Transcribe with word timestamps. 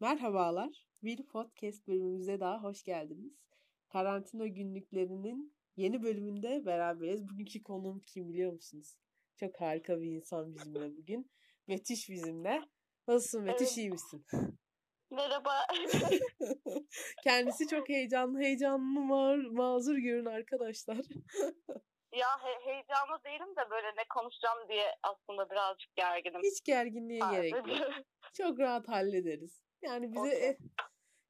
Merhabalar. 0.00 0.86
Bir 1.02 1.26
podcast 1.26 1.88
bölümümüze 1.88 2.40
daha 2.40 2.62
hoş 2.62 2.82
geldiniz. 2.82 3.32
Karantina 3.88 4.46
günlüklerinin 4.46 5.54
yeni 5.76 6.02
bölümünde 6.02 6.66
beraberiz. 6.66 7.28
Bugünkü 7.28 7.62
konuğum 7.62 8.00
kim 8.06 8.28
biliyor 8.28 8.52
musunuz? 8.52 8.96
Çok 9.36 9.60
harika 9.60 10.00
bir 10.00 10.06
insan 10.10 10.54
bizimle 10.54 10.96
bugün. 10.96 11.30
Betüş 11.68 12.08
bizimle. 12.08 12.62
Nasılsın 13.08 13.46
Betüş 13.46 13.68
Evet. 13.68 13.76
iyi 13.76 13.90
misin? 13.90 14.26
Merhaba. 15.10 15.52
Kendisi 17.24 17.68
çok 17.68 17.88
heyecanlı. 17.88 18.38
Heyecanlı 18.40 19.00
ma- 19.00 19.54
mazur 19.56 19.96
görün 19.96 20.24
arkadaşlar. 20.26 20.96
ya 22.12 22.28
he- 22.42 22.70
heyecanlı 22.70 23.24
değilim 23.24 23.56
de 23.56 23.70
böyle 23.70 23.86
ne 23.86 24.04
konuşacağım 24.14 24.68
diye 24.68 24.86
aslında 25.02 25.50
birazcık 25.50 25.96
gerginim. 25.96 26.40
Hiç 26.44 26.64
gerginliğe 26.64 27.20
gerek 27.30 27.52
yok. 27.52 27.66
Çok 28.36 28.58
rahat 28.58 28.88
hallederiz. 28.88 29.65
Yani 29.82 30.08
bize 30.12 30.20
Okey. 30.20 30.48
e, 30.48 30.58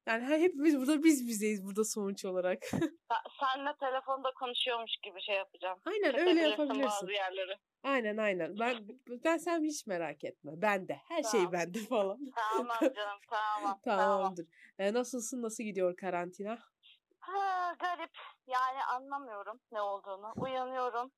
yani 0.07 0.25
he- 0.25 0.41
hepimiz 0.41 0.77
burada 0.79 1.03
biz 1.03 1.27
bizeyiz 1.27 1.65
burada 1.65 1.83
sonuç 1.83 2.25
olarak. 2.25 2.63
Sen- 2.71 3.23
Senle 3.39 3.73
telefonda 3.79 4.31
konuşuyormuş 4.39 4.91
gibi 5.03 5.21
şey 5.21 5.35
yapacağım. 5.35 5.79
Aynen 5.85 6.05
öyle 6.05 6.17
Kesebilirsin 6.17 6.49
yapabilirsin. 6.49 6.85
bazı 6.89 7.11
yerleri. 7.11 7.55
Aynen 7.83 8.17
aynen. 8.17 8.59
Ben 8.59 8.87
ben 9.25 9.37
sen 9.37 9.63
hiç 9.63 9.87
merak 9.87 10.23
etme. 10.23 10.51
Bende. 10.61 10.99
Her 11.07 11.23
şey 11.23 11.31
Tamam. 11.31 11.53
bende 11.53 11.79
falan. 11.79 12.19
Tamam 12.35 12.77
canım 12.79 13.19
tamam. 13.29 13.79
tamam. 13.85 13.99
Tamamdır. 14.07 14.45
E, 14.79 14.93
nasılsın? 14.93 15.41
Nasıl 15.41 15.63
gidiyor 15.63 15.95
karantina? 15.97 16.57
Ha, 17.19 17.75
garip. 17.79 18.11
Yani 18.47 18.83
anlamıyorum 18.83 19.59
ne 19.71 19.81
olduğunu. 19.81 20.33
Uyanıyorum. 20.35 21.11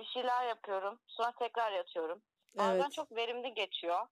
Bir 0.00 0.04
şeyler 0.04 0.46
yapıyorum. 0.48 0.98
Sonra 1.06 1.32
tekrar 1.38 1.72
yatıyorum. 1.72 2.22
Bazen 2.58 2.80
Evet. 2.80 2.92
çok 2.92 3.12
verimli 3.16 3.54
geçiyor. 3.54 4.06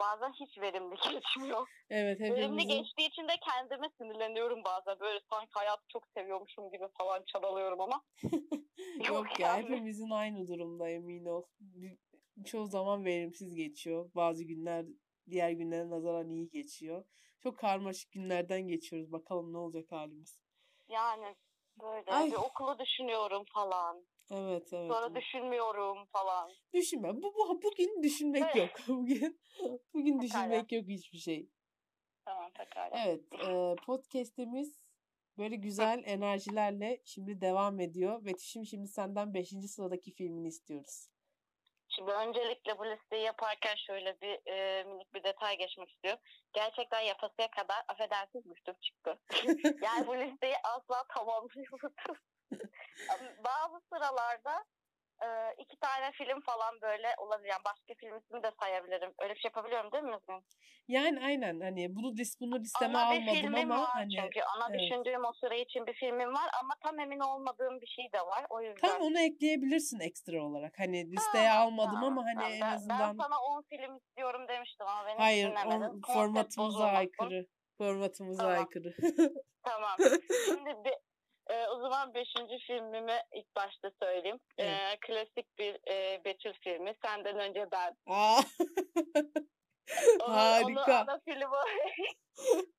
Bazen 0.00 0.32
hiç 0.32 0.58
verimli 0.58 0.96
geçmiyor. 1.12 1.68
Evet 1.90 2.20
Verimli 2.20 2.66
geçtiği 2.66 3.08
için 3.08 3.28
de 3.28 3.32
kendime 3.44 3.88
sinirleniyorum 3.98 4.64
bazen. 4.64 5.00
Böyle 5.00 5.20
sanki 5.30 5.50
hayatı 5.52 5.82
çok 5.92 6.02
seviyormuşum 6.16 6.70
gibi 6.70 6.84
falan 6.98 7.22
çabalıyorum 7.26 7.80
ama. 7.80 8.02
yok 8.22 8.32
Yok 9.08 9.40
ya 9.40 9.48
yani. 9.48 9.62
hepimizin 9.62 10.10
aynı 10.10 10.48
durumda 10.48 10.88
emin 10.88 11.24
ol. 11.24 11.44
Çoğu 12.44 12.66
zaman 12.66 13.04
verimsiz 13.04 13.54
geçiyor. 13.54 14.10
Bazı 14.14 14.44
günler 14.44 14.86
diğer 15.30 15.50
günlere 15.50 15.90
nazaran 15.90 16.28
iyi 16.28 16.50
geçiyor. 16.50 17.04
Çok 17.42 17.58
karmaşık 17.58 18.12
günlerden 18.12 18.68
geçiyoruz. 18.68 19.12
Bakalım 19.12 19.52
ne 19.52 19.58
olacak 19.58 19.92
halimiz. 19.92 20.40
Yani 20.88 21.36
böyle 21.82 22.12
Ay. 22.12 22.30
bir 22.30 22.36
okulu 22.36 22.78
düşünüyorum 22.78 23.44
falan. 23.54 24.06
Evet 24.30 24.72
evet. 24.72 24.90
Sonra 24.90 25.06
evet. 25.06 25.16
düşünmüyorum 25.16 26.06
falan. 26.12 26.50
Düşünme. 26.74 27.16
Bu, 27.16 27.34
bu 27.34 27.62
bugün 27.62 28.02
düşünmek 28.02 28.42
Evet. 28.42 28.56
yok. 28.56 28.70
Bugün 28.88 29.40
bugün 29.94 30.20
Pekala. 30.20 30.22
düşünmek 30.22 30.72
yok 30.72 30.84
hiçbir 30.88 31.18
şey. 31.18 31.48
Tamam 32.24 32.50
pekala. 32.54 33.04
Evet, 33.06 33.24
e, 33.32 33.76
podcast'imiz 33.86 34.84
böyle 35.38 35.56
güzel 35.56 36.02
enerjilerle 36.06 37.02
şimdi 37.04 37.40
devam 37.40 37.80
ediyor. 37.80 38.24
Betüş'üm 38.24 38.66
şimdi 38.66 38.88
senden 38.88 39.34
5. 39.34 39.48
sıradaki 39.48 40.14
filmini 40.14 40.48
istiyoruz. 40.48 41.08
Şimdi 41.88 42.10
öncelikle 42.10 42.78
bu 42.78 42.86
listeyi 42.86 43.22
yaparken 43.22 43.74
şöyle 43.86 44.20
bir 44.20 44.52
e, 44.52 44.84
minik 44.84 45.14
bir 45.14 45.24
detay 45.24 45.56
geçmek 45.58 45.90
istiyorum. 45.90 46.20
Gerçekten 46.52 47.00
yapasıya 47.00 47.50
kadar 47.50 47.84
affedersiniz 47.88 48.44
güçlük 48.44 48.82
çıktı. 48.82 49.18
yani 49.82 50.06
bu 50.06 50.16
listeyi 50.16 50.54
asla 50.64 51.04
tamamlayamadım. 51.14 51.94
Bazı 53.44 53.80
sıralarda 53.92 54.64
e, 55.22 55.26
iki 55.58 55.76
tane 55.76 56.12
film 56.12 56.40
falan 56.40 56.80
böyle 56.82 57.08
olabilir. 57.18 57.48
Yani 57.48 57.64
başka 57.64 57.94
film 57.94 58.18
ismi 58.18 58.42
de 58.42 58.50
sayabilirim. 58.60 59.14
Öyle 59.18 59.34
bir 59.34 59.40
şey 59.40 59.48
yapabiliyorum 59.48 59.92
değil 59.92 60.04
mi 60.04 60.10
Müzmin? 60.10 60.44
Yani 60.88 61.20
aynen 61.24 61.60
hani 61.60 61.96
bunu 61.96 62.06
lis- 62.08 62.40
bunu 62.40 62.58
listeme 62.60 62.98
Ana 62.98 63.10
bir 63.10 63.16
almadım 63.20 63.34
filmim 63.34 63.72
ama 63.72 63.82
var 63.82 63.90
hani 63.92 64.16
çünkü. 64.16 64.40
Ana 64.42 64.68
evet. 64.70 64.80
düşündüğüm 64.80 65.24
o 65.24 65.32
süre 65.32 65.60
için 65.60 65.86
bir 65.86 65.94
filmim 65.94 66.34
var 66.34 66.50
ama 66.62 66.74
tam 66.82 66.98
emin 66.98 67.20
olmadığım 67.20 67.80
bir 67.80 67.86
şey 67.86 68.12
de 68.12 68.20
var. 68.20 68.46
O 68.50 68.60
yüzden. 68.62 68.88
tam 68.88 69.00
onu 69.00 69.20
ekleyebilirsin 69.20 70.00
ekstra 70.00 70.42
olarak. 70.42 70.78
Hani 70.78 71.12
listeye 71.12 71.48
Tamam, 71.48 71.66
almadım 71.66 71.94
tamam, 72.00 72.18
ama 72.18 72.24
hani 72.24 72.34
tamam. 72.34 72.52
en 72.52 72.60
Ben- 72.60 72.74
azından 72.74 73.18
Ben 73.18 73.22
sana 73.24 73.40
10 73.40 73.62
film 73.62 73.96
istiyorum 73.96 74.48
demiştim 74.48 74.86
ama 74.86 75.06
beni 75.06 75.16
hayır 75.18 75.50
dinlemedin. 75.50 76.00
formatımıza 76.06 76.84
aykırı. 76.84 77.46
Formatımıza 77.78 78.42
Tamam. 78.42 78.58
aykırı. 78.58 78.94
Tamam. 79.62 79.96
Şimdi 80.46 80.70
bir, 80.84 80.94
e, 81.50 81.66
o 81.66 81.80
zaman 81.80 82.14
beşinci 82.14 82.58
filmimi 82.58 83.20
ilk 83.32 83.56
başta 83.56 83.90
söyleyeyim. 84.02 84.40
E, 84.58 84.64
Evet. 84.64 85.00
klasik 85.00 85.58
bir 85.58 85.78
e, 85.90 86.24
Betül 86.24 86.52
filmi. 86.60 86.94
Senden 87.04 87.38
önce 87.38 87.70
ben. 87.72 87.96
Aa. 88.06 88.40
Onu, 90.20 90.24
Onu 90.24 90.34
Harika. 90.36 90.98
ana 90.98 91.20
film 91.28 91.50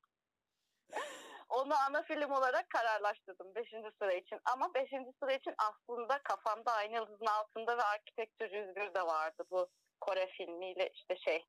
Onu 1.48 1.74
ana 1.88 2.02
film 2.02 2.30
olarak 2.30 2.70
kararlaştırdım 2.70 3.54
5. 3.54 3.68
sıra 3.98 4.12
için. 4.12 4.40
Ama 4.44 4.74
5. 4.74 4.90
sıra 5.22 5.32
için 5.32 5.54
aslında 5.58 6.18
kafamda 6.22 6.72
Aynı 6.72 6.94
Yıldızın 6.94 7.26
Altında 7.26 7.78
ve 7.78 7.82
Arkitektür 7.82 8.50
101 8.50 8.94
de 8.94 9.02
vardı. 9.02 9.44
Bu 9.50 9.68
Kore 10.00 10.26
filmiyle 10.26 10.90
işte 10.94 11.16
şey 11.16 11.44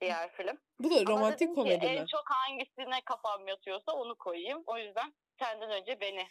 diğer 0.00 0.32
film. 0.32 0.58
Bu 0.78 0.90
da 0.90 1.06
romantik 1.12 1.54
komedi 1.54 1.86
en 1.86 2.00
mi? 2.00 2.06
çok 2.08 2.24
hangisine 2.30 3.00
kafam 3.04 3.48
yatıyorsa 3.48 3.92
onu 3.92 4.14
koyayım. 4.18 4.62
O 4.66 4.78
yüzden 4.78 5.14
senden 5.38 5.70
önce 5.70 6.00
beni 6.00 6.26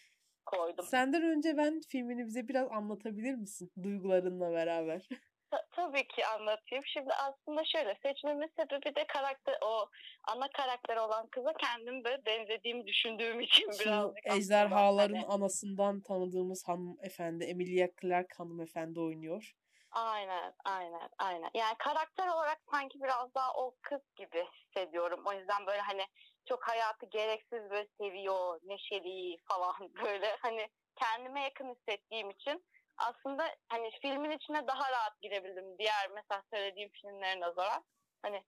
koydum. 0.46 0.86
Senden 0.86 1.24
önce 1.24 1.58
ben 1.58 1.80
filmini 1.90 2.26
bize 2.26 2.48
biraz 2.48 2.68
anlatabilir 2.72 3.36
misin? 3.36 3.72
Duygularınla 3.84 4.52
beraber. 4.52 5.08
Ta- 5.52 5.66
tabii 5.72 6.08
ki 6.08 6.26
anlatayım. 6.26 6.84
Şimdi 6.86 7.14
aslında 7.14 7.62
şöyle 7.66 7.96
seçmemin 8.04 8.48
sebebi 8.60 8.96
de 8.96 9.08
karakter 9.08 9.56
o 9.62 9.90
ana 10.24 10.48
karakter 10.50 10.98
olan 10.98 11.28
kıza 11.28 11.54
kendim 11.54 12.04
böyle 12.04 12.26
benzediğimi 12.26 12.88
düşündüğüm 12.88 13.40
için 13.40 13.72
Şu 13.72 13.80
birazcık 13.86 14.18
ejderhaların 14.26 15.16
hani- 15.16 15.26
anasından 15.26 16.02
tanıdığımız 16.02 16.68
hanımefendi 16.68 17.44
Emilia 17.44 17.88
Clarke 18.02 18.36
hanımefendi 18.38 19.00
oynuyor. 19.00 19.54
Aynen, 19.92 20.54
aynen, 20.66 21.10
aynen. 21.18 21.50
Yani 21.54 21.76
karakter 21.80 22.28
olarak 22.28 22.60
sanki 22.72 23.02
biraz 23.04 23.36
daha 23.36 23.54
o 23.54 23.76
kız 23.82 24.02
gibi 24.16 24.46
hissediyorum. 24.54 25.24
O 25.26 25.34
yüzden 25.34 25.66
böyle 25.68 25.80
hani 25.82 26.02
çok 26.46 26.68
hayatı 26.68 27.06
gereksiz 27.06 27.70
böyle 27.70 27.88
seviyor, 28.02 28.60
neşeli 28.64 29.38
falan 29.50 29.76
böyle 30.06 30.36
hani 30.42 30.70
kendime 30.96 31.42
yakın 31.44 31.76
hissettiğim 31.76 32.30
için 32.30 32.66
aslında 32.98 33.56
hani 33.70 33.92
filmin 34.02 34.32
içine 34.32 34.68
daha 34.68 34.92
rahat 34.92 35.22
girebildim. 35.22 35.78
Diğer 35.78 36.10
mesela 36.16 36.44
söylediğim 36.54 36.90
filmlere 36.90 37.40
nazaran. 37.40 37.84
Hani 38.22 38.44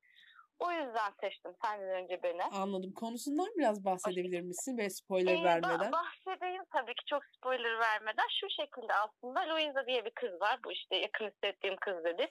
o 0.59 0.71
yüzden 0.71 1.11
seçtim 1.21 1.51
senden 1.63 1.89
önce 2.03 2.23
beni. 2.23 2.43
Anladım. 2.43 2.93
Konusundan 2.93 3.47
biraz 3.57 3.85
bahsedebilir 3.85 4.41
misin? 4.41 4.77
Ve 4.77 4.89
spoiler 4.89 5.35
Ee, 5.35 5.43
vermeden. 5.43 5.91
bahsedeyim 5.91 6.63
tabii 6.73 6.93
ki 6.95 7.05
çok 7.05 7.23
spoiler 7.25 7.79
vermeden. 7.79 8.27
Şu 8.39 8.49
şekilde 8.49 8.93
aslında 8.93 9.39
Louisa 9.49 9.87
diye 9.87 10.05
bir 10.05 10.11
kız 10.11 10.41
var. 10.41 10.59
Bu 10.65 10.71
işte 10.71 10.95
yakın 10.95 11.25
hissettiğim 11.29 11.75
kız 11.77 12.03
dedi. 12.03 12.27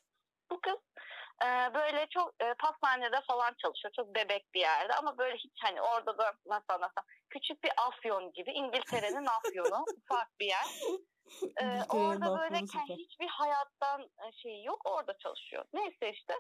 Bu 0.51 0.61
kız 0.61 0.77
e, 1.45 1.75
böyle 1.75 2.07
çok 2.11 2.35
e, 2.43 2.55
pastanede 2.55 3.21
falan 3.27 3.55
çalışıyor. 3.63 3.93
Çok 3.97 4.15
bebek 4.15 4.55
bir 4.55 4.61
yerde 4.61 4.95
ama 4.95 5.19
böyle 5.19 5.37
hiç 5.37 5.53
hani 5.63 5.83
orada 5.83 6.19
da 6.19 6.35
nasıl 6.47 6.73
anlatsam 6.75 7.05
küçük 7.31 7.65
bir 7.65 7.71
afyon 7.77 8.33
gibi 8.33 8.51
İngiltere'nin 8.51 9.27
afyonu 9.39 9.85
ufak 9.97 10.41
bir 10.41 10.47
yer. 10.47 10.67
E, 11.57 11.65
İngiltere'nin 11.65 11.89
orada 11.89 12.27
böyle 12.27 12.57
afyonu 12.57 12.65
ke- 12.65 12.83
süper. 12.83 12.97
hiçbir 12.97 13.29
hayattan 13.29 14.03
e, 14.03 14.33
şeyi 14.33 14.65
yok 14.65 14.81
orada 14.85 15.19
çalışıyor. 15.19 15.65
Neyse 15.73 16.11
işte 16.13 16.35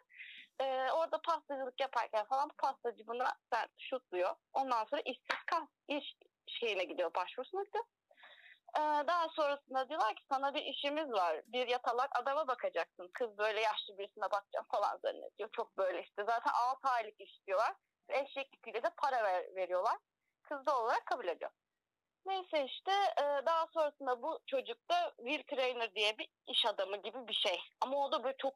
e, 0.60 0.91
orada 0.91 1.20
pastacılık 1.22 1.80
yaparken 1.80 2.24
falan 2.24 2.48
bu 2.50 2.54
pastacı 2.54 3.06
buna 3.06 3.32
sen 3.53 3.69
şutluyor. 3.78 4.36
Ondan 4.53 4.84
sonra 4.84 5.03
işsiz 5.04 5.44
kal 5.47 5.66
iş 5.88 6.16
şeyine 6.47 6.84
gidiyor 6.84 7.14
başvurusuna 7.14 7.62
gidiyor. 7.62 7.84
E, 8.77 8.81
daha 8.81 9.28
sonrasında 9.28 9.88
diyorlar 9.88 10.15
ki 10.15 10.22
sana 10.28 10.55
bir 10.55 10.62
işimiz 10.62 11.12
var. 11.12 11.43
Bir 11.47 11.69
yatalak 11.69 12.10
adama 12.21 12.49
bakacaksın. 12.49 13.10
Kız 13.15 13.38
böyle 13.38 13.60
yaşlı 13.60 13.99
birisine 13.99 14.25
bakacağım 14.25 14.66
falan 14.71 14.99
zannediyor. 15.03 15.49
Çok 15.53 15.78
böyle 15.78 16.03
işte 16.03 16.25
zaten 16.25 16.53
6 16.55 16.88
aylık 16.88 17.21
iş 17.21 17.47
diyorlar. 17.47 17.75
Eşek 18.09 18.55
yüküyle 18.55 18.83
de 18.83 18.91
para 18.97 19.24
ver, 19.24 19.54
veriyorlar. 19.54 19.97
Kız 20.42 20.66
da 20.66 20.80
olarak 20.80 21.07
kabul 21.07 21.28
ediyor. 21.28 21.51
Neyse 22.27 22.65
işte 22.65 22.92
e, 22.92 23.47
daha 23.47 23.66
sonrasında 23.66 24.22
bu 24.22 24.41
çocuk 24.47 24.89
da 24.91 25.13
Will 25.16 25.42
Trainer 25.42 25.95
diye 25.95 26.19
bir 26.19 26.28
iş 26.47 26.66
adamı 26.66 26.97
gibi 26.97 27.28
bir 27.28 27.34
şey. 27.34 27.60
Ama 27.80 27.97
o 27.97 28.13
da 28.13 28.24
böyle 28.24 28.36
çok 28.36 28.54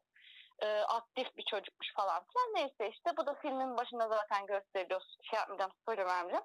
e, 0.58 0.66
aktif 0.80 1.36
bir 1.36 1.44
çocukmuş 1.44 1.94
falan 1.94 2.24
filan. 2.24 2.54
Neyse 2.54 2.90
işte 2.94 3.16
bu 3.16 3.26
da 3.26 3.34
filmin 3.34 3.76
başında 3.76 4.08
zaten 4.08 4.46
gösteriliyor. 4.46 5.02
Şey 5.30 5.38
yapmayacağım, 5.38 5.72
spoiler. 5.82 6.42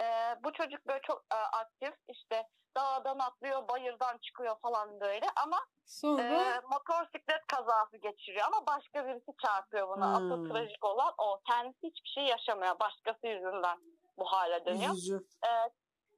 E, 0.00 0.06
bu 0.44 0.52
çocuk 0.52 0.86
böyle 0.86 1.00
çok 1.02 1.24
e, 1.32 1.36
aktif 1.36 1.94
işte 2.08 2.48
dağdan 2.76 3.18
atlıyor, 3.18 3.68
bayırdan 3.68 4.18
çıkıyor 4.18 4.56
falan 4.62 5.00
böyle 5.00 5.26
ama 5.36 5.58
Sonra 5.86 6.22
e, 6.22 6.60
motosiklet 6.70 7.46
kazası 7.46 7.96
geçiriyor 7.96 8.46
ama 8.46 8.66
başka 8.66 9.06
birisi 9.06 9.32
çarpıyor 9.46 9.88
buna. 9.88 10.06
Hmm. 10.06 10.14
Asıl 10.14 10.48
trajik 10.48 10.84
olan 10.84 11.14
o. 11.18 11.40
Kendisi 11.50 11.82
hiçbir 11.82 12.08
şey 12.08 12.24
yaşamıyor. 12.24 12.80
Başkası 12.80 13.26
yüzünden 13.26 13.78
bu 14.18 14.24
hale 14.24 14.64
dönüyor 14.64 14.92
üzücü. 14.92 15.16
e, 15.44 15.50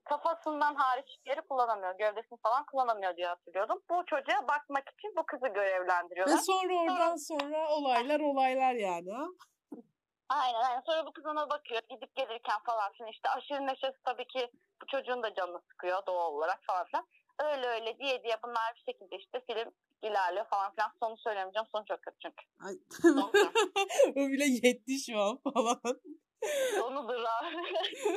kafasından 0.04 0.74
hariç 0.74 1.16
yeri 1.26 1.40
kullanamıyor. 1.40 1.98
Gövdesini 1.98 2.38
falan 2.42 2.64
kullanamıyor 2.64 3.16
diye 3.16 3.26
hatırlıyordum. 3.26 3.82
Bu 3.90 4.06
çocuğa 4.06 4.48
bakmak 4.48 4.88
için 4.88 5.16
bu 5.16 5.26
kızı 5.26 5.48
görevlendiriyorlar. 5.48 6.34
Ve 6.34 6.40
sonra 6.40 6.74
oradan 6.74 7.16
sonra 7.16 7.68
olaylar 7.68 8.20
olaylar 8.20 8.72
yani? 8.72 9.12
Aynen 10.28 10.60
aynen. 10.60 10.82
Sonra 10.86 11.06
bu 11.06 11.12
kız 11.12 11.26
ona 11.26 11.50
bakıyor 11.50 11.80
gidip 11.90 12.16
gelirken 12.16 12.58
falan 12.66 12.92
filan 12.92 13.10
işte 13.10 13.28
aşırı 13.28 13.66
neşesi 13.66 13.98
tabii 14.04 14.26
ki 14.26 14.50
bu 14.82 14.86
çocuğun 14.86 15.22
da 15.22 15.34
canını 15.34 15.60
sıkıyor 15.70 16.06
doğal 16.06 16.32
olarak 16.32 16.60
falan 16.66 16.86
filan. 16.86 17.06
Öyle 17.38 17.66
öyle 17.66 17.98
diye 17.98 18.22
diye 18.24 18.36
bunlar 18.44 18.74
bir 18.76 18.92
şekilde 18.92 19.16
işte 19.16 19.40
film 19.46 19.70
ilerliyor 20.02 20.46
falan 20.46 20.74
filan. 20.74 20.90
Sonu 21.02 21.16
söylemeyeceğim. 21.16 21.66
Sonu 21.72 21.84
çok 21.88 22.02
kötü 22.02 22.16
çünkü. 22.22 22.44
Ay. 22.66 22.74
O 24.16 24.28
bile 24.28 24.44
yetti 24.44 24.98
şu 25.06 25.18
an 25.18 25.36
falan. 25.36 25.80
sonudur 26.78 27.14
abi. 27.14 27.56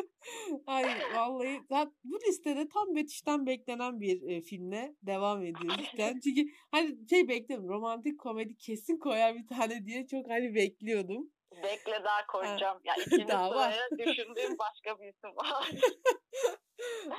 Ay 0.68 0.86
vallahi 1.16 1.62
zaten 1.70 1.94
bu 2.04 2.20
listede 2.20 2.68
tam 2.70 2.96
Betüş'ten 2.96 3.46
beklenen 3.46 4.02
bir 4.02 4.30
e, 4.30 4.42
filmle 4.42 4.96
devam 5.02 5.44
ediyoruz 5.44 5.86
cidden. 5.92 6.20
Çünkü 6.20 6.46
hani 6.72 7.10
şey 7.10 7.28
bekliyorum 7.28 7.70
romantik 7.70 8.20
komedi 8.20 8.58
kesin 8.58 8.98
koyar 8.98 9.36
bir 9.36 9.48
tane 9.48 9.86
diye 9.86 10.08
çok 10.08 10.30
hani 10.30 10.56
bekliyordum. 10.56 11.32
Bekle 11.64 12.04
daha 12.04 12.26
koyacağım. 12.28 12.80
Ya 12.84 12.96
ikinci 13.06 13.28
Daha 13.28 13.56
var. 13.56 13.72
sıraya 13.72 13.90
düşündüğüm 13.98 14.58
başka 14.60 15.00
bir 15.00 15.08
isim 15.08 15.36
var. 15.36 15.70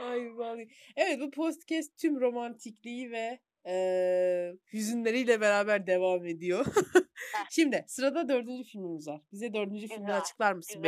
Ay 0.10 0.36
vallahi. 0.36 0.68
Evet 0.96 1.20
bu 1.20 1.30
podcast 1.30 1.98
tüm 1.98 2.20
romantikliği 2.20 3.10
ve 3.10 3.40
e, 3.66 3.74
hüzünleriyle 4.72 5.40
beraber 5.40 5.86
devam 5.86 6.26
ediyor. 6.26 6.66
Şimdi 7.50 7.84
sırada 7.86 8.28
dördüncü 8.28 8.64
filmimiz 8.64 9.08
var. 9.08 9.20
Bize 9.32 9.54
dördüncü 9.54 9.88
filmi 9.88 10.06
Güzel, 10.06 10.20
açıklar 10.20 10.52
mısın? 10.52 10.82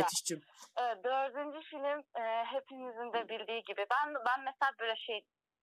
Evet, 0.77 1.03
dördüncü 1.03 1.67
film 1.67 1.99
e, 2.23 2.43
hepimizin 2.45 3.13
de 3.13 3.29
bildiği 3.29 3.63
gibi. 3.63 3.85
Ben 3.91 4.13
ben 4.13 4.43
mesela 4.45 4.71
böyle 4.79 4.95
şey 4.95 5.17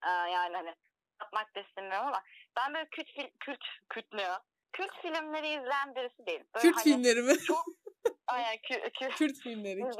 e, 0.04 0.08
yani 0.08 0.56
hani 0.56 0.74
yapmak 1.20 1.54
da 1.54 1.60
istemiyorum 1.60 2.06
ama 2.06 2.22
ben 2.56 2.74
böyle 2.74 2.88
kült 2.90 3.06
fil, 3.06 3.28
kült 3.40 3.64
kült 3.88 4.12
ne 4.12 4.22
ya? 4.22 4.42
Kült 4.72 4.92
filmleri 5.02 5.46
izleyen 5.46 5.94
birisi 5.94 6.26
değilim. 6.26 6.46
Böyle 6.54 6.62
Kürt 6.62 6.76
hani 6.76 6.84
filmleri 6.84 7.22
mi? 7.22 7.38
Çok 7.38 7.64
aynen 8.26 8.56
kü, 8.56 8.90
kü, 8.90 9.08
Kürt 9.18 9.36
filmleri. 9.42 9.80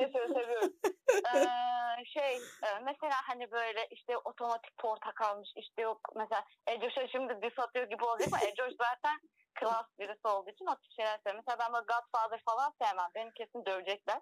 Ee, 1.35 2.05
şey 2.05 2.37
e, 2.37 2.69
mesela 2.85 3.15
hani 3.29 3.51
böyle 3.51 3.87
işte 3.91 4.17
otomatik 4.17 4.79
portakalmış 4.79 5.49
işte 5.57 5.83
yok 5.83 6.01
mesela 6.17 6.45
Ecoş'a 6.67 7.09
şimdi 7.09 7.39
diss 7.43 7.59
atıyor 7.59 7.89
gibi 7.89 8.05
olacak 8.05 8.29
ama 8.33 8.41
Ecoş 8.41 8.73
zaten 8.79 9.21
klas 9.55 9.87
birisi 9.99 10.29
olduğu 10.29 10.51
için 10.51 10.67
o 10.67 10.75
tip 10.75 10.93
şeyler 10.97 11.19
seviyor. 11.19 11.43
Mesela 11.47 11.59
ben 11.59 11.73
böyle 11.73 11.87
Godfather 11.93 12.41
falan 12.45 12.73
sevmem. 12.83 13.11
Beni 13.15 13.33
kesin 13.33 13.65
dövecekler. 13.65 14.21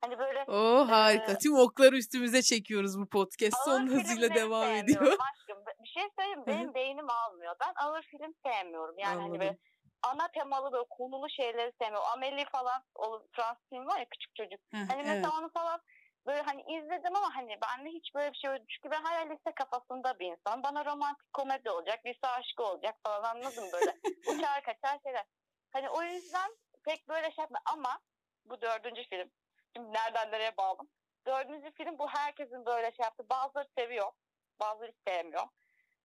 Hani 0.00 0.18
böyle 0.18 0.44
Oh 0.48 0.88
harika. 0.88 1.32
Ee, 1.32 1.38
Tüm 1.38 1.54
okları 1.54 1.96
üstümüze 1.96 2.42
çekiyoruz 2.42 3.00
bu 3.00 3.08
podcast. 3.08 3.56
Son 3.64 3.86
hızıyla 3.86 4.34
devam 4.34 4.68
ediyor. 4.68 5.02
Aşkım 5.02 5.64
bir 5.82 5.88
şey 5.88 6.02
söyleyeyim 6.18 6.44
benim 6.46 6.74
beynim 6.74 7.10
almıyor. 7.10 7.54
Ben 7.60 7.84
ağır 7.84 8.02
film 8.02 8.34
sevmiyorum. 8.46 8.98
Yani 8.98 9.14
hani 9.14 9.22
Anladım. 9.22 9.40
böyle 9.40 9.58
ana 10.02 10.28
temalı 10.28 10.72
böyle 10.72 10.84
konulu 10.90 11.30
şeyleri 11.30 11.72
sevmiyorum. 11.80 12.08
Amelie 12.12 12.44
falan 12.44 12.84
o 12.94 13.22
Fransız 13.32 13.68
film 13.68 13.86
var 13.86 13.98
ya 13.98 14.04
küçük 14.04 14.34
çocuk. 14.34 14.60
Heh, 14.72 14.78
Hani 14.88 15.02
evet. 15.02 15.06
mesela 15.06 15.38
onu 15.38 15.50
falan 15.52 15.80
böyle 16.26 16.42
hani 16.42 16.62
izledim 16.62 17.16
ama 17.16 17.36
hani 17.36 17.58
bende 17.62 17.90
hiç 17.90 18.14
böyle 18.14 18.32
bir 18.32 18.38
şey 18.38 18.50
yok. 18.50 18.60
Çünkü 18.68 18.90
ben 18.90 19.02
hala 19.02 19.20
lise 19.20 19.52
kafasında 19.54 20.18
bir 20.18 20.26
insan. 20.26 20.62
Bana 20.62 20.84
romantik 20.84 21.32
komedi 21.32 21.70
olacak, 21.70 22.06
lise 22.06 22.26
aşkı 22.26 22.62
olacak 22.62 22.96
falan 23.02 23.22
anladın 23.22 23.64
mı 23.64 23.70
böyle? 23.72 23.96
Uçar 24.26 24.62
kaçar 24.62 24.98
şeyler. 25.02 25.24
Hani 25.70 25.90
o 25.90 26.02
yüzden 26.02 26.50
pek 26.84 27.08
böyle 27.08 27.30
şey 27.32 27.42
yapma. 27.42 27.58
Ama 27.64 27.98
bu 28.44 28.60
dördüncü 28.60 29.02
film. 29.08 29.30
Şimdi 29.76 29.92
nereden 29.92 30.30
nereye 30.32 30.56
bağlı? 30.56 30.78
Dördüncü 31.26 31.72
film 31.72 31.98
bu 31.98 32.08
herkesin 32.08 32.66
böyle 32.66 32.92
şey 32.92 33.04
yaptı. 33.04 33.28
Bazıları 33.30 33.68
seviyor, 33.78 34.12
bazıları 34.60 34.92
sevmiyor. 35.06 35.44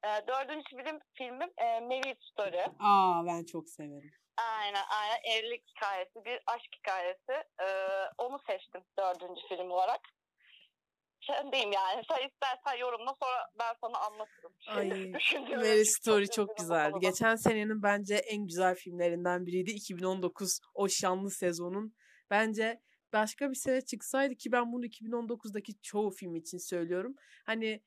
Ee, 0.04 0.28
dördüncü 0.28 0.70
film 0.70 1.00
filmim 1.14 1.50
e, 1.58 1.80
Marriage 1.80 2.20
Story. 2.32 2.66
Aa 2.80 3.26
ben 3.26 3.44
çok 3.44 3.70
severim. 3.70 4.12
Aynen 4.38 4.84
aynen 4.90 5.20
evlilik 5.24 5.64
hikayesi 5.70 6.26
bir 6.26 6.40
aşk 6.48 6.70
hikayesi 6.80 7.48
ee, 7.62 7.66
onu 8.18 8.40
seçtim 8.48 8.82
dördüncü 9.00 9.42
film 9.50 9.72
olarak. 9.72 10.02
Sen 11.28 11.52
diyeyim 11.52 11.72
yani 11.72 12.04
sen 12.10 12.28
istersen 12.28 12.78
yorumla 12.80 13.14
sonra 13.24 13.48
ben 13.60 13.74
sana 13.82 13.98
anlatırım. 13.98 14.54
Ay, 14.68 14.90
Mary 15.58 15.86
Story 15.86 16.30
çok 16.30 16.58
güzeldi. 16.58 16.98
Geçen 17.02 17.36
senenin 17.36 17.84
bence 17.84 18.16
en 18.16 18.48
güzel 18.48 18.76
filmlerinden 18.76 19.46
biriydi. 19.46 19.72
2019 19.72 20.60
o 20.74 20.88
şanlı 20.90 21.32
sezonun. 21.32 21.96
Bence 22.30 22.82
başka 23.14 23.50
bir 23.50 23.56
sene 23.56 23.82
çıksaydı 23.82 24.36
ki 24.36 24.52
ben 24.52 24.72
bunu 24.72 24.86
2019'daki 24.86 25.74
çoğu 25.82 26.12
film 26.12 26.36
için 26.36 26.58
söylüyorum. 26.70 27.16
Hani 27.46 27.82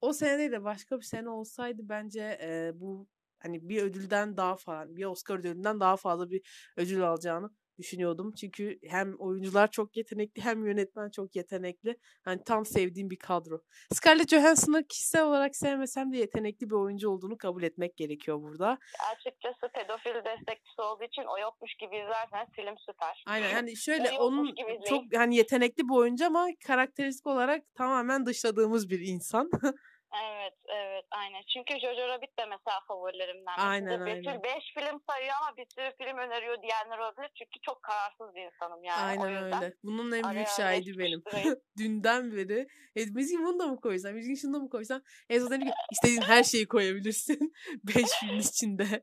o 0.00 0.12
sene 0.12 0.38
değil 0.38 0.52
de 0.52 0.64
başka 0.64 0.98
bir 0.98 1.04
sene 1.04 1.28
olsaydı 1.28 1.82
bence 1.84 2.38
e, 2.42 2.72
bu 2.74 3.08
hani 3.38 3.68
bir 3.68 3.82
ödülden 3.82 4.36
daha 4.36 4.56
fazla 4.56 4.96
bir 4.96 5.04
Oscar 5.04 5.38
ödülünden 5.38 5.80
daha 5.80 5.96
fazla 5.96 6.30
bir 6.30 6.72
ödül 6.76 7.02
alacağını 7.08 7.50
düşünüyordum. 7.78 8.32
Çünkü 8.40 8.78
hem 8.88 9.14
oyuncular 9.18 9.70
çok 9.70 9.96
yetenekli 9.96 10.42
hem 10.42 10.66
yönetmen 10.66 11.10
çok 11.10 11.36
yetenekli. 11.36 11.96
Hani 12.24 12.44
tam 12.44 12.66
sevdiğim 12.66 13.10
bir 13.10 13.18
kadro. 13.18 13.60
Scarlett 13.92 14.28
Johansson'ı 14.28 14.86
kişisel 14.86 15.24
olarak 15.24 15.56
sevmesem 15.56 16.12
de 16.12 16.16
yetenekli 16.16 16.70
bir 16.70 16.74
oyuncu 16.74 17.10
olduğunu 17.10 17.38
kabul 17.38 17.62
etmek 17.62 17.96
gerekiyor 17.96 18.42
burada. 18.42 18.78
Açıkçası 19.12 19.72
pedofil 19.74 20.24
destekçisi 20.24 20.80
olduğu 20.82 21.04
için 21.04 21.22
o 21.22 21.38
yokmuş 21.38 21.74
gibi 21.74 21.96
izlerseniz 21.96 22.48
film 22.56 22.74
süper. 22.86 23.24
Aynen 23.26 23.54
hani 23.54 23.76
şöyle 23.86 24.10
onun 24.10 24.54
çok 24.88 25.04
hani 25.16 25.36
yetenekli 25.36 25.88
bir 25.88 25.94
oyuncu 25.94 26.26
ama 26.26 26.48
karakteristik 26.66 27.26
olarak 27.26 27.62
tamamen 27.74 28.26
dışladığımız 28.26 28.90
bir 28.90 29.00
insan. 29.00 29.50
Evet 30.14 30.54
evet 30.68 31.04
aynen. 31.10 31.42
Çünkü 31.52 31.80
Jojo 31.80 32.08
Rabbit 32.08 32.38
de 32.38 32.44
mesela 32.46 32.80
favorilerimden. 32.88 33.58
Aynen, 33.58 34.06
Betül 34.06 34.28
aynen. 34.28 34.42
5 34.42 34.52
film 34.74 35.00
sayıyor 35.08 35.34
ama 35.40 35.56
bir 35.56 35.66
sürü 35.74 35.92
film 35.98 36.18
öneriyor 36.18 36.62
diyenler 36.62 36.98
olabilir. 36.98 37.30
Çünkü 37.38 37.60
çok 37.62 37.82
kararsız 37.82 38.34
bir 38.34 38.42
insanım 38.42 38.84
yani. 38.84 39.02
Aynen 39.02 39.44
öyle. 39.44 39.74
Bunun 39.84 40.12
en 40.12 40.24
büyük 40.24 40.46
beş 40.46 40.48
şahidi 40.48 40.98
benim. 40.98 41.22
Dünden 41.78 42.32
beri. 42.32 42.66
E, 42.96 43.04
müziği 43.06 43.38
bunu 43.38 43.58
da 43.58 43.66
mı 43.66 43.80
koysam? 43.80 44.12
Müziği 44.12 44.36
şunu 44.36 44.54
da 44.54 44.58
mı 44.58 44.70
koysam? 44.70 45.02
En 45.30 45.38
son 45.38 45.50
dedim 45.50 45.66
ki 45.66 45.72
istediğin 45.92 46.22
her 46.22 46.44
şeyi 46.44 46.68
koyabilirsin. 46.68 47.52
Beş 47.84 48.10
film 48.20 48.38
içinde. 48.38 49.02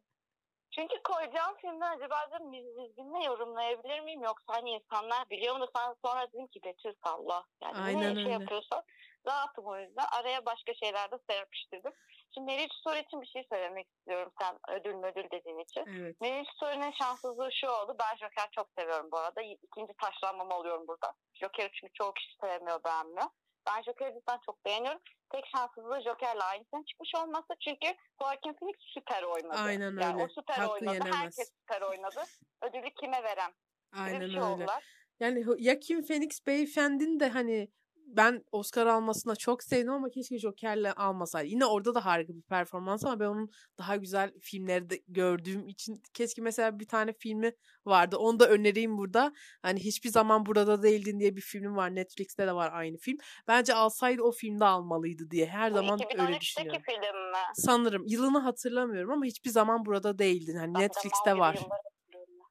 Çünkü 0.76 0.96
koyacağım 1.04 1.56
filmi 1.62 1.86
acaba 1.86 2.16
dedim 2.32 2.48
müziğinle 2.50 3.26
yorumlayabilir 3.26 4.00
miyim? 4.00 4.22
Yoksa 4.24 4.54
hani 4.54 4.70
insanlar 4.70 5.30
biliyor 5.30 5.56
mu 5.60 5.66
sonra 6.06 6.28
dedim 6.34 6.48
ki 6.48 6.60
Betül 6.66 6.94
salla. 7.04 7.46
Yani 7.64 7.78
Aynen 7.78 8.02
ne 8.02 8.08
öyle. 8.08 8.24
şey 8.24 8.32
yapıyorsan 8.32 8.84
rahatım 9.28 9.66
o 9.66 9.78
yüzden. 9.78 10.06
Araya 10.12 10.46
başka 10.46 10.74
şeyler 10.74 11.12
de 11.12 11.16
serpiştirdim. 11.30 11.92
Şimdi 12.34 12.52
Marriage 12.52 12.74
Story 12.80 13.00
için 13.00 13.22
bir 13.22 13.28
şey 13.28 13.44
söylemek 13.50 13.88
istiyorum 13.98 14.32
sen 14.42 14.60
ödül 14.76 15.04
ödül 15.04 15.32
dediğin 15.32 15.60
için. 15.60 15.84
Evet. 16.00 16.22
Marriage 16.22 16.50
Story'nin 16.56 16.92
şanssızlığı 16.92 17.50
şu 17.62 17.68
oldu. 17.68 17.96
Ben 18.00 18.16
Joker 18.18 18.50
çok 18.56 18.68
seviyorum 18.78 19.12
bu 19.12 19.18
arada. 19.18 19.42
İkinci 19.42 19.94
taşlanmamı 20.02 20.54
alıyorum 20.54 20.88
burada. 20.88 21.14
Joker'i 21.34 21.70
çünkü 21.74 21.94
çoğu 21.94 22.14
kişi 22.14 22.36
sevmiyor, 22.42 22.84
beğenmiyor. 22.84 23.28
Ben 23.68 23.82
Joker'i 23.84 24.14
cidden 24.20 24.40
çok 24.46 24.66
beğeniyorum. 24.66 25.02
Tek 25.32 25.46
şanssızlığı 25.56 26.02
Joker'le 26.02 26.44
aynısının 26.52 26.84
çıkmış 26.84 27.12
olması. 27.16 27.48
Çünkü 27.60 27.88
Joaquin 28.22 28.54
Phoenix 28.54 28.76
süper 28.80 29.24
oynadı. 29.24 29.58
Aynen 29.58 30.00
yani 30.02 30.14
öyle. 30.14 30.24
o 30.24 30.28
süper 30.28 30.54
Hakkı 30.54 30.72
oynadı. 30.72 30.94
yenemez. 30.94 31.16
Herkes 31.16 31.52
süper 31.60 31.82
oynadı. 31.82 32.24
Ödülü 32.62 32.90
kime 33.02 33.24
verem? 33.24 33.52
Aynen 33.98 34.20
şey 34.20 34.28
öyle. 34.28 34.44
oldular. 34.44 34.84
Yani 35.20 35.44
Joaquin 35.44 36.02
Phoenix 36.02 36.48
beyefendinin 36.48 37.20
de 37.20 37.30
hani 37.30 37.72
ben 38.08 38.44
Oscar 38.52 38.88
almasına 38.88 39.36
çok 39.36 39.64
sevdim 39.64 39.92
ama 39.94 40.10
keşke 40.10 40.40
Joker'le 40.40 40.92
almasaydı. 40.96 41.48
Yine 41.48 41.66
orada 41.66 41.96
da 41.96 42.06
harika 42.06 42.34
bir 42.36 42.42
performans 42.42 43.06
ama 43.06 43.20
ben 43.20 43.26
onun 43.26 43.50
daha 43.78 43.96
güzel 43.96 44.32
filmleri 44.42 44.90
de 44.90 45.00
gördüğüm 45.08 45.68
için 45.68 46.02
keşke 46.14 46.42
mesela 46.42 46.80
bir 46.80 46.88
tane 46.88 47.14
filmi 47.14 47.52
vardı. 47.86 48.18
Onu 48.18 48.40
da 48.40 48.50
önereyim 48.50 48.98
burada. 48.98 49.34
Hani 49.62 49.80
hiçbir 49.80 50.10
zaman 50.10 50.46
burada 50.46 50.84
değildin 50.84 51.20
diye 51.20 51.36
bir 51.36 51.42
film 51.42 51.76
var. 51.76 51.96
Netflix'te 51.96 52.48
de 52.48 52.54
var 52.56 52.70
aynı 52.74 52.98
film. 52.98 53.18
Bence 53.48 53.74
alsaydı 53.74 54.22
o 54.22 54.32
filmde 54.32 54.66
almalıydı 54.66 55.32
diye. 55.32 55.46
Her 55.46 55.72
Bu 55.72 55.76
zaman 55.76 56.00
öyle 56.00 56.22
2013'teki 56.24 56.42
düşünüyorum. 56.42 56.82
film 56.86 57.00
mi? 57.02 57.38
Sanırım 57.56 58.04
yılını 58.08 58.40
hatırlamıyorum 58.40 59.12
ama 59.12 59.26
hiçbir 59.26 59.50
zaman 59.50 59.86
burada 59.86 60.18
değildin. 60.20 60.56
Hani 60.58 60.74
Ben 60.74 60.82
Netflix'te 60.82 61.38
var. 61.38 61.54
yılları. 61.56 61.93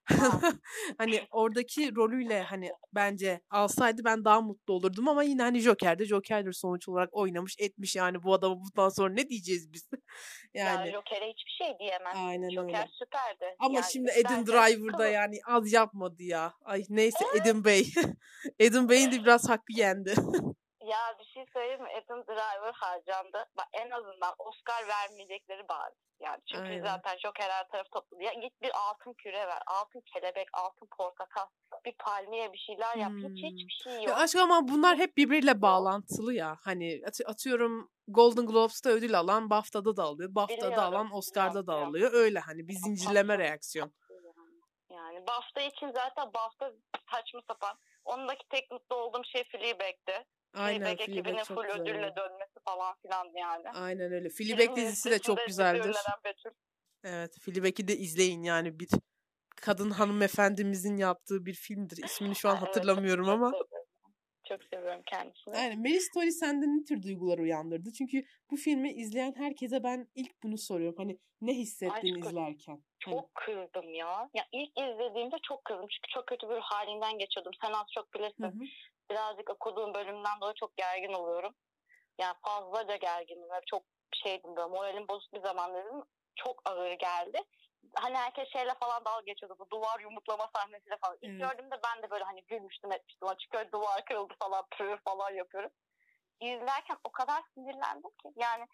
hani 0.99 1.21
oradaki 1.30 1.94
rolüyle 1.97 2.42
hani 2.42 2.71
bence 2.94 3.40
alsaydı 3.50 4.04
ben 4.04 4.25
daha 4.25 4.40
mutlu 4.40 4.75
olurdum 4.75 5.09
ama 5.09 5.23
yine 5.23 5.42
hani 5.42 5.61
Joker 5.61 5.99
de 5.99 6.04
Joker'dir 6.04 6.52
sonuç 6.52 6.88
olarak 6.88 7.09
oynamış 7.12 7.54
etmiş 7.59 7.97
yani 7.97 8.23
bu 8.23 8.35
adama 8.35 8.56
bundan 8.56 8.88
sonra 8.88 9.12
ne 9.12 9.28
diyeceğiz 9.28 9.73
biz? 9.73 9.88
yani, 10.54 10.68
yani 10.68 10.92
Joker'e 10.92 11.28
hiçbir 11.30 11.64
şey 11.64 11.78
diyemem. 11.78 12.12
aynen 12.14 12.50
Joker 12.50 12.78
öyle. 12.78 12.88
süperdi. 12.92 13.56
Ama 13.59 13.75
yani 13.75 13.87
şimdi 13.92 14.11
bence 14.16 14.28
Adam 14.28 14.47
Driver 14.47 14.92
da 14.92 14.97
kıvır- 14.97 15.12
yani 15.12 15.38
az 15.47 15.73
yapmadı 15.73 16.23
ya. 16.23 16.54
Ay 16.64 16.82
neyse 16.88 17.25
Adam 17.40 17.64
Bey. 17.64 17.87
Adam 18.68 18.88
Bey'in 18.88 19.12
de 19.12 19.23
biraz 19.23 19.49
hakkı 19.49 19.73
yendi. 19.73 20.14
Ya 20.92 21.16
bir 21.18 21.25
şey 21.25 21.44
söyleyeyim 21.52 21.82
mi? 21.82 21.88
Adam 21.99 22.22
Driver 22.26 22.72
harcandı. 22.75 23.44
Bak 23.56 23.68
en 23.72 23.90
azından 23.90 24.34
Oscar 24.38 24.88
vermeyecekleri 24.88 25.68
bariz. 25.68 25.96
Yani 26.20 26.40
çünkü 26.52 26.68
Aynen. 26.70 26.84
zaten 26.84 27.18
Joker 27.18 27.50
her 27.50 27.68
taraf 27.68 27.87
topladı. 27.90 28.22
Ya 28.22 28.32
git 28.32 28.62
bir 28.62 28.70
altın 28.75 29.12
küre 29.12 29.46
ver. 29.46 29.62
Altın 29.66 30.00
kelebek, 30.14 30.49
altın 30.52 30.88
portakal. 30.96 31.46
Bir 31.84 31.94
palmiye 31.99 32.52
bir 32.52 32.58
şeyler 32.58 32.96
yap. 32.96 33.12
Hiç 33.18 33.25
Hmm. 33.25 33.34
hiçbir 33.37 33.80
şey 33.84 33.92
Ya 33.92 34.02
yok. 34.02 34.18
aşk 34.18 34.37
ama 34.37 34.68
bunlar 34.68 34.96
hep 34.96 35.16
birbiriyle 35.16 35.62
bağlantılı 35.62 36.34
ya. 36.34 36.56
Hani 36.64 37.02
at- 37.06 37.20
atıyorum 37.30 37.90
Golden 38.08 38.46
Globes'ta 38.46 38.90
ödül 38.90 39.18
alan 39.18 39.50
BAFTA'da 39.50 39.96
da 39.96 40.02
alıyor. 40.02 40.34
BAFTA'da 40.34 40.56
Biliyorum, 40.70 40.78
alan 40.84 41.11
Oscar'da 41.16 41.66
da 41.66 41.75
alıyor. 41.75 42.11
Öyle 42.12 42.38
hani 42.38 42.68
bir 42.68 42.75
zincirleme 42.75 43.38
reaksiyon. 43.38 43.92
Yani 44.90 45.26
BAFTA 45.26 45.61
için 45.61 45.92
zaten 45.92 46.34
BAFTA 46.34 46.72
saçma 47.12 47.40
sapan. 47.49 47.78
Ondaki 48.04 48.49
tek 48.49 48.70
mutlu 48.70 48.96
olduğum 48.96 49.25
şey 49.25 49.44
Fleabag'ti. 49.44 50.25
Aynen 50.54 50.97
Fleabag 50.97 51.00
ekibinin 51.00 51.44
full 51.44 51.62
güzel. 51.62 51.80
ödülle 51.80 52.16
dönmesi 52.16 52.61
falan 52.64 52.94
filan 53.02 53.26
yani. 53.37 53.68
Aynen 53.68 54.12
öyle. 54.12 54.28
Fleabag 54.28 54.76
dizisi 54.76 55.11
de 55.11 55.18
çok 55.18 55.38
güzeldir. 55.47 55.97
Evet, 57.04 57.38
Fleabag'i 57.40 57.88
de 57.88 57.97
izleyin 57.97 58.42
yani 58.42 58.80
bir 58.80 58.88
kadın 59.56 59.90
hanımefendimizin 59.90 60.97
yaptığı 60.97 61.47
bir 61.47 61.54
filmdir. 61.54 62.04
İsmini 62.04 62.37
şu 62.37 62.49
an 62.49 62.56
Evet, 62.56 62.68
hatırlamıyorum 62.68 63.25
çok 63.25 63.35
ama. 63.35 63.47
seviyorum. 63.50 63.87
Çok 64.49 64.64
seviyorum 64.64 65.02
kendisini. 65.06 65.56
Aynen. 65.56 65.78
Mary 65.78 66.00
Story 66.00 66.32
sende 66.32 66.66
ne 66.66 66.85
tür 66.85 67.02
duygular 67.02 67.38
uyandırdı? 67.38 67.92
Çünkü 67.92 68.25
bu 68.50 68.56
filmi 68.56 68.92
izleyen 68.92 69.35
herkese 69.37 69.82
ben 69.82 70.09
ilk 70.14 70.42
bunu 70.42 70.59
soruyorum. 70.59 70.97
Hani 70.99 71.18
ne 71.40 71.52
hissettin 71.54 72.14
Aşk 72.14 72.26
izlerken? 72.26 72.82
Hani, 73.04 73.14
Çok 73.14 73.35
kızdım 73.35 73.94
ya. 73.94 74.30
Ya 74.35 74.44
ilk 74.52 74.71
izlediğimde 74.78 75.37
çok 75.49 75.64
kızdım. 75.64 75.87
Çünkü 75.90 76.14
çok 76.14 76.26
kötü 76.26 76.49
bir 76.49 76.61
halinden 76.61 77.18
geçiyordum. 77.18 77.52
Sen 77.62 77.73
az 77.73 77.87
çok 77.94 78.14
bilirsin. 78.14 78.44
Hı 78.44 78.49
hı. 78.49 78.64
Birazcık 79.12 79.50
okuduğum 79.50 79.95
bölümden 79.95 80.40
dolayı 80.40 80.54
çok 80.54 80.76
gergin 80.76 81.12
oluyorum. 81.12 81.54
Yani 82.19 82.35
fazlaca 82.42 82.97
gerginim. 82.97 83.50
Ve 83.50 83.61
çok 83.66 83.83
şeydim 84.12 84.57
böyle 84.57 84.69
moralim 84.69 85.09
bozuk 85.09 85.33
bir 85.33 85.40
zaman 85.40 85.75
dedim. 85.75 86.02
Çok 86.37 86.62
ağır 86.64 86.92
geldi. 86.92 87.42
Hani 87.95 88.16
herkes 88.16 88.49
şeyle 88.52 88.75
falan 88.75 89.04
dalga 89.04 89.21
geçiyordu. 89.21 89.57
Bu 89.59 89.71
duvar 89.71 90.00
yumruklama 90.00 90.50
sahnesiyle 90.57 90.97
falan. 90.97 91.19
İlk 91.23 91.31
Evet. 91.31 91.40
gördüğümde 91.40 91.81
ben 91.85 92.02
de 92.02 92.11
böyle 92.11 92.25
hani 92.25 92.45
gülmüştüm 92.45 92.92
etmiştim. 92.92 93.28
Öyle 93.54 93.73
duvar 93.73 94.04
kırıldı 94.04 94.35
falan 94.42 94.64
pırır 94.71 94.99
falan 95.04 95.31
yapıyorum. 95.31 95.71
İzlerken 96.40 96.97
o 97.04 97.12
kadar 97.12 97.42
sinirlendim 97.54 98.11
ki. 98.11 98.33
Yani 98.37 98.66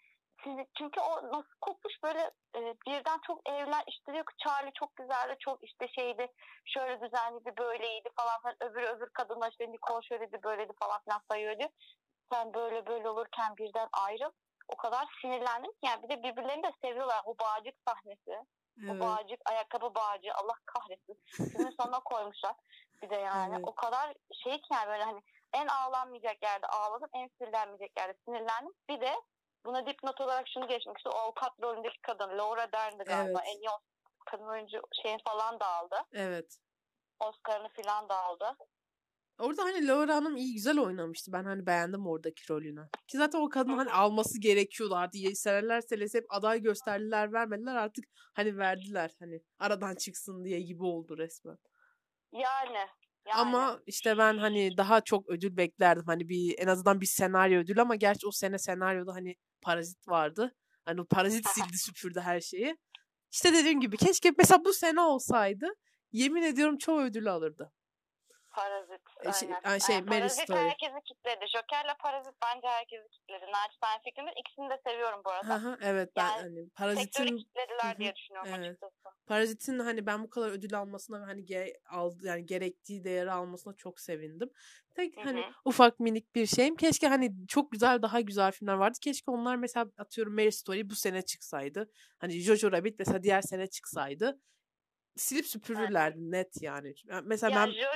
sizi, 0.43 0.67
çünkü 0.77 0.99
o 1.01 1.27
nasıl 1.27 1.55
kopmuş 1.61 1.93
böyle 2.03 2.31
e, 2.55 2.59
birden 2.87 3.19
çok 3.27 3.49
evler 3.49 3.83
işte 3.87 4.13
diyor 4.13 4.25
ki 4.25 4.35
Charlie 4.37 4.73
çok 4.73 4.95
güzeldi 4.95 5.35
çok 5.39 5.63
işte 5.63 5.87
şeydi 5.87 6.27
şöyle 6.65 7.01
düzenliydi 7.01 7.53
böyleydi 7.57 8.09
falan 8.15 8.41
filan 8.41 8.71
öbür 8.71 8.83
öbür 8.83 9.09
kadınlar 9.09 9.51
işte 9.51 9.71
Nicole 9.71 10.07
şöyleydi 10.07 10.43
böyleydi 10.43 10.73
falan 10.81 10.99
filan 11.03 11.21
sayıyor 11.31 11.59
diyor. 11.59 11.69
Sen 12.31 12.53
böyle 12.53 12.85
böyle 12.85 13.09
olurken 13.09 13.57
birden 13.57 13.89
ayrıl. 13.93 14.31
O 14.67 14.77
kadar 14.77 15.05
sinirlendim 15.21 15.71
ki 15.71 15.77
yani 15.85 16.03
bir 16.03 16.09
de 16.09 16.23
birbirlerini 16.23 16.63
de 16.63 16.71
seviyorlar. 16.83 17.21
O 17.25 17.35
bağcık 17.39 17.75
sahnesi. 17.87 18.31
O 18.87 18.91
Evet. 18.91 19.01
bağcık, 19.01 19.39
ayakkabı 19.49 19.95
bağcığı 19.95 20.33
Allah 20.33 20.55
kahretsin. 20.65 21.23
Filmin 21.51 21.75
sonuna 21.79 21.99
koymuşlar. 22.05 22.55
Bir 23.01 23.09
de 23.09 23.15
yani 23.15 23.55
Evet. 23.55 23.67
o 23.67 23.75
kadar 23.75 24.13
şey 24.43 24.57
ki 24.57 24.67
yani 24.73 24.87
böyle 24.87 25.03
hani 25.03 25.21
en 25.53 25.67
ağlanmayacak 25.67 26.43
yerde 26.43 26.67
ağladım, 26.67 27.09
en 27.13 27.29
sinirlenmeyecek 27.37 27.97
yerde 27.97 28.17
sinirlendim. 28.25 28.73
Bir 28.89 29.01
de 29.01 29.15
buna 29.65 29.85
dipnot 29.85 30.21
olarak 30.21 30.47
şunu 30.53 30.67
geçmek 30.67 30.97
istiyorum. 30.97 31.21
O 31.21 31.25
avukat 31.25 31.51
rolündeki 31.61 32.01
kadın 32.01 32.37
Laura 32.37 32.71
Dern'di 32.71 33.03
galiba. 33.03 33.39
Evet. 33.45 33.55
En 33.55 33.59
iyi 33.59 33.69
kadın 34.25 34.47
oyuncu 34.47 34.81
şeyin 35.03 35.19
falan 35.27 35.59
da 35.59 35.65
aldı. 35.65 35.95
Evet. 36.13 36.57
Oscar'ını 37.19 37.69
falan 37.69 38.09
da 38.09 38.15
aldı. 38.15 38.57
Orada 39.39 39.63
hani 39.63 39.87
Laura 39.87 40.15
Hanım 40.15 40.37
iyi 40.37 40.53
güzel 40.53 40.79
oynamıştı. 40.79 41.31
Ben 41.31 41.43
hani 41.43 41.65
beğendim 41.65 42.07
oradaki 42.07 42.49
rolünü. 42.49 42.89
Ki 43.07 43.17
zaten 43.17 43.39
o 43.39 43.49
kadın 43.49 43.77
hani 43.77 43.91
alması 43.91 44.41
gerekiyordu 44.41 44.95
artık. 44.95 45.37
Seneler 45.37 45.81
selesi 45.81 46.17
hep 46.17 46.25
aday 46.29 46.61
gösterdiler 46.61 47.33
vermediler 47.33 47.75
artık 47.75 48.05
hani 48.33 48.57
verdiler 48.57 49.11
hani 49.19 49.41
aradan 49.59 49.95
çıksın 49.95 50.43
diye 50.43 50.59
gibi 50.59 50.83
oldu 50.83 51.17
resmen. 51.17 51.57
Yani. 52.31 52.77
yani. 53.27 53.35
Ama 53.35 53.79
işte 53.85 54.17
ben 54.17 54.37
hani 54.37 54.77
daha 54.77 55.01
çok 55.01 55.29
ödül 55.29 55.57
beklerdim. 55.57 56.05
Hani 56.05 56.29
bir 56.29 56.55
en 56.59 56.67
azından 56.67 57.01
bir 57.01 57.05
senaryo 57.05 57.59
ödülü 57.59 57.81
ama 57.81 57.95
gerçi 57.95 58.27
o 58.27 58.31
sene 58.31 58.57
senaryoda 58.57 59.13
hani 59.13 59.35
Parazit 59.61 60.07
vardı. 60.07 60.55
Hani 60.85 61.01
o 61.01 61.05
Parazit 61.05 61.45
sildi 61.49 61.77
süpürdü 61.77 62.19
her 62.19 62.41
şeyi. 62.41 62.77
İşte 63.31 63.53
dediğim 63.53 63.81
gibi 63.81 63.97
keşke 63.97 64.31
mesela 64.37 64.65
bu 64.65 64.73
sene 64.73 65.01
olsaydı 65.01 65.67
yemin 66.11 66.43
ediyorum 66.43 66.77
çoğu 66.77 67.01
ödülü 67.01 67.29
alırdı. 67.29 67.71
Parazit. 68.59 69.01
E, 69.25 69.31
şey- 69.31 69.49
aynen. 69.49 69.61
ay, 69.63 69.79
şey. 69.79 70.01
Mary 70.01 70.19
Parazit 70.19 70.43
Story. 70.43 70.59
herkesi 70.59 71.01
kitledi. 71.05 71.45
Joker'le 71.55 71.93
Parazit 71.99 72.33
bence 72.45 72.67
herkesi 72.67 73.09
kitledi. 73.09 73.45
Naçizane 73.45 73.99
fikrimdir. 74.03 74.33
İkisini 74.41 74.69
de 74.69 74.81
seviyorum 74.87 75.21
bu 75.25 75.31
arada. 75.31 75.53
Aha, 75.53 75.77
evet 75.81 76.09
ben 76.15 76.29
Yani 76.29 76.41
hani 76.41 76.55
Sektörü 76.55 76.73
Parazit'in 76.75 77.37
kitlediler 77.37 77.91
Hı 77.91 77.95
hı, 77.95 77.99
diye 77.99 78.15
düşünüyorum 78.15 78.51
evet. 78.55 78.69
açıkçası. 78.69 78.93
Parazit'in 79.27 79.79
hani 79.79 80.05
ben 80.05 80.23
bu 80.23 80.29
kadar 80.29 80.49
ödül 80.49 80.79
almasına 80.79 81.21
ve 81.21 81.25
hani 81.25 81.41
ge- 81.41 81.73
aldı 81.89 82.17
yani 82.27 82.45
gerektiği 82.45 83.03
değeri 83.03 83.31
almasına 83.31 83.73
çok 83.73 83.99
sevindim. 83.99 84.49
Tek 84.95 85.17
Hı 85.17 85.21
hani 85.21 85.45
ufak 85.65 85.99
minik 85.99 86.35
bir 86.35 86.45
şeyim. 86.45 86.75
Keşke 86.75 87.07
hani 87.07 87.31
çok 87.47 87.71
güzel 87.71 88.01
daha 88.01 88.21
güzel 88.21 88.51
filmler 88.51 88.73
vardı. 88.73 88.97
Keşke 89.01 89.31
onlar 89.31 89.55
mesela 89.55 89.85
atıyorum 89.97 90.35
Mary 90.35 90.51
Story 90.51 90.89
bu 90.89 90.95
sene 90.95 91.21
çıksaydı. 91.21 91.91
Hani 92.17 92.39
Jojo 92.39 92.71
Rabbit 92.71 92.99
mesela 92.99 93.23
diğer 93.23 93.41
sene 93.41 93.67
çıksaydı. 93.67 94.39
Silip 95.15 95.45
süpürürlerdi 95.45 96.31
net 96.31 96.61
yani. 96.61 96.93
Yani 97.05 97.23
Mesela 97.27 97.59
Ya 97.59 97.65
ben 97.65 97.71
Jojo, 97.71 97.91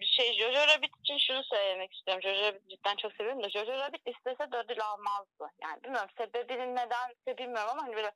şey, 0.00 0.32
Jojo 0.32 0.66
Rabbit 0.66 0.90
için 1.00 1.18
şunu 1.18 1.42
söylemek 1.44 1.94
istiyorum. 1.94 2.22
Jojo 2.22 2.42
Rabbit 2.42 2.70
cidden 2.70 2.96
çok 2.96 3.12
seviyorum 3.12 3.42
da 3.42 3.50
Jojo 3.50 3.72
Rabbit 3.72 4.02
istese 4.06 4.52
de 4.52 4.56
ödül 4.56 4.80
almazdı. 4.80 5.44
Yani 5.62 5.82
bilmiyorum 5.82 6.10
sebebinin 6.18 6.76
nedense 6.76 7.38
bilmiyorum 7.38 7.70
ama 7.70 7.82
hani 7.82 7.96
böyle 7.96 8.12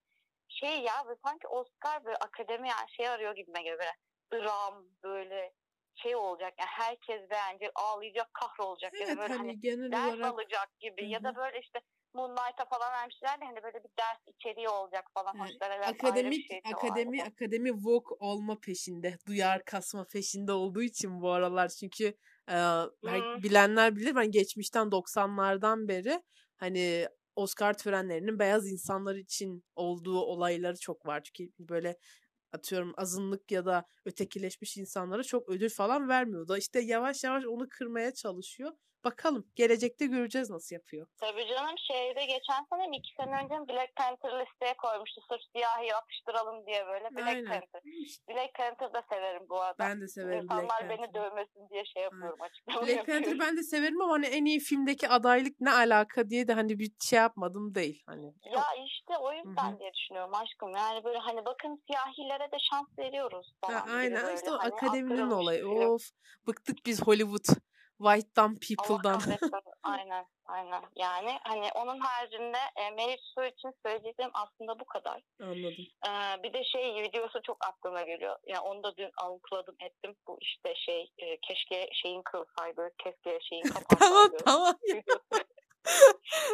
şey 0.49 0.81
ya 0.81 1.05
böyle 1.07 1.21
sanki 1.25 1.49
Oscar 1.49 2.05
böyle 2.05 2.17
akademi 2.17 2.69
yani 2.69 2.91
şey 2.97 3.09
arıyor 3.09 3.37
gibime 3.37 3.63
göre 3.63 3.77
böyle 4.33 4.45
dram 4.45 4.85
böyle 5.03 5.53
şey 5.95 6.17
olacak 6.17 6.55
yani 6.59 6.69
herkes 6.71 7.31
beğenecek 7.31 7.71
ağlayacak 7.75 8.35
kahrolacak 8.35 9.01
ya 9.01 9.01
da 9.01 9.05
evet 9.05 9.19
böyle 9.19 9.33
hani 9.33 9.49
hani 9.49 9.61
genel 9.61 9.93
ders 9.93 10.15
olarak 10.15 10.33
alacak 10.33 10.81
gibi 10.81 11.03
Hı 11.03 11.07
ya 11.07 11.25
da 11.25 11.37
böyle 11.37 11.61
işte 11.61 11.81
Moonlight'a 12.19 12.65
falan 12.65 12.93
vermişler 12.93 13.41
de 13.41 13.45
hani 13.45 13.63
böyle 13.63 13.79
bir 13.85 13.91
ders 13.99 14.37
içeriği 14.37 14.69
olacak 14.69 15.05
falan 15.15 15.35
Evet, 15.41 15.61
bir 15.61 15.87
akademik 15.87 16.49
şeydi 16.49 16.63
o 16.75 16.79
akademi 16.79 17.23
arada. 17.23 17.31
akademi 17.33 17.73
Vogue 17.73 18.17
olma 18.21 18.59
peşinde, 18.61 19.19
duyar 19.27 19.65
kasma 19.65 20.05
peşinde 20.05 20.53
olduğu 20.53 20.83
için 20.83 21.21
bu 21.21 21.31
aralar 21.31 21.69
çünkü 21.69 22.05
e, 22.49 22.55
Hı. 22.55 23.43
bilenler 23.43 23.97
bilir 23.97 24.15
ben 24.17 24.31
geçmişten 24.31 24.91
90'lardan 24.91 25.89
beri 25.89 26.23
hani 26.57 27.09
Oscar 27.37 27.79
törenlerinin 27.79 28.39
beyaz 28.39 28.73
insanlar 28.73 29.15
için 29.15 29.65
olduğu 29.77 30.21
olayları 30.21 30.79
çok 30.79 31.07
var. 31.07 31.23
Çünkü 31.25 31.53
böyle 31.59 31.97
atıyorum 32.53 32.95
azınlık 32.97 33.53
ya 33.53 33.67
da 33.67 33.85
ötekileşmiş 34.05 34.77
insanlara 34.77 35.23
çok 35.23 35.49
ödül 35.49 35.71
falan 35.71 36.09
vermiyor 36.09 36.49
da 36.49 36.59
işte 36.59 36.81
yavaş 36.81 37.25
yavaş 37.25 37.45
onu 37.47 37.69
kırmaya 37.69 38.15
çalışıyor. 38.15 38.73
Bakalım 39.05 39.47
gelecekte 39.57 40.07
göreceğiz 40.07 40.51
nasıl 40.51 40.75
yapıyor. 40.77 41.07
Tabii 41.21 41.47
canım 41.49 41.75
şeyde 41.89 42.25
geçen 42.25 42.65
sene 42.73 42.87
mi 42.87 42.97
iki 42.97 43.15
sene 43.17 43.45
önce 43.45 43.55
Black 43.73 43.97
Panther 43.97 44.31
listeye 44.41 44.75
koymuştu. 44.77 45.21
Sırf 45.29 45.41
siyahi 45.57 45.87
yapıştıralım 45.87 46.67
diye 46.67 46.87
böyle. 46.87 47.05
Black 47.17 47.27
Aynen. 47.29 47.45
Panther. 47.45 47.83
Black 48.29 48.55
Panther 48.55 48.95
da 48.95 49.03
severim 49.13 49.43
bu 49.49 49.61
arada. 49.61 49.79
Ben 49.79 50.01
de 50.01 50.09
severim 50.09 50.49
Black 50.49 50.63
İnsanlar 50.63 50.89
beni 50.89 51.15
dövmesin 51.15 51.69
diye 51.71 51.85
şey 51.85 52.03
yapıyorum 52.03 52.39
açıklama 52.43 52.81
Black 52.81 52.97
yapıyorum. 52.97 53.25
Panther 53.25 53.47
ben 53.49 53.57
de 53.57 53.63
severim 53.63 54.01
ama 54.03 54.13
hani 54.13 54.27
en 54.27 54.45
iyi 54.45 54.61
filmdeki 54.61 55.09
adaylık 55.09 55.61
ne 55.61 55.73
alaka 55.73 56.31
diye 56.31 56.49
de 56.49 56.53
hani 56.53 56.79
bir 56.79 56.91
şey 57.01 57.19
yapmadım 57.19 57.75
değil. 57.75 58.03
Hani 58.07 58.27
Ya 58.55 58.65
işte 58.87 59.19
o 59.21 59.33
yüzden 59.33 59.79
diye 59.79 59.93
düşünüyorum 59.95 60.35
aşkım. 60.35 60.71
Yani 60.77 61.05
böyle 61.05 61.19
hani 61.19 61.45
bakın 61.45 61.83
siyahilere 61.87 62.53
de 62.53 62.57
şans 62.71 62.99
veriyoruz 62.99 63.53
Ha, 63.65 63.69
falan 63.69 63.87
gibi 63.87 63.95
aynen 63.97 64.23
böyle. 64.23 64.35
işte 64.35 64.51
o 64.51 64.59
Hani 64.59 64.75
akademinin 64.75 65.31
olayı. 65.31 65.67
Of 65.69 66.03
bıktık 66.47 66.77
biz 66.87 67.03
Hollywood 67.03 67.45
White'dan 67.99 68.49
Allah 68.49 68.59
people'dan. 68.69 69.21
aynen 69.83 70.27
aynen. 70.47 70.83
Yani 70.97 71.39
hani 71.45 71.69
onun 71.75 71.99
haricinde 72.01 72.59
e, 72.77 72.91
Merit 72.91 73.21
Su 73.35 73.45
için 73.45 73.73
söyleyeceklerim 73.87 74.31
aslında 74.35 74.81
bu 74.81 74.85
kadar. 74.85 75.23
Anladım. 75.43 75.87
Ee, 76.07 76.43
bir 76.43 76.53
de 76.53 76.65
şey 76.65 77.03
videosu 77.03 77.43
çok 77.43 77.57
aklıma 77.67 78.03
geliyor. 78.03 78.37
Yani 78.47 78.61
onu 78.61 78.83
da 78.83 78.97
dün 78.97 79.11
algıladım 79.17 79.77
ettim. 79.81 80.17
Bu 80.27 80.39
işte 80.41 80.75
şey 80.75 81.13
e, 81.19 81.41
keşke 81.41 81.89
şeyin 81.93 82.23
kırılsaydı, 82.23 82.91
keşke 82.99 83.39
şeyin 83.49 83.63
tamam 83.73 83.85
kapansaydı. 83.89 84.37
tamam. 84.45 84.75
videosu. 84.85 85.45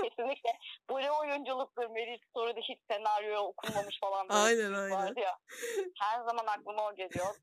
Kesinlikle. 0.03 0.51
Bu 0.91 1.01
ne 1.01 1.11
oyunculuktur 1.11 1.87
Merit 1.91 2.21
Story'de 2.31 2.61
hiç 2.61 2.79
senaryo 2.91 3.39
okunmamış 3.41 4.01
falan 4.01 4.27
Aynen, 4.29 4.75
şey 4.75 4.97
aynen. 4.97 5.15
ya. 5.23 5.39
Her 6.01 6.19
zaman 6.19 6.47
aklıma 6.47 6.89
o 6.89 6.95
geliyor. 6.95 7.35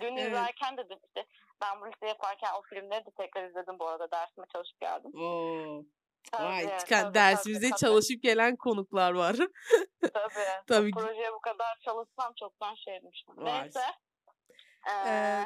Dün 0.00 0.16
Evet. 0.16 0.28
izlerken 0.28 0.76
de 0.76 0.82
işte 1.06 1.26
ben 1.62 1.80
bu 1.80 1.86
listeyi 1.86 2.08
yaparken 2.08 2.50
o 2.58 2.62
filmleri 2.62 3.06
de 3.06 3.10
tekrar 3.10 3.48
izledim 3.48 3.78
bu 3.78 3.88
arada 3.88 4.10
dersime 4.10 4.46
çalışıp 4.52 4.80
geldim. 4.80 5.12
Oo. 5.14 5.82
Tabii, 6.32 6.46
Vay, 6.46 6.66
tabii, 6.66 6.78
çıkan 6.78 7.12
tabii, 7.12 7.76
çalışıp 7.80 8.22
gelen 8.22 8.56
konuklar 8.56 9.12
var. 9.12 9.36
Tabii. 10.12 10.34
Tabii 10.68 10.90
projeye 10.90 11.32
bu 11.32 11.40
kadar 11.40 11.78
çalışsam 11.84 12.32
çoktan 12.40 12.74
şeymiş. 12.74 13.24
Vay. 13.28 13.62
Neyse. 13.62 13.80
Ee, 14.88 15.08
Ee, 15.08 15.44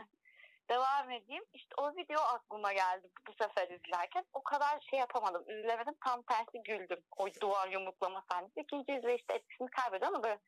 devam 0.71 1.11
edeyim. 1.11 1.45
İşte 1.55 1.75
o 1.79 1.97
video 1.97 2.21
aklıma 2.21 2.73
geldi 2.73 3.09
bu 3.29 3.33
sefer 3.45 3.69
izlerken. 3.69 4.25
O 4.33 4.43
kadar 4.43 4.81
şey 4.91 4.99
yapamadım. 4.99 5.45
Üzülemedim. 5.49 5.95
Tam 6.05 6.23
tersi 6.23 6.63
güldüm. 6.65 6.99
O 7.17 7.27
duvar 7.43 7.69
yumruklama 7.69 8.25
sahnesi. 8.33 8.61
İkinci 8.61 8.93
izleyişte 8.93 9.35
etkisini 9.35 9.71
kaybediyor 9.71 10.13
ama 10.13 10.23
böyle 10.23 10.39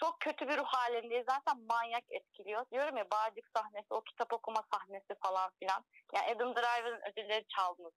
çok 0.00 0.20
kötü 0.20 0.48
bir 0.48 0.58
ruh 0.58 0.66
halindeyiz. 0.66 1.26
Zaten 1.30 1.62
manyak 1.68 2.04
etkiliyor. 2.10 2.64
Diyorum 2.72 2.96
ya 2.96 3.06
bağcık 3.10 3.44
sahnesi, 3.56 3.86
o 3.90 4.00
kitap 4.00 4.32
okuma 4.32 4.62
sahnesi 4.72 5.14
falan 5.22 5.50
filan. 5.58 5.84
Yani 6.14 6.26
Adam 6.36 6.54
Driver'ın 6.54 7.00
ödülleri 7.12 7.44
çaldınız. 7.56 7.92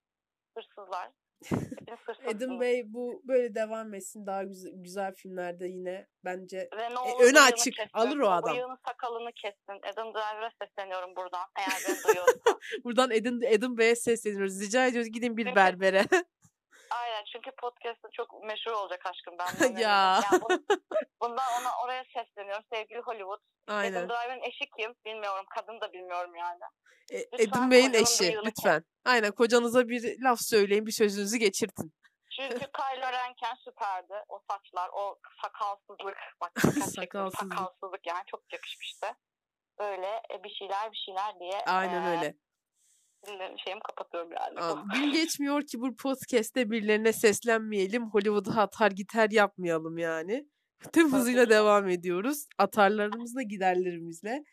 Hırsızlar. 0.58 1.10
Adam 2.28 2.60
Bey 2.60 2.84
bu 2.86 3.22
böyle 3.28 3.56
devam 3.56 3.94
etsin. 3.94 4.26
Daha 4.26 4.44
güzel, 4.44 4.72
güzel 4.76 5.14
filmlerde 5.14 5.68
yine 5.68 6.08
bence 6.26 6.70
Ve 6.78 6.90
ne 6.90 6.94
e, 6.94 6.98
olur 6.98 7.10
önü 7.10 7.20
bıyığını 7.20 7.42
açık. 7.42 7.74
kessin. 7.74 7.90
Alır 7.94 8.18
o 8.18 8.30
adam. 8.30 8.54
Bıyığını 8.54 8.78
sakalını 8.88 9.32
kessin. 9.32 9.94
Adam 9.94 10.14
Driver'a 10.14 10.52
sesleniyorum 10.62 11.16
buradan. 11.16 11.48
Eğer 11.60 11.80
beni 11.88 12.04
duyuyorsa. 12.04 12.60
Buradan 12.84 13.10
Adam, 13.10 13.40
Adam 13.58 13.78
Bey'e 13.78 13.96
sesleniyoruz. 13.96 14.62
Rica 14.62 14.88
ediyoruz 14.88 15.12
gidin 15.12 15.38
bir 15.38 15.56
berbere. 15.56 16.06
Aynen 16.92 17.24
çünkü 17.34 17.52
podcast'ı 17.52 18.08
çok 18.14 18.44
meşhur 18.44 18.72
olacak 18.72 19.06
aşkım 19.06 19.36
ben. 19.40 19.76
Ya. 19.82 20.22
Yani 20.32 20.42
bunu- 20.42 20.64
bundan 21.22 21.46
ona 21.62 21.72
oraya 21.86 22.04
sesleniyorum. 22.04 22.64
Sevgili 22.74 23.00
Hollywood. 23.00 23.40
Aynen. 23.68 23.98
Adam 24.06 24.10
Driver'ın 24.10 24.42
eşi 24.42 24.70
kim? 24.78 24.96
Bilmiyorum. 25.06 25.46
Kadın 25.56 25.82
da 25.82 25.94
bilmiyorum 25.94 26.36
yani. 26.36 26.60
E, 27.12 27.48
Adam 27.50 27.72
Bey'in 27.72 27.94
eşi 27.94 28.38
lütfen. 28.46 28.84
Aynen 29.06 29.32
kocanıza 29.32 29.90
bir 29.90 30.22
laf 30.22 30.40
söyleyin 30.42 30.86
bir 30.86 30.92
sözünüzü 30.92 31.38
geçirtin. 31.38 31.94
Çünkü 32.36 32.60
Kylo 32.78 33.12
Ren'ken 33.12 33.56
süperdi. 33.64 34.14
O 34.28 34.40
saçlar, 34.52 34.90
o 34.94 35.20
sakalsızlık. 35.42 36.18
Bak 36.42 36.52
Sakalsızlık. 36.96 37.52
sakalsızlık 37.52 38.08
yani 38.08 38.24
çok 38.28 38.54
yakışmıştı. 38.54 39.08
Böyle 39.80 40.08
e, 40.08 40.44
bir 40.44 40.50
şeyler 40.50 40.92
bir 40.92 40.98
şeyler 40.98 41.40
diye. 41.40 41.62
Aynen 41.66 42.02
e, 42.02 42.10
öyle. 42.18 42.36
Şimdi 43.26 43.44
şeyimi 43.64 43.82
kapatıyorum 43.82 44.32
yani. 44.32 44.84
Gün 44.94 45.12
geçmiyor 45.12 45.62
ki 45.62 45.82
bu 45.82 45.96
podcast'te 45.96 46.72
birilerine 46.72 47.14
seslenmeyelim. 47.14 48.10
Hollywood'a 48.10 48.62
atar 48.62 48.92
gider 48.92 49.30
yapmayalım 49.32 49.98
yani. 49.98 50.46
Tüm 50.94 51.14
hızıyla 51.14 51.50
devam 51.50 51.90
ediyoruz. 51.90 52.48
Atarlarımızla 52.58 53.42
giderlerimizle. 53.42 54.44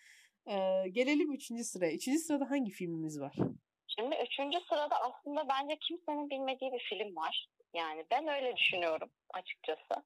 Ee, 0.46 0.88
gelelim 0.92 1.32
üçüncü 1.32 1.64
sıraya. 1.64 1.92
Üçüncü 1.92 2.18
sırada 2.18 2.50
hangi 2.50 2.70
filmimiz 2.70 3.20
var? 3.20 3.34
Şimdi 3.98 4.16
üçüncü 4.26 4.58
sırada 4.68 4.96
aslında 5.00 5.48
bence 5.48 5.76
kimsenin 5.88 6.30
bilmediği 6.30 6.72
bir 6.72 6.84
film 6.88 7.16
var. 7.16 7.48
Yani 7.74 8.04
ben 8.10 8.28
öyle 8.28 8.56
düşünüyorum 8.56 9.10
açıkçası. 9.34 10.04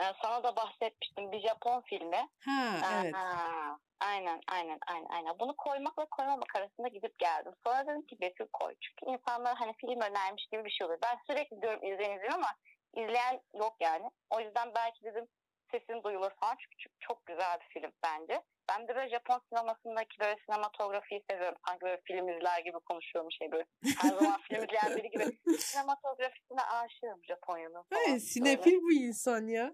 Ee, 0.00 0.12
sana 0.22 0.42
da 0.42 0.56
bahsetmiştim 0.56 1.32
bir 1.32 1.48
Japon 1.48 1.80
filmi. 1.80 2.28
Ha 2.44 2.76
evet. 2.92 3.14
Aa, 3.14 3.76
aynen 4.00 4.40
aynen 4.52 4.78
aynen 4.86 5.08
aynen. 5.08 5.38
Bunu 5.38 5.56
koymakla 5.56 6.06
koymamak 6.06 6.56
arasında 6.56 6.88
gidip 6.88 7.18
geldim. 7.18 7.52
Sonra 7.66 7.86
dedim 7.86 8.06
ki 8.06 8.16
Betül 8.20 8.46
koy. 8.52 8.74
Çünkü 8.80 9.12
insanlar 9.12 9.56
hani 9.56 9.72
film 9.80 10.00
önermiş 10.00 10.46
gibi 10.52 10.64
bir 10.64 10.70
şey 10.70 10.84
oluyor. 10.84 11.00
Ben 11.02 11.18
sürekli 11.26 11.62
diyorum 11.62 11.84
izleyin 11.84 12.16
izleyin 12.16 12.32
ama 12.32 12.50
izleyen 12.96 13.40
yok 13.54 13.76
yani. 13.80 14.10
O 14.30 14.40
yüzden 14.40 14.74
belki 14.74 15.04
dedim 15.04 15.28
sesin 15.70 16.02
duyulur 16.02 16.30
falan. 16.40 16.56
Çünkü 16.58 16.76
çok, 16.78 16.92
çok 17.00 17.26
güzel 17.26 17.60
bir 17.60 17.80
film 17.80 17.92
bence. 18.04 18.42
Ben 18.70 18.88
de 18.88 18.94
böyle 18.94 19.10
Japon 19.10 19.40
sinemasındaki 19.48 20.20
böyle 20.20 20.36
sinematografiyi 20.46 21.24
seviyorum. 21.30 21.58
Sanki 21.66 21.80
böyle 21.84 22.00
film 22.04 22.28
izler 22.28 22.58
gibi 22.58 22.78
konuşuyorum 22.88 23.32
şey 23.32 23.52
böyle. 23.52 23.64
Her 24.02 24.08
zaman 24.10 24.40
film 24.48 24.64
izleyen 24.64 24.96
biri 24.96 25.10
gibi. 25.10 25.58
Sinematografisine 25.58 26.62
aşığım 26.62 27.24
Japonya'nın. 27.28 27.84
Evet, 27.92 28.22
sinefil 28.22 28.76
bu 28.82 28.92
insan 28.92 29.46
ya. 29.46 29.72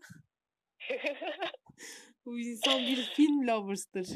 Bu 2.25 2.39
insan 2.39 2.79
bir 2.79 3.13
film 3.17 3.47
lovers'tır. 3.49 4.07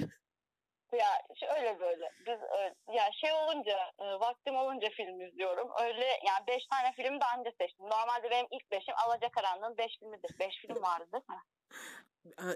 Ya 0.93 1.11
şöyle 1.41 1.81
böyle 1.81 2.11
biz 2.27 2.41
öyle, 2.59 2.75
ya 2.89 3.05
şey 3.21 3.33
olunca 3.33 3.79
e, 3.99 4.05
vaktim 4.05 4.57
olunca 4.57 4.89
film 4.89 5.21
izliyorum. 5.21 5.71
Öyle 5.83 6.05
yani 6.05 6.47
beş 6.49 6.67
tane 6.67 6.93
film 6.93 7.21
daha 7.21 7.41
önce 7.41 7.51
seçtim. 7.61 7.87
Normalde 7.87 8.31
benim 8.31 8.47
ilk 8.51 8.71
beşim 8.71 8.95
Alacakaranlığın 9.07 9.79
beş 9.79 9.99
filmidir. 9.99 10.39
Beş 10.39 10.55
film 10.61 10.83
vardı 10.83 11.09
değil 11.13 11.25
mi? 11.29 11.43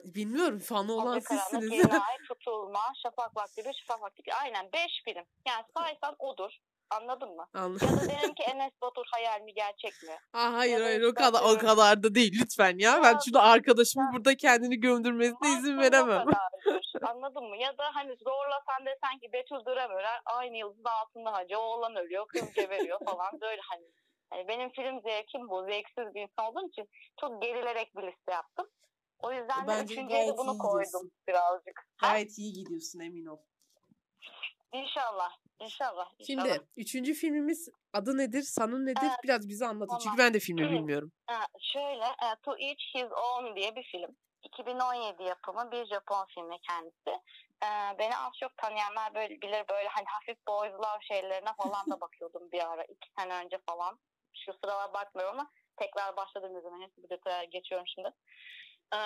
Bilmiyorum 0.05 0.59
fanı 0.59 0.93
olan 0.93 1.19
sizsiniz. 1.19 1.73
Ay, 1.93 2.17
Tutulma, 2.29 2.81
Şafak 3.03 3.37
Vakti 3.37 3.65
bir, 3.65 3.73
Şafak 3.73 4.03
Vakti 4.03 4.23
bir. 4.27 4.43
Aynen 4.43 4.73
beş 4.73 5.03
film. 5.05 5.25
Yani 5.49 5.65
saysan 5.77 6.17
odur. 6.19 6.51
Anladın 6.91 7.37
mı? 7.37 7.47
Anladım. 7.55 7.89
Ya 7.91 7.97
da 7.97 8.09
derim 8.09 8.35
ki 8.35 8.43
Enes 8.43 8.73
Batur 8.83 9.05
hayal 9.13 9.41
mi 9.41 9.55
gerçek 9.55 9.93
mi? 10.03 10.19
Aa, 10.33 10.53
hayır 10.53 10.81
da 10.81 10.85
hayır 10.85 11.03
o 11.03 11.15
kadar 11.15 11.43
o 11.43 11.59
kadar 11.59 12.03
da 12.03 12.15
değil 12.15 12.33
lütfen 12.41 12.79
ya. 12.79 13.01
Ben 13.03 13.13
Ya, 13.13 13.19
şurada 13.25 13.43
arkadaşımın 13.43 14.07
ya. 14.07 14.13
burada 14.13 14.37
kendini 14.37 14.81
gömdürmesine 14.81 15.49
izin 15.49 15.79
veremem. 15.79 16.27
Anladın 17.03 17.45
mı? 17.45 17.57
Ya 17.57 17.79
da 17.79 17.85
hani 17.95 18.17
zorlasan 18.17 18.87
desen 18.87 19.19
ki 19.19 19.33
Betül 19.33 19.65
Duran 19.67 19.91
öler. 19.91 20.21
Aynı 20.25 20.57
yıldızın 20.57 20.85
altında 20.85 21.33
hacı 21.33 21.59
oğlan 21.59 21.97
ölüyor. 21.97 22.27
Kız 22.29 22.53
geberiyor 22.53 22.99
falan. 23.05 23.41
Böyle 23.41 23.61
hani. 23.71 23.87
hani 24.31 24.49
benim 24.49 24.71
film 24.71 25.01
zevkim 25.01 25.49
bu. 25.49 25.65
Zevksiz 25.65 26.15
bir 26.15 26.21
insan 26.21 26.47
olduğum 26.47 26.69
için 26.69 26.89
çok 27.21 27.43
gerilerek 27.43 27.97
bir 27.97 28.03
liste 28.03 28.33
yaptım. 28.33 28.67
O 29.25 29.33
yüzden 29.33 29.67
de 29.67 29.85
üçüncüye 29.85 30.27
de 30.29 30.37
bunu 30.37 30.59
koydum 30.59 30.83
gidiyorsun. 30.85 31.13
birazcık. 31.29 31.87
Ha? 31.97 32.09
Gayet 32.09 32.39
iyi 32.39 32.53
gidiyorsun 32.53 33.01
emin 33.01 33.27
ol. 33.27 33.39
İnşallah. 34.73 35.31
İnşallah. 35.61 36.11
inşallah. 36.19 36.45
Şimdi 36.55 36.67
üçüncü 36.77 37.15
filmimiz 37.15 37.69
adı 37.93 38.19
nedir? 38.19 38.43
Sanın 38.43 38.87
nedir? 38.87 39.01
Evet, 39.03 39.19
Biraz 39.25 39.49
bize 39.49 39.67
anlatın. 39.67 39.87
tamam. 39.87 40.01
Çünkü 40.05 40.19
ben 40.19 40.35
de 40.35 40.39
filmi 40.39 40.71
bilmiyorum. 40.71 41.13
Ha, 41.27 41.47
şöyle 41.61 42.05
e, 42.05 42.27
To 42.43 42.57
Each 42.59 42.83
His 42.95 43.13
Own 43.13 43.57
diye 43.57 43.77
bir 43.77 43.83
film. 43.83 44.17
2017 44.43 45.23
yapımı 45.23 45.71
bir 45.73 45.87
Japon 45.87 46.27
filmi 46.35 46.57
kendisi. 46.69 47.11
E, 47.65 47.69
beni 47.99 48.17
az 48.17 48.33
çok 48.41 48.57
tanıyanlar 48.57 49.15
böyle 49.15 49.41
bilir 49.41 49.65
böyle 49.71 49.89
hani 49.89 50.07
hafif 50.07 50.47
boys 50.49 50.73
love 50.73 51.03
şeylerine 51.09 51.51
falan 51.63 51.91
da 51.91 52.01
bakıyordum 52.01 52.53
bir 52.53 52.73
ara. 52.73 52.85
iki 52.85 53.09
sene 53.19 53.35
önce 53.45 53.59
falan. 53.69 53.99
Şu 54.47 54.53
sıralar 54.53 54.93
bakmıyorum 54.93 55.39
ama 55.39 55.51
tekrar 55.77 56.17
başladığım 56.17 56.63
zaman 56.63 56.81
hepsi 56.81 57.03
bir 57.03 57.09
detaya 57.09 57.45
geçiyorum 57.45 57.87
şimdi. 57.87 58.11
E, 58.95 58.99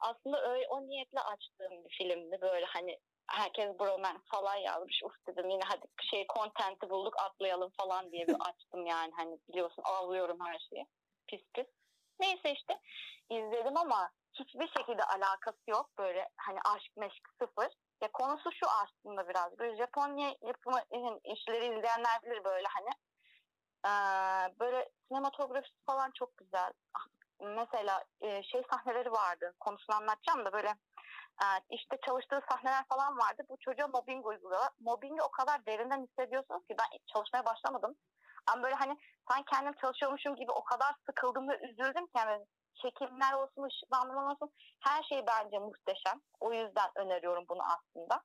aslında 0.00 0.50
öyle 0.50 0.68
o 0.68 0.82
niyetle 0.82 1.20
açtığım 1.20 1.84
bir 1.84 1.96
filmdi. 1.98 2.38
Böyle 2.40 2.66
hani 2.66 2.98
herkes 3.30 3.78
bromance 3.78 4.22
falan 4.24 4.56
yazmış. 4.56 5.02
Uf 5.04 5.26
dedim 5.28 5.50
yine 5.50 5.62
hadi 5.64 5.86
şey 6.10 6.26
content'i 6.34 6.90
bulduk 6.90 7.14
atlayalım 7.22 7.70
falan 7.80 8.12
diye 8.12 8.26
bir 8.26 8.36
açtım 8.48 8.86
yani. 8.86 9.12
Hani 9.16 9.38
biliyorsun 9.48 9.82
avlıyorum 9.86 10.38
her 10.40 10.58
şeyi. 10.58 10.86
Pis 11.26 11.42
pis. 11.54 11.66
Neyse 12.20 12.52
işte 12.52 12.80
izledim 13.30 13.76
ama 13.76 14.10
hiçbir 14.34 14.68
şekilde 14.78 15.04
alakası 15.04 15.70
yok. 15.70 15.90
Böyle 15.98 16.28
hani 16.36 16.58
aşk 16.74 16.96
meşk 16.96 17.28
sıfır. 17.40 17.68
Ya 18.02 18.08
konusu 18.12 18.52
şu 18.52 18.66
aslında 18.82 19.28
biraz. 19.28 19.58
Böyle 19.58 19.76
Japonya 19.76 20.34
yapımı 20.42 20.80
işleri 21.24 21.64
izleyenler 21.64 22.22
bilir 22.22 22.44
böyle 22.44 22.66
hani. 22.68 22.90
Ee, 23.86 24.58
böyle 24.60 24.88
sinematografisi 25.08 25.84
falan 25.86 26.10
çok 26.14 26.36
güzel. 26.36 26.72
Mesela 27.42 28.04
e, 28.20 28.42
şey 28.42 28.62
sahneleri 28.70 29.12
vardı. 29.12 29.54
Konusunu 29.60 29.96
anlatacağım 29.96 30.44
da 30.44 30.52
böyle 30.52 30.68
e, 31.42 31.46
işte 31.70 31.98
çalıştığı 32.06 32.40
sahneler 32.50 32.84
falan 32.88 33.18
vardı. 33.18 33.42
Bu 33.48 33.56
çocuğa 33.60 33.88
mobbing 33.88 34.26
uyguluyorlar. 34.26 34.70
Mobbingi 34.80 35.22
o 35.22 35.30
kadar 35.30 35.66
derinden 35.66 36.06
hissediyorsunuz 36.06 36.66
ki 36.66 36.76
ben 36.78 36.98
çalışmaya 37.14 37.44
başlamadım. 37.46 37.94
Ama 38.46 38.62
böyle 38.62 38.74
hani 38.74 38.96
sanki 39.28 39.44
kendim 39.44 39.72
çalışıyormuşum 39.80 40.36
gibi 40.36 40.52
o 40.52 40.64
kadar 40.64 40.94
sıkıldım 41.06 41.48
ve 41.48 41.58
üzüldüm 41.58 42.06
ki 42.06 42.12
yani 42.16 42.46
çekimler 42.82 43.32
olsun, 43.32 43.62
ışıklandırma 43.62 44.32
olsun 44.32 44.50
her 44.80 45.02
şey 45.02 45.26
bence 45.26 45.58
muhteşem. 45.58 46.20
O 46.40 46.52
yüzden 46.52 46.90
öneriyorum 46.96 47.44
bunu 47.48 47.62
aslında. 47.62 48.22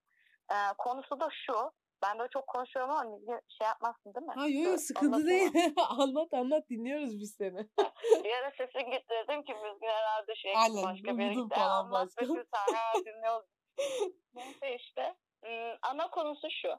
Ee, 0.52 0.74
konusu 0.78 1.20
da 1.20 1.30
şu. 1.32 1.72
Ben 2.02 2.20
böyle 2.20 2.30
çok 2.30 2.48
konuşuyorum 2.48 2.92
ama 2.92 3.04
müziği 3.04 3.40
şey 3.58 3.68
yapmazsın 3.68 4.14
değil 4.14 4.26
mi? 4.26 4.34
Ha 4.36 4.48
yok 4.48 4.66
yok 4.66 4.80
sıkıntı 4.80 5.16
anlatamam. 5.16 5.54
değil. 5.54 5.74
anlat 5.90 6.34
anlat 6.34 6.70
dinliyoruz 6.70 7.20
biz 7.20 7.36
seni. 7.36 7.68
Bir 8.24 8.32
ara 8.32 8.52
sesin 8.52 8.92
gitti 8.92 9.10
dedim 9.10 9.44
ki 9.44 9.54
müziğin 9.54 9.92
herhalde 9.92 10.36
şey 10.36 10.54
Aynen, 10.58 10.84
başka 10.84 11.18
bir 11.18 11.24
yere 11.24 11.34
gitti. 11.34 11.56
Anlat 11.56 12.10
başka. 12.18 12.34
Ha 12.52 12.94
dinliyoruz. 13.06 13.48
Neyse 14.34 14.76
işte. 14.76 15.16
Hmm, 15.44 15.76
ana 15.82 16.10
konusu 16.10 16.48
şu. 16.62 16.70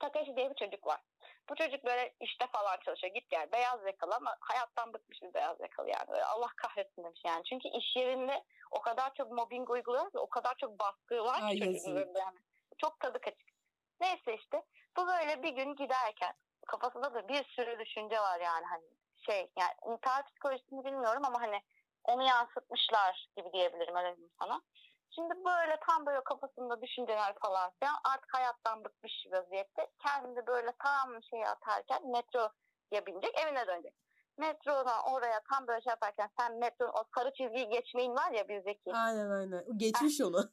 Takashi 0.00 0.36
diye 0.36 0.50
bir 0.50 0.54
çocuk 0.54 0.86
var. 0.86 1.00
Bu 1.48 1.54
çocuk 1.54 1.84
böyle 1.84 2.14
işte 2.20 2.46
falan 2.46 2.76
çalışıyor. 2.84 3.14
Git 3.14 3.30
gel. 3.30 3.52
Beyaz 3.52 3.86
yakalı 3.86 4.14
ama 4.14 4.36
hayattan 4.40 4.92
bıkmış 4.94 5.22
bir 5.22 5.34
beyaz 5.34 5.60
yakalı 5.60 5.88
yani. 5.88 6.08
Böyle 6.08 6.24
Allah 6.24 6.48
kahretsin 6.56 7.04
demiş 7.04 7.20
yani. 7.26 7.44
Çünkü 7.44 7.68
iş 7.68 7.96
yerinde 7.96 8.44
o 8.70 8.80
kadar 8.80 9.14
çok 9.14 9.32
mobbing 9.32 9.70
uyguluyor 9.70 10.06
ve 10.14 10.18
o 10.18 10.28
kadar 10.28 10.54
çok 10.60 10.80
baskı 10.80 11.24
var 11.24 11.40
Ay, 11.42 11.52
ki 11.52 11.58
çocuğun 11.58 11.74
üzerinde 11.74 12.18
yani. 12.18 12.38
Çok 12.78 13.00
tadı 13.00 13.20
kaçık. 13.20 13.55
Neyse 14.00 14.34
işte 14.34 14.62
bu 14.96 15.06
böyle 15.06 15.42
bir 15.42 15.52
gün 15.52 15.76
giderken 15.76 16.34
kafasında 16.66 17.14
da 17.14 17.28
bir 17.28 17.44
sürü 17.44 17.78
düşünce 17.78 18.20
var 18.20 18.40
yani 18.40 18.64
hani 18.66 18.84
şey 19.26 19.50
yani 19.58 19.94
intihar 19.94 20.26
psikolojisini 20.26 20.84
bilmiyorum 20.84 21.22
ama 21.24 21.40
hani 21.40 21.60
onu 22.04 22.22
yansıtmışlar 22.22 23.28
gibi 23.36 23.52
diyebilirim 23.52 23.96
öyle 23.96 24.16
diyeyim 24.16 24.34
sana. 24.40 24.62
Şimdi 25.10 25.34
böyle 25.44 25.78
tam 25.88 26.06
böyle 26.06 26.24
kafasında 26.24 26.82
düşünceler 26.82 27.34
falan 27.42 27.70
filan 27.78 27.94
artık 28.04 28.34
hayattan 28.34 28.84
bıkmış 28.84 29.12
bir 29.26 29.32
vaziyette 29.32 29.90
kendini 30.02 30.46
böyle 30.46 30.72
tam 30.78 31.22
şey 31.22 31.46
atarken 31.46 32.10
metroya 32.10 33.06
binecek 33.06 33.38
evine 33.38 33.66
dönecek. 33.66 33.94
Metrodan 34.38 35.02
oraya 35.12 35.40
tam 35.50 35.66
böyle 35.66 35.80
şey 35.80 35.90
yaparken 35.90 36.30
sen 36.38 36.58
metronun 36.58 36.92
o 36.92 37.04
sarı 37.14 37.32
çizgiyi 37.32 37.68
geçmeyin 37.68 38.14
var 38.14 38.30
ya 38.30 38.48
bizdeki. 38.48 38.92
Aynen 38.94 39.30
aynen. 39.30 39.78
Geçmiş 39.78 40.20
onu. 40.20 40.50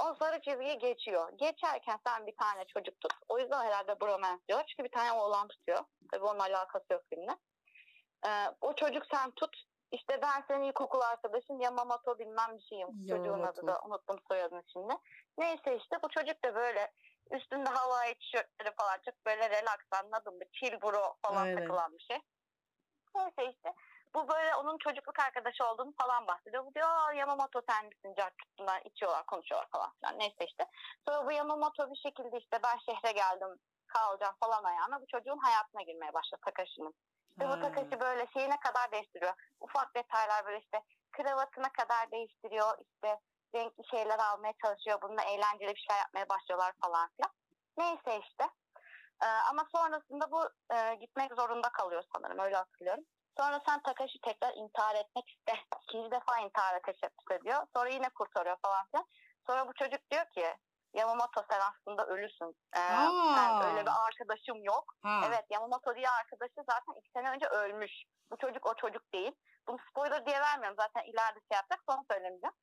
O 0.00 0.14
sarı 0.14 0.40
çizgiyi 0.40 0.78
geçiyor. 0.78 1.32
Geçerken 1.36 1.98
sen 2.06 2.26
bir 2.26 2.36
tane 2.36 2.64
çocuk 2.64 3.00
tut. 3.00 3.12
O 3.28 3.38
yüzden 3.38 3.64
herhalde 3.64 4.00
bromance 4.00 4.42
diyor. 4.48 4.60
Çünkü 4.66 4.84
bir 4.84 4.92
tane 4.92 5.12
oğlan 5.12 5.48
tutuyor. 5.48 5.84
Tabii 6.12 6.24
onun 6.24 6.38
alakası 6.38 6.86
yok 6.92 7.02
filmle. 7.12 7.36
Ee, 8.26 8.30
o 8.60 8.74
çocuk 8.74 9.02
sen 9.12 9.30
tut. 9.30 9.56
İşte 9.92 10.22
ben 10.22 10.44
senin 10.48 10.64
ilkokul 10.64 11.00
arkadaşın 11.00 11.58
Yamamoto 11.60 12.18
bilmem 12.18 12.56
bir 12.56 12.62
şeyim. 12.62 12.88
Çocuğun 13.08 13.24
Yamamoto. 13.24 13.60
adı 13.60 13.66
da 13.66 13.80
unuttum 13.86 14.16
soyadını 14.28 14.62
şimdi. 14.72 14.94
Neyse 15.38 15.76
işte 15.76 15.96
bu 16.02 16.08
çocuk 16.08 16.44
da 16.44 16.54
böyle 16.54 16.92
üstünde 17.30 17.70
havai 17.70 18.14
tişörtleri 18.14 18.74
falan 18.76 18.98
çok 19.04 19.26
böyle 19.26 19.50
relax 19.50 19.78
anladın 19.90 20.34
mı? 20.34 20.44
Chill 20.52 20.80
bro 20.82 21.16
falan 21.22 21.42
Aynen. 21.42 21.58
takılan 21.58 21.92
bir 21.98 22.02
şey. 22.02 22.18
Neyse 23.14 23.52
işte 23.56 23.72
bu 24.18 24.28
böyle 24.28 24.54
onun 24.54 24.78
çocukluk 24.78 25.18
arkadaşı 25.20 25.64
olduğunu 25.66 25.92
falan 26.02 26.26
bahsediyor. 26.26 26.66
Bu 26.66 26.74
diyor 26.74 26.88
"Aa, 26.88 27.12
Yamamoto 27.12 27.60
sen 27.68 27.86
misin? 27.86 28.14
Bunlar 28.58 28.82
içiyorlar 28.84 29.26
konuşuyorlar 29.26 29.68
falan 29.70 29.92
filan. 30.00 30.18
Neyse 30.18 30.44
işte. 30.46 30.66
Sonra 31.08 31.26
bu 31.26 31.32
Yamamoto 31.32 31.90
bir 31.90 31.96
şekilde 31.96 32.38
işte 32.38 32.58
ben 32.62 32.78
şehre 32.78 33.12
geldim 33.12 33.58
kalacağım 33.86 34.34
falan 34.40 34.64
ayağına 34.64 35.00
bu 35.02 35.06
çocuğun 35.06 35.38
hayatına 35.38 35.82
girmeye 35.82 36.12
başlıyor 36.12 36.40
Takashi'nin. 36.44 36.94
Ve 37.40 37.44
bu 37.48 37.50
Ha. 37.50 37.60
Takashi 37.60 38.00
böyle 38.00 38.26
şeyine 38.32 38.60
kadar 38.60 38.92
değiştiriyor. 38.92 39.32
Ufak 39.60 39.94
detaylar 39.94 40.44
böyle 40.46 40.58
işte 40.58 40.82
kravatına 41.12 41.72
kadar 41.72 42.10
değiştiriyor. 42.10 42.78
İşte 42.80 43.20
renkli 43.54 43.86
şeyler 43.90 44.18
almaya 44.18 44.52
çalışıyor. 44.64 44.98
Bununla 45.02 45.22
eğlenceli 45.22 45.74
bir 45.74 45.84
şeyler 45.88 46.00
yapmaya 46.00 46.28
başlıyorlar 46.28 46.72
falan 46.82 47.08
filan. 47.16 47.30
Neyse 47.76 48.20
işte. 48.28 48.44
Ee, 49.22 49.26
ama 49.50 49.66
sonrasında 49.72 50.30
bu 50.30 50.48
e, 50.74 50.94
gitmek 50.94 51.34
zorunda 51.34 51.68
kalıyor 51.68 52.02
sanırım 52.14 52.38
öyle 52.38 52.56
hatırlıyorum. 52.56 53.04
Sonra 53.40 53.60
sen 53.66 53.82
Takashi 53.82 54.18
tekrar 54.20 54.54
intihar 54.54 54.94
etmek 54.94 55.28
iste. 55.28 55.52
İkinci 55.82 56.10
defa 56.10 56.38
intihara 56.38 56.80
teşebbüs 56.82 57.40
ediyor. 57.40 57.66
Sonra 57.76 57.88
yine 57.88 58.08
kurtarıyor 58.08 58.56
falan 58.62 58.86
filan. 58.90 59.06
Sonra 59.46 59.68
bu 59.68 59.74
çocuk 59.74 60.10
diyor 60.10 60.24
ki 60.34 60.54
Yamamoto 60.94 61.42
sen 61.50 61.60
aslında 61.60 62.06
ölüsün. 62.06 62.56
Ee, 62.76 62.78
sen 63.34 63.62
öyle 63.62 63.82
bir 63.86 63.92
arkadaşım 64.06 64.64
yok. 64.64 64.84
Ha. 65.02 65.20
Evet 65.26 65.44
Yamamoto 65.50 65.96
diye 65.96 66.10
arkadaşı 66.10 66.54
zaten 66.70 67.00
iki 67.00 67.10
sene 67.10 67.30
önce 67.30 67.46
ölmüş. 67.46 67.92
Bu 68.30 68.36
çocuk 68.36 68.66
o 68.66 68.74
çocuk 68.74 69.12
değil. 69.12 69.32
Bunu 69.68 69.76
spoiler 69.90 70.26
diye 70.26 70.40
vermiyorum. 70.40 70.76
Zaten 70.80 71.02
ileride 71.02 71.40
şey 71.48 71.56
yapacak 71.56 71.80
sonra 71.88 72.02
söylemeyeceğim. 72.10 72.54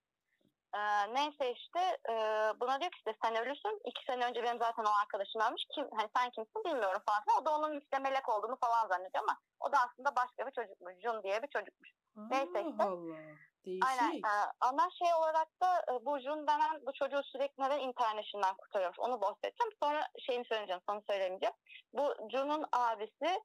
Ee, 0.75 1.13
neyse 1.13 1.51
işte 1.51 1.79
e, 2.09 2.13
buna 2.59 2.79
diyor 2.79 2.91
ki 2.91 2.97
işte 2.97 3.15
sen 3.23 3.35
ölüsün. 3.35 3.81
İki 3.85 4.05
sene 4.05 4.25
önce 4.25 4.43
benim 4.43 4.59
zaten 4.59 4.83
o 4.83 4.91
arkadaşım 5.01 5.41
ölmüş. 5.41 5.63
Kim, 5.75 5.87
hani 5.97 6.09
sen 6.17 6.29
kimsin 6.29 6.63
bilmiyorum 6.65 7.01
falan. 7.05 7.41
O 7.41 7.45
da 7.45 7.57
onun 7.57 7.79
işte 7.79 7.99
melek 7.99 8.29
olduğunu 8.29 8.55
falan 8.55 8.87
zannediyor 8.87 9.23
ama 9.23 9.37
o 9.59 9.71
da 9.71 9.77
aslında 9.77 10.15
başka 10.15 10.47
bir 10.47 10.51
çocukmuş. 10.51 10.93
Jun 11.03 11.23
diye 11.23 11.43
bir 11.43 11.47
çocukmuş. 11.47 11.89
neyse 12.15 12.69
işte. 12.69 12.83
Allah. 12.83 13.17
Değişik. 13.65 13.89
Aynen. 13.89 14.15
Ee, 14.15 14.51
ama 14.61 14.89
şey 14.99 15.13
olarak 15.13 15.47
da 15.61 15.93
e, 15.93 16.05
bu 16.05 16.19
Jun 16.19 16.47
denen 16.47 16.85
bu 16.85 16.93
çocuğu 16.93 17.23
sürekli 17.23 17.63
neden 17.63 17.79
interneşinden 17.79 18.55
kurtarıyormuş. 18.57 18.99
Onu 18.99 19.21
bahsedeceğim. 19.21 19.71
Sonra 19.83 20.07
şeyini 20.25 20.45
söyleyeceğim. 20.45 20.81
Sana 20.89 21.01
söylemeyeceğim. 21.09 21.55
Bu 21.93 22.13
Jun'un 22.31 22.65
abisi 22.71 23.41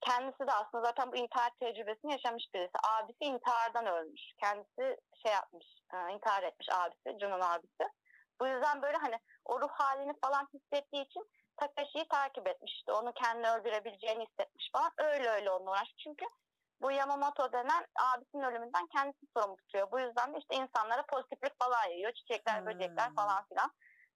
kendisi 0.00 0.46
de 0.46 0.52
aslında 0.52 0.84
zaten 0.84 1.12
bu 1.12 1.16
intihar 1.16 1.50
tecrübesini 1.60 2.12
yaşamış 2.12 2.44
birisi. 2.54 2.72
Abisi 2.82 3.24
intihardan 3.24 3.86
ölmüş. 3.86 4.22
Kendisi 4.42 4.96
şey 5.22 5.32
yapmış, 5.32 5.66
e, 5.94 6.12
intihar 6.12 6.42
etmiş 6.42 6.68
abisi, 6.72 7.18
Jun'un 7.20 7.40
abisi. 7.40 7.84
Bu 8.40 8.46
yüzden 8.46 8.82
böyle 8.82 8.96
hani 8.96 9.18
o 9.44 9.60
ruh 9.60 9.70
halini 9.70 10.12
falan 10.24 10.48
hissettiği 10.54 11.04
için 11.04 11.22
Takashi'yi 11.56 12.08
takip 12.08 12.46
etmiş. 12.48 12.72
İşte 12.72 12.92
onu 12.92 13.12
kendini 13.12 13.50
öldürebileceğini 13.50 14.26
hissetmiş 14.26 14.70
falan. 14.72 14.92
Öyle 14.98 15.28
öyle 15.30 15.50
onunla 15.50 15.70
uğraşmış. 15.70 16.04
Çünkü 16.04 16.24
bu 16.82 16.90
Yamamoto 16.90 17.52
denen 17.52 17.86
abisinin 18.00 18.42
ölümünden 18.42 18.86
kendisi 18.86 19.26
sorumlu 19.36 19.56
tutuyor. 19.56 19.90
Bu 19.92 20.00
yüzden 20.00 20.34
de 20.34 20.38
işte 20.38 20.56
insanlara 20.56 21.06
pozitiflik 21.06 21.58
falan 21.58 21.84
yayıyor. 21.84 22.12
Çiçekler, 22.12 22.58
Hmm. 22.58 22.66
böcekler 22.66 23.14
falan 23.14 23.44
filan. 23.48 23.70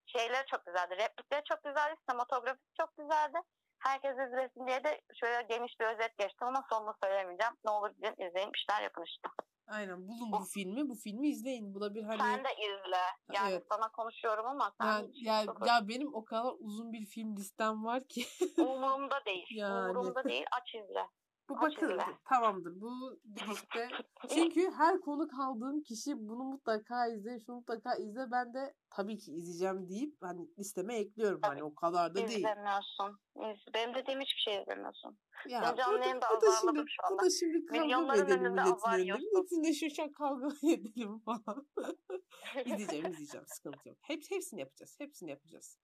Şeyleri 0.07 0.47
çok 0.47 0.67
güzeldi. 0.67 0.97
Replikleri 0.97 1.43
çok 1.45 1.65
güzeldi. 1.65 1.97
Sinematografisi 2.09 2.75
çok 2.81 2.97
güzeldi. 2.97 3.39
Herkes 3.85 4.13
izlesin 4.13 4.67
diye 4.67 4.85
de 4.85 5.01
şöyle 5.21 5.43
geniş 5.43 5.81
bir 5.81 5.85
özet 5.85 6.19
geçtim 6.19 6.49
ama 6.49 6.67
sonunu 6.71 6.95
söylemeyeceğim. 7.05 7.53
Ne 7.65 7.71
olur 7.71 7.91
gidin 7.91 8.27
izleyin 8.29 8.53
bir 8.53 8.67
şeyler 8.69 8.83
yapın 8.83 9.05
işte. 9.05 9.29
Aynen 9.67 10.09
bulun 10.09 10.33
bu 10.33 10.45
filmi. 10.45 10.89
Bu 10.89 10.95
filmi 10.95 11.29
izleyin. 11.29 11.75
Bu 11.75 11.81
da 11.81 11.95
bir 11.95 12.03
hani 12.03 12.19
Sen 12.19 12.45
de 12.45 12.49
izle. 12.59 13.03
Yani 13.33 13.53
Evet. 13.53 13.67
sana 13.73 13.89
konuşuyorum 13.93 14.47
ama 14.47 14.73
sen 14.81 14.87
yani, 14.87 15.09
hiç 15.09 15.27
ya, 15.27 15.43
yok. 15.43 15.67
ya 15.67 15.89
benim 15.89 16.15
o 16.15 16.25
kadar 16.25 16.53
uzun 16.59 16.93
bir 16.93 17.07
film 17.07 17.37
listem 17.37 17.85
var 17.85 18.09
ki. 18.09 18.27
umurumda 18.59 19.25
değil. 19.27 19.47
Yani. 19.55 19.91
Umurumda 19.91 20.25
değil. 20.25 20.45
Aç 20.61 20.75
izle. 20.75 21.09
Bu 21.49 21.69
izle. 21.69 22.05
tamamdır. 22.29 22.81
Bu 22.81 23.19
gidişte 23.25 23.89
çünkü 24.29 24.71
her 24.71 25.01
konuk 25.01 25.31
aldığım 25.41 25.83
kişi 25.83 26.29
bunu 26.29 26.45
mutlaka 26.45 27.07
izle, 27.07 27.41
şunu 27.47 27.57
mutlaka 27.57 27.95
izle. 27.95 28.31
Ben 28.33 28.55
de 28.55 28.75
tabii 28.91 29.19
ki 29.19 29.33
izleyeceğim 29.33 29.89
deyip 29.89 30.17
hani 30.21 30.49
listeme 30.59 30.95
ekliyorum. 30.97 31.41
Tabii. 31.41 31.51
Hani 31.51 31.63
o 31.65 31.75
kadar 31.75 32.15
da 32.15 32.29
değil. 32.29 32.39
İzlemiyorsun. 32.39 33.21
İz- 33.37 33.75
Benim 33.75 33.95
dediğim 33.95 34.21
hiçbir 34.21 34.41
şey 34.41 34.63
izlemiyorsun. 34.63 35.19
Ya 35.49 35.63
Ben 35.63 35.77
canlı 35.77 35.99
yayında 36.01 36.27
azarladım 36.29 36.87
şu 36.89 37.15
bu 37.15 37.19
da 37.23 37.31
şimdi 37.31 37.67
kavga 37.67 38.17
edelim 38.17 38.53
milletin. 38.53 39.15
Milletin 39.15 39.65
de 39.65 39.73
şu 39.91 40.03
an 40.03 40.13
kavga 40.13 40.49
edelim 40.73 41.19
falan. 41.19 41.69
izleyeceğim 42.65 43.07
izleyeceğim 43.07 43.47
sıkıntı 43.47 43.89
yok. 43.89 43.99
Hep, 44.01 44.23
hepsini 44.31 44.61
yapacağız. 44.61 44.97
Hepsini 44.99 45.31
yapacağız. 45.31 45.79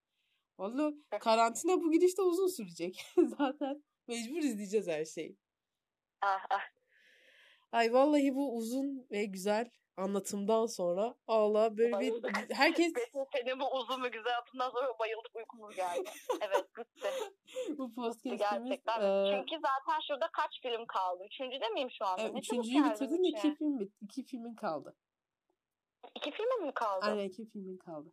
Vallahi 0.58 0.94
karantina 1.20 1.80
bu 1.80 1.90
gidişte 1.90 2.22
uzun 2.22 2.48
sürecek. 2.48 3.06
Zaten 3.38 3.82
mecbur 4.08 4.36
izleyeceğiz 4.42 4.88
her 4.88 5.04
şeyi. 5.04 5.36
Ah, 6.22 6.44
ah. 6.50 6.60
Ay 7.72 7.92
vallahi 7.92 8.34
bu 8.34 8.56
uzun 8.56 9.06
ve 9.10 9.24
güzel 9.24 9.70
anlatımdan 9.96 10.66
sonra 10.66 11.14
Allah 11.26 11.76
böyle 11.76 11.88
bir 11.88 11.92
Bayıldık. 11.92 12.30
herkes 12.50 12.94
Besin 12.94 13.26
senin 13.32 13.60
bu 13.60 13.70
uzun 13.76 14.02
ve 14.02 14.08
güzel 14.08 14.32
hatından 14.32 14.70
sonra 14.70 14.98
bayıldık 14.98 15.36
uykumuz 15.36 15.76
geldi. 15.76 16.10
Evet 16.42 16.66
bitti. 16.78 17.08
bu 17.78 17.94
podcast'imiz 17.94 18.38
Gerçekten. 18.38 19.00
eee, 19.00 19.32
Çünkü 19.34 19.62
zaten 19.62 20.00
şurada 20.08 20.28
kaç 20.32 20.50
film 20.62 20.86
kaldı? 20.86 21.24
Üçüncüde 21.26 21.68
miyim 21.68 21.90
şu 21.98 22.04
anda? 22.06 22.22
evet, 22.22 22.34
üçüncüyü 22.38 22.84
bitirdin 22.84 23.22
iki 23.22 23.54
film 23.54 23.80
bit 23.80 23.92
iki 24.02 24.24
filmin 24.24 24.54
kaldı. 24.54 24.96
İki 26.16 26.30
film 26.30 26.66
mi 26.66 26.74
kaldı? 26.74 27.06
Aynen 27.06 27.24
iki 27.24 27.50
filmin 27.50 27.76
kaldı. 27.78 28.12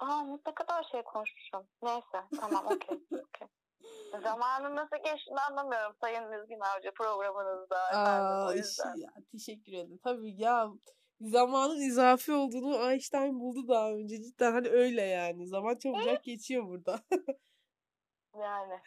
Aa 0.00 0.22
ne 0.22 0.54
kadar 0.54 0.84
şey 0.92 1.02
konuşmuşum. 1.02 1.66
Neyse 1.82 2.24
tamam 2.40 2.66
okey. 2.66 2.98
okey. 3.10 3.48
Zamanın 4.22 4.76
nasıl 4.76 4.96
geçtiğini 4.96 5.40
anlamıyorum 5.50 5.96
Sayın 6.00 6.28
Müzgün 6.28 6.60
Avcı 6.60 6.90
programınızda. 6.94 7.88
efendim, 7.88 8.26
Aa, 8.26 8.54
yüzden. 8.54 8.96
ya, 8.96 9.10
teşekkür 9.32 9.72
ederim. 9.72 9.98
Tabii 10.04 10.40
ya 10.42 10.68
zamanın 11.20 11.80
izafi 11.80 12.32
olduğunu 12.32 12.90
Einstein 12.90 13.40
buldu 13.40 13.68
daha 13.68 13.90
önce. 13.92 14.22
Cidden 14.22 14.52
hani 14.52 14.68
öyle 14.68 15.02
yani. 15.02 15.46
Zaman 15.48 15.76
çabucak 15.76 16.24
geçiyor 16.24 16.66
burada. 16.68 17.00
Yani. 18.40 18.80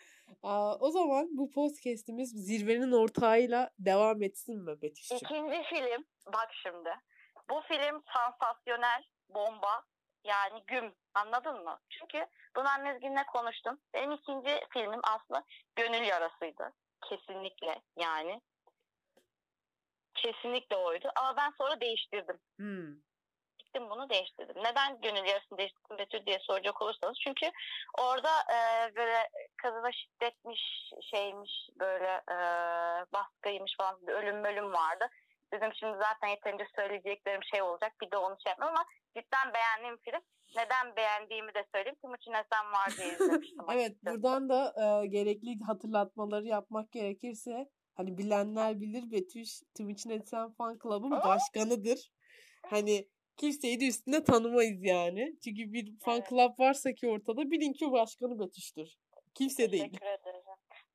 Aa, 0.44 0.76
o 0.80 0.92
zaman 0.92 1.28
bu 1.32 1.50
podcast'imiz 1.52 2.30
zirvenin 2.30 2.92
ortağıyla 2.92 3.70
devam 3.80 4.24
etsin 4.24 4.64
mi 4.64 4.82
Betüş'cüğüm? 4.82 5.18
İkinci 5.18 5.64
film 5.70 6.06
bak 6.28 6.50
şimdi. 6.64 6.90
Bu 7.50 7.62
film 7.68 8.02
sansasyonel 8.14 9.04
bomba 9.30 9.84
yani 10.24 10.64
güm 10.68 10.96
anladın 11.14 11.64
mı? 11.64 11.80
Çünkü 11.90 12.26
bunu 12.56 12.70
Annezgin'le 12.70 13.24
konuştum. 13.34 13.80
Benim 13.94 14.12
ikinci 14.12 14.60
filmim 14.74 15.02
aslında 15.04 15.44
gönül 15.76 16.04
yarasıydı. 16.04 16.74
Kesinlikle 17.10 17.82
yani. 17.96 18.42
Kesinlikle 20.16 20.76
oydu. 20.76 21.12
Ama 21.16 21.38
ben 21.38 21.54
sonra 21.58 21.82
değiştirdim. 21.82 22.40
Hmm. 22.58 22.96
Gittim 23.58 23.90
bunu 23.90 24.10
değiştirdim. 24.10 24.64
Neden 24.64 25.02
gönül 25.02 25.26
yarasını 25.26 25.58
değiştirdim 25.58 25.98
Betül 25.98 26.26
diye 26.26 26.40
soracak 26.40 26.82
olursanız. 26.82 27.18
Çünkü 27.24 27.52
orada 27.98 28.30
e, 28.30 28.96
böyle 28.96 29.30
kadına 29.58 29.92
şiddetmiş 29.92 30.92
şeymiş 31.12 31.52
böyle 31.80 32.22
e, 32.32 32.38
baskıymış 33.14 33.76
falan 33.78 34.08
bir 34.08 34.14
ölüm 34.14 34.44
bölüm 34.44 34.74
vardı. 34.74 35.10
Dedim 35.54 35.72
şimdi 35.74 35.98
zaten 35.98 36.28
yeterince 36.28 36.68
söyleyeceklerim 36.76 37.44
şey 37.44 37.62
olacak. 37.62 37.94
Bir 38.02 38.12
de 38.12 38.18
onu 38.18 38.38
şey 38.44 38.50
yapmam 38.50 38.70
ama 38.70 38.86
cidden 39.16 39.54
beğendiğim 39.54 39.98
film. 39.98 40.22
Neden 40.56 40.96
beğendiğimi 40.96 41.54
de 41.54 41.66
söyleyeyim. 41.76 41.98
Timuçin 42.02 42.32
Esen 42.32 42.72
var 42.74 42.94
diye 42.98 43.14
izlemiştim. 43.14 43.60
Evet 43.74 43.98
buradan 44.04 44.50
da 44.50 44.74
e, 45.04 45.08
gerekli 45.08 45.60
hatırlatmaları 45.68 46.46
yapmak 46.46 46.92
gerekirse 46.92 47.70
hani 47.96 48.18
bilenler 48.18 48.82
bilir 48.82 49.12
Betüş 49.12 49.50
Timuçin 49.76 50.10
Etsen 50.10 50.52
Fan 50.52 50.80
Club'ın 50.84 51.12
başkanıdır. 51.12 52.12
Hani 52.70 53.08
kimseyi 53.38 53.80
de 53.80 53.88
üstüne 53.88 54.24
tanımayız 54.24 54.84
yani. 54.84 55.36
Çünkü 55.44 55.74
bir 55.74 56.00
fan 56.00 56.16
Evet. 56.18 56.30
club 56.30 56.60
varsa 56.60 56.92
ki 56.94 57.08
ortada 57.10 57.52
bilin 57.52 57.74
ki 57.74 57.92
başkanı 57.92 58.40
Betüş'tür. 58.40 58.90
Kimse 59.36 59.72
değil. 59.72 59.84
Teşekkür 59.84 60.06
ederim. 60.06 60.42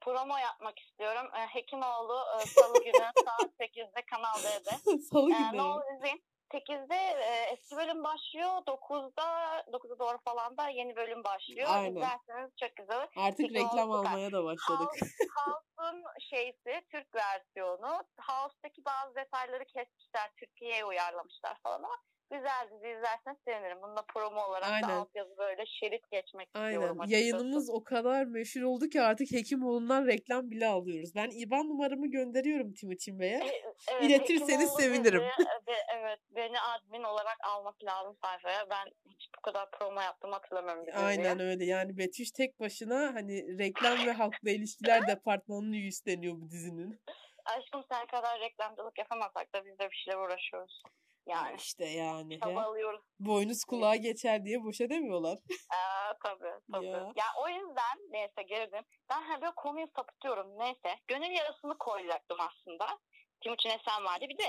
Promo 0.00 0.36
yapmak 0.38 0.78
istiyorum. 0.78 1.26
E, 1.34 1.40
Hekimoğlu 1.54 2.16
e, 2.42 2.46
Salı 2.46 2.84
günü 2.84 2.92
saat 3.24 3.50
8'de 3.60 4.02
Kanal 4.10 4.38
D'de. 4.42 4.98
Salı 5.02 5.30
Ee, 5.30 5.34
günü. 5.38 5.56
ne 5.58 5.62
olur 5.62 5.96
izleyin. 5.96 6.24
8'de 6.54 6.94
e, 6.94 7.52
eski 7.52 7.76
bölüm 7.76 8.04
başlıyor. 8.04 8.48
9'da 8.48 9.60
9'a 9.60 9.98
doğru 9.98 10.18
falan 10.24 10.56
da 10.56 10.68
yeni 10.68 10.96
bölüm 10.96 11.24
başlıyor. 11.24 11.68
Aynen. 11.70 11.90
İzlerseniz 11.90 12.50
çok 12.60 12.76
güzel. 12.76 13.08
Artık 13.16 13.36
Peki, 13.36 13.54
reklam 13.54 13.90
almaya 13.90 14.32
da 14.32 14.44
başladık. 14.44 14.88
House'un 15.36 16.04
şeysi 16.30 16.82
Türk 16.92 17.14
versiyonu. 17.14 18.02
House'daki 18.20 18.84
bazı 18.84 19.14
detayları 19.14 19.64
kesmişler. 19.64 20.30
Türkiye'ye 20.36 20.84
uyarlamışlar 20.84 21.58
falan 21.62 21.82
ama 21.82 21.96
güzel 22.30 22.68
dizi 22.70 22.88
izlerseniz 22.88 23.38
sevinirim. 23.48 23.82
Bunu 23.82 23.96
da 23.96 24.02
promo 24.14 24.40
olarak 24.44 24.70
Aynen. 24.72 24.88
da 24.88 24.92
altyazı 24.94 25.36
böyle 25.38 25.64
şerit 25.66 26.10
geçmek 26.10 26.48
Aynen. 26.54 26.66
istiyorum 26.72 27.00
açıkçası. 27.00 27.22
Yayınımız 27.22 27.70
o 27.70 27.84
kadar 27.84 28.24
meşhur 28.24 28.62
oldu 28.62 28.88
ki 28.88 29.02
artık 29.02 29.32
Hekimoğlu'ndan 29.32 30.06
reklam 30.06 30.50
bile 30.50 30.66
alıyoruz. 30.66 31.14
Ben 31.14 31.30
IBAN 31.30 31.68
numaramı 31.68 32.06
gönderiyorum 32.06 32.72
Timuçin 32.74 33.18
Bey'e. 33.20 33.38
E, 33.38 33.62
Evet, 33.92 34.02
İletirseniz 34.02 34.70
sevinirim. 34.70 35.20
dizi, 35.20 35.48
evet 35.96 36.18
beni 36.30 36.60
admin 36.60 37.02
olarak 37.02 37.36
almak 37.44 37.84
lazım 37.84 38.16
sayfaya. 38.24 38.70
Ben 38.70 38.86
hiç 39.10 39.28
bu 39.38 39.40
kadar 39.42 39.70
promo 39.70 40.00
yaptım 40.00 40.32
hatırlamıyorum. 40.32 41.04
Aynen 41.04 41.40
öyle. 41.40 41.64
Yani 41.64 41.98
Betüş 41.98 42.30
tek 42.30 42.60
başına 42.60 43.14
hani 43.14 43.58
reklam 43.58 44.06
ve 44.06 44.12
halkla 44.12 44.50
ilişkiler 44.50 45.06
departmanını 45.08 45.76
üstleniyor 45.76 46.34
bu 46.36 46.50
dizinin. 46.50 47.00
aşkım 47.44 47.84
sen 47.92 48.06
kadar 48.06 48.40
reklamcılık 48.40 48.98
yapamasak 48.98 49.54
da 49.54 49.64
biz 49.64 49.78
de 49.78 49.90
bir 49.90 49.96
şeyler 50.04 50.18
uğraşıyoruz. 50.18 50.82
Yani. 51.26 51.56
işte 51.56 51.84
yani. 51.84 52.40
Çabalıyoruz. 52.40 53.00
Boynuz 53.20 53.64
kulağa 53.64 53.96
geçer 53.96 54.44
diye 54.44 54.64
boşa 54.64 54.88
demiyorlar. 54.90 55.38
Aa, 55.74 56.12
tabii 56.24 56.52
tabii. 56.72 56.86
Ya. 56.86 57.12
Ya. 57.16 57.24
o 57.42 57.48
yüzden 57.48 57.98
neyse 58.10 58.42
girdim. 58.42 58.84
Ben 59.10 59.22
hani 59.22 59.42
böyle 59.42 59.54
konuyu 59.56 59.86
sapıtıyorum 59.96 60.58
neyse. 60.58 60.98
Gönül 61.08 61.30
yarasını 61.30 61.78
koyacaktım 61.78 62.38
aslında. 62.40 62.86
Timuçin 63.42 63.70
Esen 63.70 64.04
vardı. 64.04 64.24
Bir 64.28 64.38
de 64.38 64.44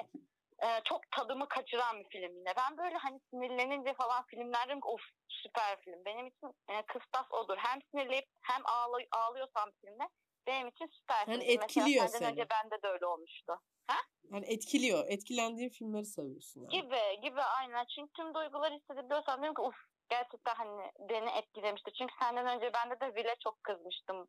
e, 0.63 0.81
çok 0.83 1.01
tadımı 1.11 1.47
kaçıran 1.47 1.99
bir 1.99 2.09
film 2.09 2.38
yine. 2.38 2.53
Ben 2.57 2.77
böyle 2.77 2.95
hani 2.97 3.19
sinirlenince 3.29 3.93
falan 3.93 4.25
filmlerdim 4.25 4.79
of 4.83 5.01
süper 5.29 5.81
film. 5.81 6.05
Benim 6.05 6.27
için 6.27 6.47
e, 6.69 6.81
kıstas 6.85 7.31
odur. 7.31 7.57
Hem 7.57 7.79
sinirleyip 7.91 8.25
hem 8.41 8.61
ağlay 8.65 9.07
ağlıyorsam 9.11 9.69
filmde 9.81 10.03
benim 10.47 10.67
için 10.67 10.88
süper 10.88 11.27
Yani 11.27 11.45
film. 11.45 11.61
etkiliyor 11.63 12.03
Mesela 12.03 12.07
senden 12.07 12.25
seni. 12.25 12.31
önce 12.31 12.49
bende 12.49 12.81
de 12.83 12.88
öyle 12.88 13.05
olmuştu. 13.05 13.53
Yani 14.33 14.45
etkiliyor. 14.45 15.05
Etkilendiğin 15.07 15.69
filmleri 15.69 16.05
seviyorsun 16.05 16.61
yani. 16.61 16.71
Gibi 16.71 17.21
gibi 17.21 17.41
aynen. 17.41 17.85
Çünkü 17.95 18.11
tüm 18.13 18.33
duyguları 18.33 18.73
hissedebiliyorsam 18.73 19.41
diyorum 19.41 19.55
ki 19.55 19.61
uf 19.61 19.75
gerçekten 20.09 20.55
hani 20.55 20.91
beni 21.09 21.29
etkilemişti. 21.29 21.91
Çünkü 21.97 22.13
senden 22.19 22.47
önce 22.47 22.71
bende 22.73 22.99
de 22.99 23.15
Vile 23.15 23.35
çok 23.43 23.63
kızmıştım. 23.63 24.27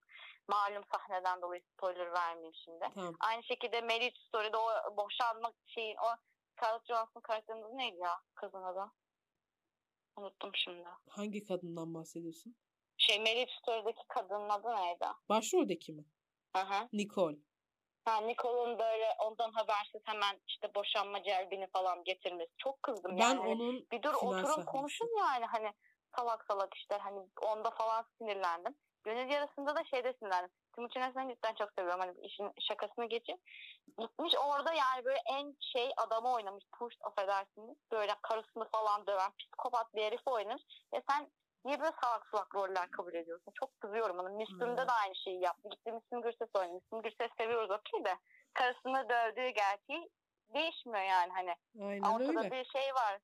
Malum 0.48 0.84
sahneden 0.92 1.42
dolayı 1.42 1.62
spoiler 1.72 2.12
vermeyeyim 2.12 2.54
şimdi. 2.64 2.84
Tamam. 2.94 3.14
Aynı 3.20 3.42
şekilde 3.42 3.80
Marriage 3.80 4.18
Story'de 4.28 4.56
o 4.56 4.96
boşanmak 4.96 5.54
şeyin 5.66 5.96
o 5.96 6.08
Scarlett 6.56 6.86
Johansson 6.86 7.20
karakterinin 7.20 7.62
adı 7.62 7.76
neydi 7.78 7.96
ya 8.00 8.20
kızın 8.34 8.62
adı? 8.62 8.92
Unuttum 10.16 10.50
şimdi. 10.54 10.88
Hangi 11.08 11.44
kadından 11.44 11.94
bahsediyorsun? 11.94 12.56
Şey 12.98 13.18
Marriage 13.18 13.52
Story'deki 13.62 14.02
kadının 14.08 14.48
adı 14.48 14.76
neydi? 14.76 15.06
Başroldeki 15.28 15.92
mi? 15.92 16.04
Hı 16.56 16.62
hı. 16.62 16.88
Nicole. 16.92 17.36
Ha, 18.06 18.20
Nicole'un 18.20 18.78
böyle 18.78 19.06
ondan 19.18 19.52
habersiz 19.52 20.00
hemen 20.04 20.40
işte 20.48 20.74
boşanma 20.74 21.22
celbini 21.22 21.66
falan 21.66 22.04
getirmesi. 22.04 22.52
Çok 22.58 22.82
kızdım 22.82 23.12
Ben 23.18 23.22
yani. 23.22 23.38
Hani 23.38 23.48
onun 23.48 23.86
bir 23.92 24.02
dur 24.02 24.14
oturun 24.14 24.62
konuşun 24.62 25.10
yani 25.18 25.46
hani 25.46 25.72
salak 26.16 26.44
salak 26.48 26.74
işte 26.74 26.96
hani 26.96 27.20
onda 27.42 27.70
falan 27.70 28.04
sinirlendim. 28.18 28.74
Gönül 29.04 29.30
yarısında 29.30 29.76
da 29.76 29.84
şeyde 29.84 30.12
sinirlendim. 30.12 30.50
Timuçin 30.74 31.00
Esen'i 31.00 31.34
cidden 31.34 31.54
çok 31.54 31.72
seviyorum. 31.78 32.00
Hani 32.00 32.26
işin 32.26 32.52
şakasını 32.68 33.06
geçip. 33.06 33.38
Gitmiş 33.98 34.34
orada 34.46 34.72
yani 34.72 35.04
böyle 35.04 35.20
en 35.32 35.56
şey 35.72 35.90
adamı 35.96 36.32
oynamış. 36.32 36.64
Push 36.78 36.96
affedersiniz. 37.00 37.76
Böyle 37.92 38.14
karısını 38.22 38.68
falan 38.68 39.06
döven 39.06 39.32
psikopat 39.38 39.94
bir 39.94 40.02
herif 40.02 40.22
oynamış. 40.26 40.62
Ve 40.94 41.02
sen 41.10 41.30
niye 41.66 41.80
böyle 41.80 41.92
salak 42.02 42.26
salak 42.30 42.54
roller 42.54 42.90
kabul 42.90 43.14
ediyorsun? 43.14 43.52
Çok 43.60 43.80
kızıyorum 43.80 44.18
onu. 44.18 44.30
Müslüm'de 44.30 44.80
Hmm. 44.82 44.88
de 44.88 44.92
aynı 45.02 45.14
şeyi 45.24 45.40
yaptı. 45.42 45.68
Gitti 45.70 45.92
Müslüm 45.92 46.22
Gürses 46.22 46.48
oynadı. 46.54 46.74
Müslüm 46.74 47.02
Gürses 47.02 47.30
seviyoruz 47.38 47.70
okey 47.70 48.04
de. 48.04 48.14
Karısını 48.54 49.08
dövdüğü 49.08 49.48
gerçeği 49.48 50.10
değişmiyor 50.54 51.04
yani 51.04 51.32
hani. 51.32 51.54
Aynen 51.88 52.02
Ortada 52.14 52.38
öyle. 52.44 52.50
bir 52.50 52.64
şey 52.64 52.94
var. 52.94 53.18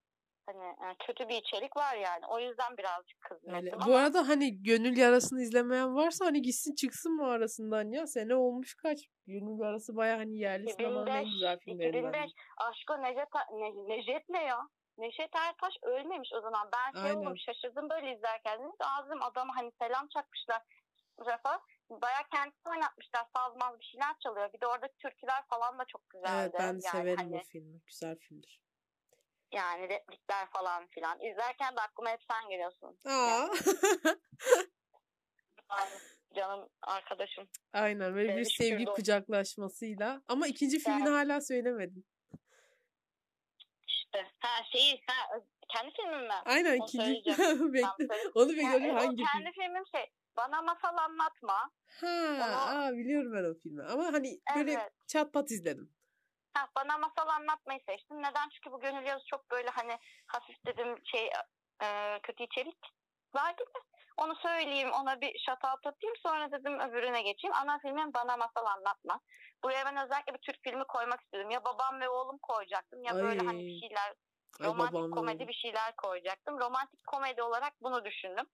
Hani 0.46 0.64
e, 0.64 0.96
kötü 1.06 1.28
bir 1.28 1.36
içerik 1.36 1.76
var 1.76 1.96
yani. 1.96 2.26
O 2.28 2.38
yüzden 2.38 2.76
birazcık. 2.76 3.18
Öyle. 3.46 3.56
ettim 3.68 3.78
Bu 3.80 3.84
ama 3.84 3.96
arada 3.98 4.28
hani 4.28 4.62
gönül 4.62 4.96
yarasını 4.96 5.40
izlemeyen 5.42 5.94
varsa 5.94 6.26
hani 6.26 6.42
gitsin 6.42 6.74
çıksın 6.74 7.12
mı 7.16 7.26
arasından 7.26 7.90
ya. 7.90 8.06
Sene 8.06 8.34
olmuş 8.34 8.74
kaç. 8.74 8.98
Gönül 9.26 9.60
yarası 9.60 9.96
baya 9.96 10.18
hani 10.18 10.38
yerli 10.38 10.70
sinemanın 10.70 11.06
en 11.06 11.20
2005, 11.20 11.32
güzel 11.34 11.58
filmlerinden. 11.58 11.98
2005 11.98 12.22
biri. 12.24 12.32
Aşko 12.56 13.02
Necdet, 13.02 13.28
ne, 13.52 13.96
Necdet 13.96 14.28
ne 14.28 14.44
ya? 14.44 14.58
Neşet 15.02 15.30
Ertaş 15.34 15.74
ölmemiş 15.82 16.30
o 16.32 16.40
zaman. 16.40 16.68
Ben 16.72 17.00
şey 17.00 17.10
Aynen. 17.10 17.20
oldum 17.20 17.38
şaşırdım 17.38 17.90
böyle 17.90 18.14
izlerken. 18.16 18.58
Dedim 18.58 18.70
ki 18.70 18.84
ağzım 18.84 19.22
adamı 19.22 19.52
hani 19.52 19.72
selam 19.78 20.08
çakmışlar. 20.08 20.62
Defa 21.26 21.60
bayağı 21.90 22.28
kendisi 22.34 22.68
oynatmışlar. 22.68 23.24
Sazmaz 23.36 23.80
bir 23.80 23.84
şeyler 23.84 24.18
çalıyor. 24.22 24.52
Bir 24.52 24.60
de 24.60 24.66
orada 24.66 24.88
türküler 24.98 25.42
falan 25.50 25.78
da 25.78 25.84
çok 25.84 26.10
güzeldi. 26.10 26.40
Evet 26.40 26.54
ben 26.58 26.66
yani 26.66 26.82
severim 26.82 27.16
hani, 27.16 27.36
o 27.36 27.40
filmi. 27.52 27.80
Güzel 27.86 28.16
filmdir. 28.18 28.60
Yani 29.52 29.88
replikler 29.88 30.50
falan 30.50 30.86
filan. 30.86 31.20
İzlerken 31.20 31.76
de 31.76 31.80
aklıma 31.80 32.10
hep 32.10 32.20
sen 32.30 32.48
geliyorsun. 32.48 32.98
Aa. 33.04 33.48
Canım 36.34 36.68
arkadaşım. 36.82 37.48
Aynen 37.72 38.14
böyle 38.14 38.28
bir 38.28 38.44
Sevmiş 38.44 38.56
sevgi 38.56 38.84
kucaklaşmasıyla. 38.84 40.22
Ama 40.28 40.46
ikinci 40.46 40.78
filmini 40.78 41.08
Yani. 41.08 41.16
hala 41.16 41.40
söylemedin. 41.40 42.06
İşte. 44.14 44.30
Ha 44.40 44.48
şeyi 44.72 45.02
ha, 45.06 45.40
kendi 45.68 45.92
filmim 45.96 46.20
mi? 46.26 46.34
Aynen 46.44 46.78
Onu 46.78 46.84
ikinci. 46.88 47.30
Bekle. 47.72 48.08
Onu 48.34 48.48
bekliyorum 48.48 48.90
o 48.90 49.00
hangi 49.00 49.16
film? 49.16 49.26
kendi 49.32 49.52
filmim 49.52 49.84
şey. 49.94 50.06
Bana 50.36 50.62
masal 50.62 50.96
anlatma. 50.96 51.70
Ha, 52.00 52.06
Onu- 52.06 52.78
aa, 52.84 52.92
biliyorum 52.92 53.32
ben 53.34 53.44
o 53.50 53.54
filmi. 53.62 53.82
Ama 53.84 54.04
hani 54.12 54.40
böyle 54.56 54.72
Evet. 54.72 54.92
çat 55.06 55.32
pat 55.32 55.50
izledim. 55.50 55.92
Ha, 56.54 56.68
bana 56.76 56.98
masal 56.98 57.28
anlatmayı 57.28 57.80
seçtim. 57.88 58.18
Neden? 58.18 58.48
Çünkü 58.54 58.72
bu 58.72 58.80
gönül 58.80 59.06
yazısı 59.06 59.26
çok 59.26 59.50
böyle 59.50 59.68
hani 59.70 59.98
hafif 60.26 60.66
dedim 60.66 60.98
şey 61.04 61.26
e, 61.82 62.18
kötü 62.22 62.42
içerik 62.44 62.78
var 63.34 63.50
gibi. 63.50 63.91
Onu 64.16 64.34
söyleyeyim, 64.36 64.90
ona 64.92 65.20
bir 65.20 65.32
out 65.72 65.86
atayım. 65.86 66.16
Sonra 66.22 66.52
dedim 66.52 66.80
öbürüne 66.80 67.22
geçeyim. 67.22 67.54
Ana 67.54 67.78
filmin 67.78 68.14
Bana 68.14 68.36
Masal 68.36 68.66
Anlatma. 68.66 69.20
Buraya 69.64 69.86
ben 69.86 69.96
özellikle 69.96 70.34
bir 70.34 70.38
Türk 70.38 70.62
filmi 70.62 70.84
koymak 70.84 71.20
istedim. 71.20 71.50
Ya 71.50 71.64
babam 71.64 72.00
ve 72.00 72.08
oğlum 72.08 72.38
koyacaktım 72.38 73.04
ya 73.04 73.14
böyle 73.14 73.38
hani 73.38 73.58
Ay. 73.58 73.66
bir 73.66 73.80
şeyler 73.80 74.14
Ay 74.60 74.66
romantik 74.68 74.94
babam 74.94 75.10
komedi 75.10 75.38
böyle. 75.38 75.48
bir 75.48 75.54
şeyler 75.54 75.96
koyacaktım. 75.96 76.60
Romantik 76.60 77.06
komedi 77.06 77.42
olarak 77.42 77.72
bunu 77.82 78.04
düşündüm. 78.04 78.46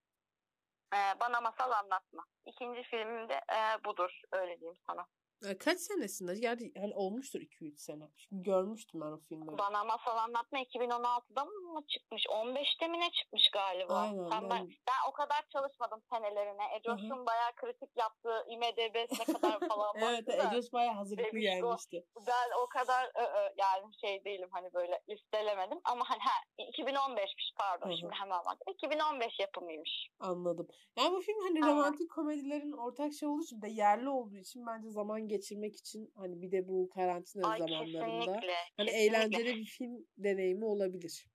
Ee, 0.94 1.20
bana 1.20 1.40
masal 1.40 1.70
anlatma. 1.70 2.24
İkinci 2.46 2.82
filmim 2.82 3.28
de 3.28 3.34
e, 3.34 3.84
budur. 3.84 4.20
Öyle 4.32 4.60
diyeyim 4.60 4.78
sana. 4.86 5.06
Kaç 5.42 5.78
senesinde? 5.80 6.34
Yani 6.38 6.72
hani 6.78 6.94
olmuştur 6.94 7.40
2-3 7.40 7.76
sene. 7.76 8.04
Çünkü 8.16 8.42
görmüştüm 8.42 9.00
ben 9.00 9.12
o 9.12 9.18
filmleri. 9.18 9.58
Bana 9.58 9.84
masal 9.84 10.16
anlatma 10.16 10.58
2016'da 10.60 11.44
mı 11.44 11.86
çıkmış? 11.88 12.26
15'te 12.26 12.88
mi 12.88 13.00
ne 13.00 13.10
çıkmış 13.10 13.50
galiba? 13.52 13.94
Aynen, 13.94 14.28
Sen 14.28 14.42
ben, 14.42 14.50
ben- 14.50 14.68
ben 14.68 15.00
o 15.08 15.12
kadar 15.12 15.44
çalışmadım 15.52 16.02
senelerine. 16.12 16.76
Ecoş'un 16.76 17.26
bayağı 17.26 17.52
kritik 17.56 17.90
yaptığı 17.96 18.44
IMDB'sine 18.48 19.24
kadar 19.34 19.68
falan 19.68 19.94
Evet 19.98 20.28
Ecos 20.28 20.72
bayağı 20.72 20.94
hazırlıklı 20.94 21.38
gelmişti. 21.38 22.04
Ben 22.26 22.48
o 22.64 22.68
kadar 22.68 23.04
ö, 23.14 23.22
ö, 23.22 23.52
yani 23.56 23.94
şey 24.00 24.24
değilim 24.24 24.48
hani 24.52 24.74
böyle 24.74 25.00
listelemedim. 25.08 25.78
Ama 25.84 26.10
hani 26.10 26.20
ha, 26.20 26.32
2015'miş 26.58 27.54
pardon 27.56 27.86
Hı 27.86 27.92
hı. 27.92 27.96
şimdi 28.00 28.14
hemen 28.14 28.38
bak. 28.46 28.58
2015 28.66 29.38
yapımıymış. 29.40 30.08
Anladım. 30.20 30.68
Yani 30.96 31.12
bu 31.12 31.20
film 31.20 31.40
hani 31.40 31.60
romantik 31.60 32.10
komedilerin 32.10 32.72
ortak 32.72 33.12
şey 33.12 33.28
olduğu 33.28 33.42
için 33.42 33.62
de 33.62 33.68
yerli 33.68 34.08
olduğu 34.08 34.36
için 34.36 34.66
bence 34.66 34.90
zaman 34.90 35.27
geçirmek 35.28 35.76
için 35.76 36.12
hani 36.16 36.42
bir 36.42 36.52
de 36.52 36.68
bu 36.68 36.88
karantina 36.88 37.48
Ay 37.48 37.58
zamanlarında 37.58 37.98
kesinlikle. 38.00 38.54
hani 38.76 38.86
kesinlikle. 38.86 39.04
eğlenceli 39.04 39.56
bir 39.56 39.64
film 39.64 40.06
deneyimi 40.16 40.64
olabilir. 40.64 41.26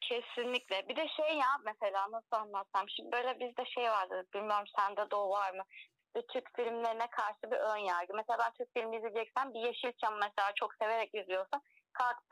Kesinlikle. 0.00 0.88
Bir 0.88 0.96
de 0.96 1.08
şey 1.08 1.36
ya 1.36 1.48
mesela 1.64 2.10
nasıl 2.10 2.36
anlatsam. 2.36 2.88
Şimdi 2.88 3.12
böyle 3.12 3.40
bizde 3.40 3.64
şey 3.64 3.84
vardı. 3.84 4.26
Bilmiyorum 4.34 4.66
sende 4.78 5.10
de 5.10 5.14
o 5.16 5.30
var 5.30 5.54
mı? 5.54 5.62
İşte 6.06 6.26
Türk 6.32 6.56
filmlerine 6.56 7.06
karşı 7.10 7.50
bir 7.50 7.56
ön 7.56 7.84
yargı. 7.84 8.14
Mesela 8.14 8.38
ben 8.38 8.52
Türk 8.52 8.74
filmi 8.74 8.96
izleyeceksem 8.96 9.54
bir 9.54 9.60
Yeşilçam 9.60 10.14
mesela 10.14 10.52
çok 10.54 10.74
severek 10.74 11.14
izliyorsam 11.14 11.62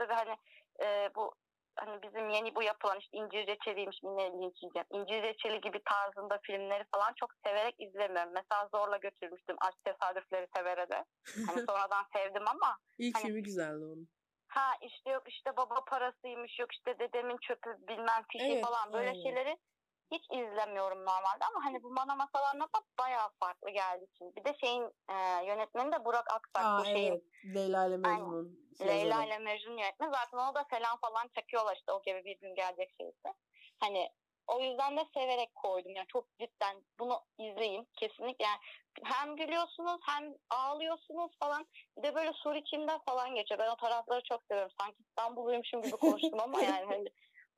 da 0.00 0.08
bir 0.08 0.14
hani 0.14 0.36
e, 0.84 1.10
bu 1.14 1.34
hani 1.76 2.02
bizim 2.02 2.28
yeni 2.28 2.54
bu 2.54 2.62
yapılan 2.62 2.98
işte 2.98 3.18
İncir 3.18 3.46
Reçeli'ymiş 3.46 3.98
yine 4.02 4.24
linç 4.32 4.62
yiyeceğim. 4.62 4.86
İncir 4.90 5.22
Reçeli 5.22 5.60
gibi 5.60 5.82
tarzında 5.84 6.38
filmleri 6.42 6.84
falan 6.94 7.12
çok 7.20 7.30
severek 7.46 7.74
izlemiyorum. 7.78 8.32
Mesela 8.34 8.68
zorla 8.74 8.96
götürmüştüm 8.96 9.56
Aşk 9.60 9.84
Tesadüfleri 9.84 10.46
Sever'e 10.56 10.88
de. 10.88 11.04
Hani 11.46 11.60
sonradan 11.70 12.04
sevdim 12.16 12.44
ama 12.48 12.78
İlk 12.98 13.16
Hani- 13.16 13.22
filmi 13.24 13.42
güzeldi 13.42 13.84
onun. 13.84 14.08
ha 14.48 14.72
işte 14.82 15.10
yok 15.10 15.22
işte 15.28 15.56
baba 15.56 15.84
parasıymış 15.84 16.58
yok 16.58 16.72
işte 16.72 16.98
dedemin 16.98 17.36
çöpü 17.36 17.70
bilmem 17.88 18.22
fişi 18.32 18.52
Evet, 18.52 18.64
falan 18.64 18.92
böyle 18.92 19.08
aynen. 19.10 19.22
şeyleri 19.22 19.56
hiç 20.10 20.24
izlemiyorum 20.24 20.98
normalde 20.98 21.44
ama 21.44 21.64
hani 21.64 21.82
bu 21.82 21.96
bana 21.96 22.14
masal 22.14 22.42
anlatmak 22.54 22.84
bayağı 22.98 23.28
farklı 23.40 23.70
geldi 23.70 24.04
için. 24.04 24.36
Bir 24.36 24.44
de 24.44 24.54
şeyin 24.60 24.92
e, 25.10 25.46
yönetmeni 25.46 25.92
de 25.92 26.04
Burak 26.04 26.32
Aksak 26.32 26.64
Aa 26.64 26.78
bu 26.80 26.84
şeyin 26.84 27.12
evet. 27.12 27.54
Leyla 27.54 27.86
ile 27.86 27.96
Mecnun. 27.96 28.58
Leyla 28.80 29.24
ile 29.24 29.38
Mecnun 29.38 29.78
yönetmeni 29.78 30.10
zaten 30.10 30.38
onu 30.38 30.54
da 30.54 30.66
selam 30.70 30.98
falan 31.00 31.28
çakıyorlar 31.34 31.76
işte 31.76 31.92
o 31.92 32.02
gibi 32.02 32.24
bir 32.24 32.38
gün 32.38 32.54
gelecek 32.54 32.90
şeyse. 32.98 33.34
Hani 33.80 34.10
o 34.46 34.60
yüzden 34.60 34.96
de 34.96 35.04
severek 35.14 35.54
koydum 35.54 35.92
yani 35.96 36.06
çok 36.08 36.38
cidden 36.38 36.84
bunu 36.98 37.20
izleyin 37.38 37.88
kesinlikle 37.96 38.44
yani 38.44 38.58
hem 39.04 39.36
gülüyorsunuz 39.36 40.00
hem 40.06 40.34
ağlıyorsunuz 40.50 41.32
falan 41.38 41.66
bir 41.96 42.02
de 42.02 42.14
böyle 42.14 42.32
soru 42.32 42.58
içinde 42.58 42.98
falan 43.06 43.34
geçiyor. 43.34 43.60
Ben 43.60 43.70
o 43.70 43.76
tarafları 43.76 44.22
çok 44.28 44.42
seviyorum. 44.48 44.72
Sanki 44.80 45.02
İstanbul'uymuşum 45.02 45.82
gibi 45.82 45.96
konuştum 45.96 46.40
ama 46.40 46.60
yani 46.60 46.86
hani 46.90 47.08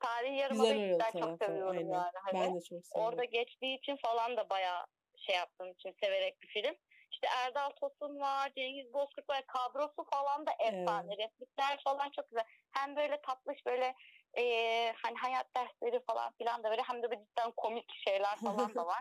tarihi 0.00 0.36
yarımada 0.36 0.62
Güzel 0.72 0.82
öyle 0.82 0.94
o 0.94 0.98
cidden 0.98 1.12
çok 1.12 1.20
tarafı. 1.40 1.44
seviyorum 1.44 1.76
Aynen. 1.78 1.92
yani. 1.92 2.12
Hani 2.24 2.34
Ben 2.40 2.54
de 2.56 2.60
çok 2.60 2.86
seviyorum. 2.86 3.12
orada 3.12 3.24
geçtiği 3.24 3.78
için 3.78 3.96
falan 3.96 4.36
da 4.36 4.50
bayağı 4.50 4.86
şey 5.26 5.36
yaptığım 5.36 5.72
için 5.72 5.94
severek 6.02 6.42
bir 6.42 6.48
film. 6.48 6.76
İşte 7.12 7.28
Erdal 7.44 7.70
Tosun 7.70 8.20
var, 8.20 8.52
Cengiz 8.56 8.92
Bozkurt 8.92 9.28
var, 9.30 9.42
kadrosu 9.46 10.04
falan 10.12 10.46
da 10.46 10.50
efsane. 10.60 11.16
Replikler 11.16 11.80
falan 11.84 12.10
çok 12.16 12.30
güzel. 12.30 12.44
Hem 12.72 12.96
böyle 12.96 13.20
tatlış 13.20 13.66
böyle 13.66 13.94
eee 14.36 14.94
hani 15.02 15.16
hayat 15.16 15.46
dersleri 15.56 16.02
falan 16.10 16.32
filan 16.38 16.62
da 16.64 16.70
böyle 16.70 16.82
hem 16.82 17.02
de 17.02 17.10
böyle 17.10 17.24
cidden 17.24 17.52
komik 17.56 17.92
şeyler 18.04 18.36
falan 18.36 18.74
da 18.74 18.86
var. 18.86 19.00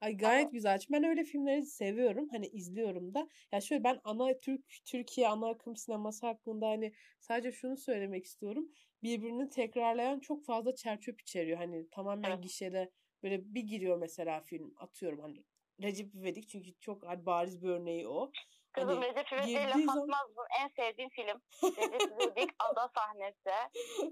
Ay 0.00 0.16
gayet 0.16 0.52
güzel. 0.52 0.78
Çünkü 0.78 0.92
ben 0.92 1.04
öyle 1.10 1.24
filmleri 1.24 1.66
seviyorum. 1.66 2.28
Hani 2.30 2.46
izliyorum 2.46 3.14
da. 3.14 3.28
Ya 3.52 3.60
şöyle 3.60 3.84
ben 3.84 4.00
ana 4.04 4.38
Türk 4.40 4.64
Türkiye 4.84 5.28
ana 5.28 5.48
akım 5.48 5.76
sineması 5.76 6.26
hakkında 6.26 6.68
hani 6.68 6.92
sadece 7.20 7.52
şunu 7.52 7.76
söylemek 7.76 8.24
istiyorum. 8.24 8.68
Birbirini 9.02 9.48
tekrarlayan 9.48 10.20
çok 10.20 10.44
fazla 10.44 10.74
çerçöp 10.74 11.20
içeriyor. 11.20 11.58
Hani 11.58 11.88
tamamen 11.90 12.40
Evet. 12.40 12.40
gişede 12.40 12.90
böyle 13.22 13.54
bir 13.54 13.62
giriyor 13.62 13.98
mesela 13.98 14.40
film 14.40 14.74
atıyorum 14.76 15.20
hani 15.20 15.44
Recep 15.82 16.14
İvedik 16.14 16.48
çünkü 16.48 16.70
çok 16.80 17.06
hani 17.06 17.26
bariz 17.26 17.62
bir 17.62 17.68
örneği 17.68 18.08
o. 18.08 18.34
Kızım 18.74 18.88
Hani 18.88 19.04
Recep 19.04 19.32
İvedik'e 19.32 19.68
laf 19.68 19.76
zaman- 19.76 20.02
atmazdım. 20.02 20.44
En 20.62 20.68
sevdiğim 20.68 21.10
film. 21.10 21.42
Recep 21.92 22.12
İvedik 22.12 22.50
ada 22.58 22.90
sahnesi. 22.94 23.50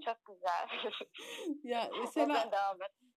Çok 0.05 0.17
güzel. 0.25 0.67
ya 1.63 1.89
Mesela... 2.01 2.49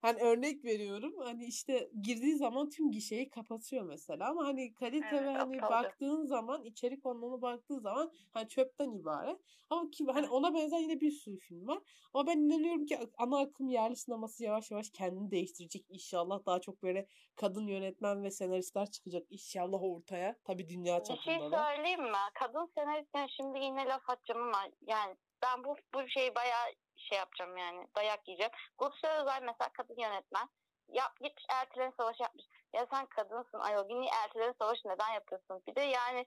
Hani 0.03 0.21
örnek 0.23 0.65
veriyorum 0.65 1.15
hani 1.19 1.45
işte 1.45 1.91
girdiği 2.03 2.37
zaman 2.37 2.69
tüm 2.71 2.91
gişeyi 2.91 3.31
kapatıyor 3.31 3.85
mesela 3.85 4.31
ama 4.31 4.47
hani 4.47 4.75
kalite 4.75 5.07
Evet, 5.13 5.23
ve 5.23 5.33
hani 5.33 5.63
baktığın 5.63 6.27
zaman 6.27 6.65
içerik 6.65 7.07
anlamına 7.07 7.43
baktığın 7.43 7.79
zaman 7.79 8.13
hani 8.31 8.49
çöpten 8.49 8.91
ibaret. 8.91 9.41
Ama 9.71 9.91
ki 9.91 10.05
hani 10.13 10.29
ona 10.29 10.55
benzer 10.55 10.79
yine 10.79 11.01
bir 11.01 11.11
sürü 11.11 11.39
film 11.39 11.67
var. 11.67 11.79
Ama 12.15 12.27
ben 12.27 12.39
inanıyorum 12.39 12.87
ki 12.87 12.99
ana 13.19 13.39
akım 13.39 13.69
yerli 13.69 13.97
sineması 13.97 14.45
yavaş 14.45 14.71
yavaş 14.71 14.91
kendini 14.91 15.31
değiştirecek 15.31 15.87
inşallah. 15.89 16.47
Daha 16.47 16.61
çok 16.61 16.83
böyle 16.83 17.07
kadın 17.37 17.67
yönetmen 17.67 18.23
ve 18.23 18.31
senaristler 18.31 18.91
çıkacak 18.91 19.27
inşallah 19.31 19.83
ortaya. 19.83 20.37
Tabii 20.45 20.69
dünya 20.69 21.01
Bir 21.01 21.05
şey 21.39 21.51
söyleyeyim 21.51 22.03
mi? 22.03 22.19
Kadın 22.35 22.71
senaristine 22.75 23.27
şimdi 23.29 23.59
yine 23.59 23.87
laf 23.87 24.11
atacağım 24.11 24.43
ama 24.43 24.63
yani 24.81 25.17
ben 25.43 25.65
bu 25.65 25.77
bu 25.95 26.09
şeyi 26.09 26.35
bayağı 26.35 26.67
şey 26.97 27.19
yapacağım 27.19 27.57
yani 27.57 27.87
dayak 27.97 28.29
yiyeceğim. 28.29 28.53
Gülse 28.81 29.09
Özel 29.09 29.43
mesela 29.43 29.71
kadın 29.73 29.97
yönetmen. 29.99 30.49
Yap, 30.89 31.21
gitmiş 31.21 31.45
Eltilerin 31.63 31.95
Savaşı 31.97 32.23
yapmış. 32.23 32.45
Ya 32.73 32.87
sen 32.91 33.07
kadınsın 33.07 33.59
ayol. 33.59 33.89
Yine 33.91 34.07
Eltilerin 34.25 34.55
Savaşı 34.59 34.89
neden 34.89 35.09
yapıyorsun? 35.15 35.63
Bir 35.69 35.75
de 35.75 35.81
yani 35.81 36.27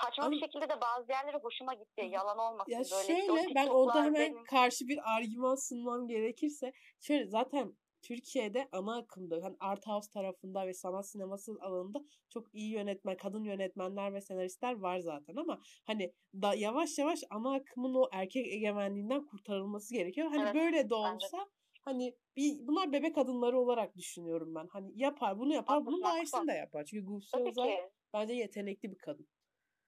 saçma 0.00 0.30
bir 0.30 0.40
şekilde 0.40 0.68
de 0.68 0.80
bazı 0.80 1.12
yerleri 1.12 1.36
hoşuma 1.36 1.74
gitti. 1.74 2.04
Yalan 2.10 2.38
olmasın 2.38 2.72
Ya 2.72 2.78
böyle. 2.78 3.26
şöyle 3.26 3.54
ben 3.54 3.66
orada 3.66 3.98
hemen 3.98 4.14
benim- 4.14 4.44
karşı 4.44 4.88
bir 4.88 4.98
argüman 5.16 5.68
sunmam 5.68 6.08
gerekirse 6.08 6.72
şöyle 7.00 7.26
zaten 7.26 7.72
Türkiye'de 8.04 8.68
ana 8.72 8.96
akımda 8.96 9.36
hani 9.42 9.56
art 9.60 9.86
house 9.86 10.10
tarafında 10.10 10.66
ve 10.66 10.74
sanat 10.74 11.08
sineması 11.08 11.52
alanında 11.60 12.04
çok 12.28 12.54
iyi 12.54 12.70
yönetmen, 12.70 13.16
kadın 13.16 13.44
yönetmenler 13.44 14.14
ve 14.14 14.20
senaristler 14.20 14.74
var 14.74 14.98
zaten 14.98 15.36
ama 15.36 15.60
hani 15.84 16.12
da 16.42 16.54
yavaş 16.54 16.98
yavaş 16.98 17.20
ana 17.30 17.54
akımın 17.54 17.94
o 17.94 18.08
erkek 18.12 18.46
egemenliğinden 18.46 19.26
kurtarılması 19.26 19.94
gerekiyor. 19.94 20.28
Hani 20.28 20.42
Evet, 20.42 20.54
böyle 20.54 20.76
de 20.76 20.90
bence 20.90 20.94
olsa 20.94 21.46
hani 21.84 22.14
bir 22.36 22.66
bunlar 22.66 22.92
bebek 22.92 23.18
adımları 23.18 23.58
olarak 23.58 23.96
düşünüyorum 23.96 24.54
ben. 24.54 24.66
Hani 24.70 24.92
yapar, 24.94 25.38
bunu 25.38 25.54
yapar, 25.54 25.86
bunu 25.86 25.94
Haklısın, 25.94 26.02
da 26.04 26.08
haklısın. 26.08 26.36
Aysin 26.38 26.48
de 26.48 26.52
yapar. 26.52 26.84
Çünkü 26.84 27.06
Gülse 27.06 27.44
ki. 27.52 27.90
bence 28.12 28.34
yetenekli 28.34 28.90
bir 28.90 28.98
kadın. 28.98 29.28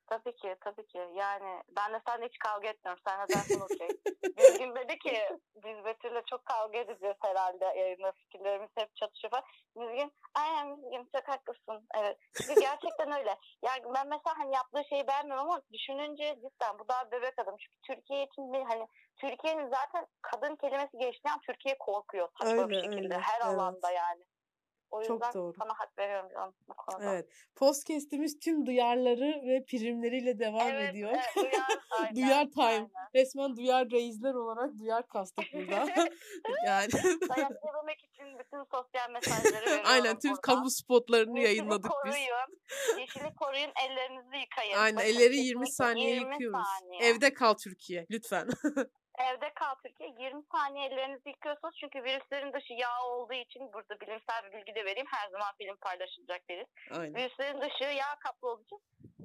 Tabii 0.06 0.36
ki, 0.36 0.56
tabii 0.60 0.86
ki. 0.86 0.98
Yani 1.14 1.62
ben 1.76 1.92
de 1.92 2.00
seninle 2.08 2.26
hiç 2.26 2.38
kavga 2.38 2.68
etmiyorum. 2.68 3.02
Sen 3.08 3.28
dersin 3.28 3.60
okey. 3.60 3.88
Bir 4.36 4.58
gün 4.58 4.74
dedi 4.74 4.98
ki 4.98 5.28
biz 5.54 5.84
Betül'le 5.84 6.22
çok 6.30 6.44
kavga 6.46 6.78
edeceğiz 6.78 7.16
herhalde 7.20 7.64
yayında 7.64 8.12
fikirlerimiz 8.12 8.70
hep 8.78 8.96
çatışıyor 8.96 9.30
falan. 9.30 9.44
Müzgün, 9.74 10.12
aynen 10.34 10.68
Müzgün 10.68 11.08
çok 11.14 11.28
haklısın. 11.28 11.88
Evet. 11.94 12.18
Çünkü 12.34 12.60
gerçekten 12.60 13.18
öyle. 13.18 13.36
Yani 13.62 13.82
ben 13.94 14.08
mesela 14.08 14.38
hani 14.38 14.54
yaptığı 14.54 14.82
şeyi 14.88 15.06
beğenmiyorum 15.08 15.50
ama 15.50 15.62
düşününce 15.72 16.34
cidden 16.34 16.78
bu 16.78 16.88
daha 16.88 17.10
bebek 17.10 17.38
adam. 17.38 17.56
Çünkü 17.58 17.78
Türkiye 17.82 18.24
için 18.24 18.52
bir 18.52 18.62
hani 18.62 18.86
Türkiye'nin 19.16 19.70
zaten 19.70 20.06
kadın 20.22 20.56
kelimesi 20.56 20.98
geçtiği 20.98 21.30
an 21.30 21.40
Türkiye 21.40 21.78
korkuyor. 21.78 22.28
Saçma 22.38 22.68
bir 22.68 22.76
Öyle, 22.76 22.82
şekilde. 22.82 23.14
öyle. 23.14 23.18
Her 23.18 23.40
Evet. 23.40 23.54
alanda 23.54 23.90
yani. 23.90 24.24
O 24.90 25.02
Çok 25.02 25.10
yüzden 25.24 25.32
doğru. 25.34 25.52
sana 25.58 25.72
hak 25.78 25.98
veriyorum 25.98 26.28
canım 26.34 26.54
bu 26.68 26.74
konuda. 26.74 27.12
Evet. 27.12 27.28
Podcast'imiz 27.56 28.38
tüm 28.38 28.66
duyarları 28.66 29.42
ve 29.48 29.64
primleriyle 29.64 30.38
devam 30.38 30.68
Evet, 30.68 30.90
ediyor. 30.90 31.10
evet, 31.14 31.36
duyar, 31.36 31.66
aynen, 32.00 32.16
Duyar 32.16 32.46
time. 32.50 32.64
aynen. 32.64 32.90
Resmen 33.14 33.56
duyar 33.56 33.90
reisler 33.90 34.34
olarak 34.34 34.78
duyar 34.78 35.06
kastık 35.06 35.44
burada. 35.54 35.74
yani 36.66 36.88
Dayak 37.28 37.52
yememek 37.66 37.98
için 38.04 38.38
bütün 38.38 38.64
sosyal 38.70 39.10
mesajları 39.10 39.54
veriyorum 39.66 39.84
aynen 39.86 40.18
tüm 40.18 40.30
burada. 40.30 40.40
kamu 40.40 40.70
spotlarını 40.70 41.38
Yeşili 41.38 41.56
yayınladık 41.56 41.90
biz. 42.06 42.12
koruyun. 42.14 43.00
Yeşili 43.00 43.34
koruyun, 43.34 43.72
ellerinizi 43.86 44.36
yıkayın. 44.36 44.76
Aynen 44.78 45.00
elleri 45.00 45.36
20 45.36 45.64
kesinlikle 45.64 45.66
saniye 45.72 46.10
20 46.14 46.32
yıkıyoruz. 46.32 46.66
saniye. 46.80 47.02
Evde 47.10 47.32
kal 47.34 47.54
Türkiye 47.54 48.06
lütfen. 48.10 48.48
Evde 49.18 49.52
kal 49.54 49.74
Türkiye. 49.82 50.08
20 50.18 50.42
saniye 50.52 50.86
ellerinizi 50.86 51.28
yıkıyorsunuz. 51.28 51.74
Çünkü 51.80 52.04
virüslerin 52.04 52.52
dışı 52.52 52.72
yağ 52.72 53.04
olduğu 53.04 53.34
için 53.34 53.72
burada 53.72 54.00
bilimsel 54.00 54.44
bir 54.44 54.52
bilgi 54.58 54.74
de 54.74 54.84
vereyim. 54.84 55.06
Her 55.14 55.30
zaman 55.30 55.54
film 55.58 55.76
paylaşılacak 55.76 56.48
deriz. 56.50 56.66
Aynen. 56.90 57.14
Virüslerin 57.14 57.60
dışı 57.60 57.84
yağ 57.84 58.18
kaplı 58.24 58.48
olduğu 58.50 58.62
için 58.62 58.80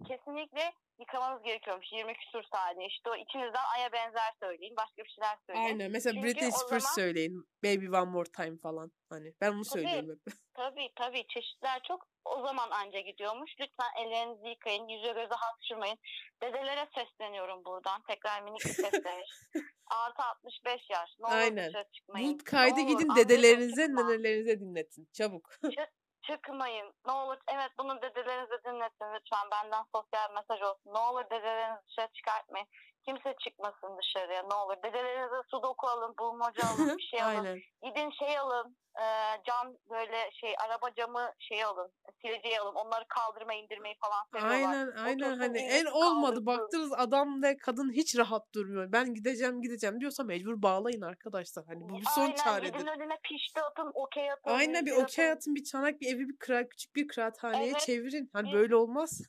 kesinlikle 0.08 0.71
yıkamanız 0.99 1.43
gerekiyormuş. 1.43 1.88
20 1.91 2.13
küsur 2.13 2.43
saniye. 2.54 2.88
İşte 2.88 3.10
o 3.10 3.15
ikinizden 3.15 3.63
aya 3.77 3.91
benzer 3.91 4.32
söyleyin. 4.39 4.75
Başka 4.77 5.04
bir 5.04 5.10
şeyler 5.10 5.38
söyleyin. 5.45 5.65
Aynen. 5.67 5.91
Mesela 5.91 6.13
Çünkü 6.21 6.51
Spears 6.51 6.84
zaman- 6.84 6.95
söyleyin. 6.95 7.45
Baby 7.63 7.88
One 7.88 8.12
More 8.12 8.32
Time 8.32 8.58
falan. 8.58 8.91
Hani 9.10 9.34
ben 9.41 9.54
bunu 9.54 9.63
Tabii. 9.63 9.82
söylüyorum 9.84 10.10
hep. 10.27 10.34
Tabii 10.54 10.89
tabii 10.95 11.27
çeşitler 11.27 11.82
çok. 11.88 12.11
O 12.25 12.41
zaman 12.41 12.71
anca 12.71 12.99
gidiyormuş. 12.99 13.51
Lütfen 13.60 14.05
ellerinizi 14.05 14.47
yıkayın. 14.47 14.88
Yüze 14.88 15.07
göze 15.07 15.36
hapşırmayın. 15.36 15.97
Dedelere 16.43 16.88
sesleniyorum 16.95 17.65
buradan. 17.65 18.01
Tekrar 18.07 18.41
minik 18.41 18.65
bir 18.65 18.69
sesleniş. 18.69 19.29
Artı 19.88 20.23
65 20.23 20.89
yaş. 20.89 21.10
Ne 21.19 21.25
olur 21.27 21.36
Aynen. 21.36 21.69
dışarı 21.69 21.88
çıkmayın. 21.91 22.39
Bu 22.39 22.43
kaydı 22.43 22.75
Ne 22.75 22.81
olur, 22.84 22.91
gidin 22.91 23.10
annenize 23.10 23.29
dedelerinize, 23.29 23.95
nenelerinize 23.95 24.60
dinletin. 24.60 25.10
Çabuk. 25.13 25.49
Çıkmayın. 26.21 26.93
Ne 27.05 27.12
olur 27.12 27.38
evet 27.47 27.71
bunu 27.79 28.01
dedelerinize 28.01 28.63
dinletin 28.65 29.13
lütfen. 29.15 29.51
Benden 29.51 29.84
sosyal 29.95 30.34
mesaj 30.34 30.62
olsun. 30.62 30.93
Ne 30.93 30.99
olur 30.99 31.25
dedelerinizi 31.25 31.88
dışarı 31.88 32.12
çıkartmayın. 32.13 32.67
Kimse 33.06 33.36
çıkmasın 33.44 33.98
dışarıya 33.98 34.44
ne 34.44 34.54
olur. 34.56 34.76
Dedelerinize 34.84 35.42
sudoku 35.52 35.88
alın, 35.88 36.16
bulmaca 36.20 36.64
alın, 36.68 36.98
bir 36.98 37.04
şey 37.04 37.22
alın. 37.24 37.36
Aynen. 37.36 37.60
Gidin 37.84 38.12
şey 38.20 38.38
alın. 38.38 38.78
e, 38.96 39.06
cam 39.48 39.74
böyle 39.90 40.30
şey 40.42 40.54
araba 40.66 40.94
camı 40.96 41.34
şey 41.40 41.64
alın. 41.64 41.92
Sileceği 42.22 42.60
alın. 42.60 42.76
Onları 42.76 43.06
kaldırma 43.08 43.54
indirmeyi 43.54 43.96
falan 44.02 44.24
seviyorlar. 44.34 44.56
Aynen 44.56 44.92
aynen 45.06 45.26
Otursun, 45.26 45.40
hani 45.40 45.58
en 45.58 45.86
olmadı 45.86 46.46
baktınız 46.46 46.94
adam 46.98 47.44
ve 47.44 47.58
kadın 47.58 47.92
hiç 47.94 48.18
rahat 48.18 48.54
durmuyor. 48.56 48.92
Ben 48.92 49.14
gideceğim 49.14 49.62
gideceğim 49.62 50.00
diyorsa 50.00 50.24
mecbur 50.24 50.62
bağlayın 50.62 51.02
arkadaşlar. 51.02 51.66
Hani 51.66 51.90
bu 51.90 52.00
bir 52.00 52.06
son 52.16 52.22
Aynen 52.22 52.36
çaredir. 52.36 52.74
gidin 52.74 52.88
önüne 52.88 53.18
pişti 53.24 53.62
atın, 53.62 53.92
okey 53.94 54.32
atın. 54.32 54.52
Aynen 54.52 54.86
bir 54.86 54.92
okey 54.92 55.26
atın. 55.26 55.36
atın 55.38 55.56
bir 55.56 55.64
çanak 55.64 56.02
bir 56.02 56.16
evi 56.16 56.30
bir 56.30 56.38
kıra, 56.38 56.68
küçük 56.70 56.96
bir 56.96 57.08
kıraathaneye 57.08 57.72
Evet. 57.72 57.80
çevirin. 57.80 58.30
Hani 58.34 58.54
böyle 58.54 58.76
olmaz. 58.76 59.22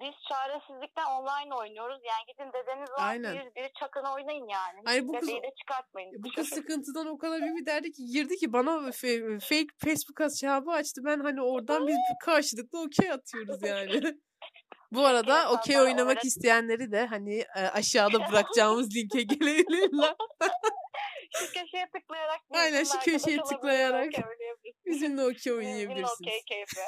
Biz 0.00 0.14
çaresizlikten 0.28 1.04
online 1.04 1.54
oynuyoruz. 1.54 2.00
Yani 2.04 2.24
gidin 2.26 2.52
dedeniz 2.52 2.90
var 2.90 3.08
Aynen. 3.08 3.34
bir, 3.34 3.62
bir 3.62 3.70
çakın 3.80 4.04
oynayın 4.04 4.48
yani. 4.48 4.80
Hiç 4.80 4.88
Ay 4.88 5.08
bu 5.08 5.12
kız- 5.12 5.28
de 5.28 5.52
çıkartmayın. 5.60 6.12
Bu 6.24 6.28
kız 6.36 6.48
sıkıntıdan 6.48 7.06
o 7.06 7.18
kadar 7.18 7.40
bir 7.40 7.66
derdi 7.66 7.92
ki 7.92 8.04
girdi 8.06 8.36
ki 8.36 8.52
bana 8.52 8.92
fake 9.40 9.66
Facebook 9.78 10.20
hesabı 10.20 10.70
açtı. 10.70 11.00
Ben 11.04 11.20
hani 11.20 11.42
oradan 11.42 11.86
biz 11.86 11.96
bir 11.96 12.26
karşılıklı 12.26 12.80
okey 12.82 13.10
atıyoruz 13.10 13.62
yani. 13.62 14.00
Bu 14.92 15.06
arada 15.06 15.50
okey 15.50 15.80
oynamak 15.80 16.24
isteyenleri 16.24 16.92
de 16.92 17.06
hani 17.06 17.38
e, 17.56 17.60
aşağıda 17.60 18.18
bırakacağımız 18.32 18.96
linke 18.96 19.22
gelebilirler. 19.22 20.14
şu 21.38 21.46
köşeye 21.46 21.86
tıklayarak. 21.94 22.40
Aynen, 22.50 22.84
şu 22.84 22.98
köşeye 22.98 23.42
tıklayarak 23.42 24.10
olabilirsiniz, 24.94 25.24
okey 25.24 25.52
oynayabilirsiniz. 25.52 26.20
Okey 26.20 26.40
keyfi. 26.48 26.80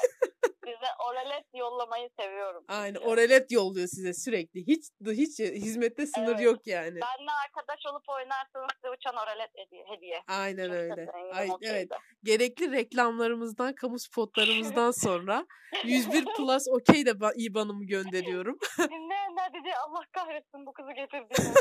Size 0.65 0.89
oralet 1.09 1.45
yollamayı 1.53 2.09
seviyorum. 2.19 2.65
Aynen 2.67 2.99
oralet 2.99 3.51
yolluyor 3.51 3.87
size 3.87 4.13
sürekli. 4.13 4.67
Hiç 4.67 4.83
hiç 5.07 5.39
hizmette 5.39 6.07
sınır 6.07 6.27
Evet. 6.35 6.41
yok 6.41 6.67
yani. 6.67 6.95
Benle 7.01 7.31
arkadaş 7.45 7.79
olup 7.91 8.09
oynarsanız 8.09 8.67
size 8.75 8.89
uçan 8.89 9.15
oralet 9.15 9.49
hediye. 9.55 9.83
hediye. 9.95 10.21
Aynen 10.27 10.65
Çok 10.65 10.73
öyle. 10.73 11.11
Ay, 11.33 11.49
evet. 11.61 11.87
Gerekli 12.23 12.71
reklamlarımızdan, 12.71 13.75
kamu 13.75 13.99
spotlarımızdan 13.99 14.91
sonra 15.05 15.45
101 15.83 16.25
Plus 16.37 16.67
okey 16.67 17.05
de 17.05 17.09
ba- 17.11 17.35
IBAN'ımı 17.37 17.85
gönderiyorum. 17.85 18.57
Dinleyenler 18.79 19.53
dedi 19.53 19.73
Allah 19.87 20.01
kahretsin 20.11 20.65
bu 20.65 20.73
kızı 20.73 20.91
getirdiğiniz. 20.91 21.55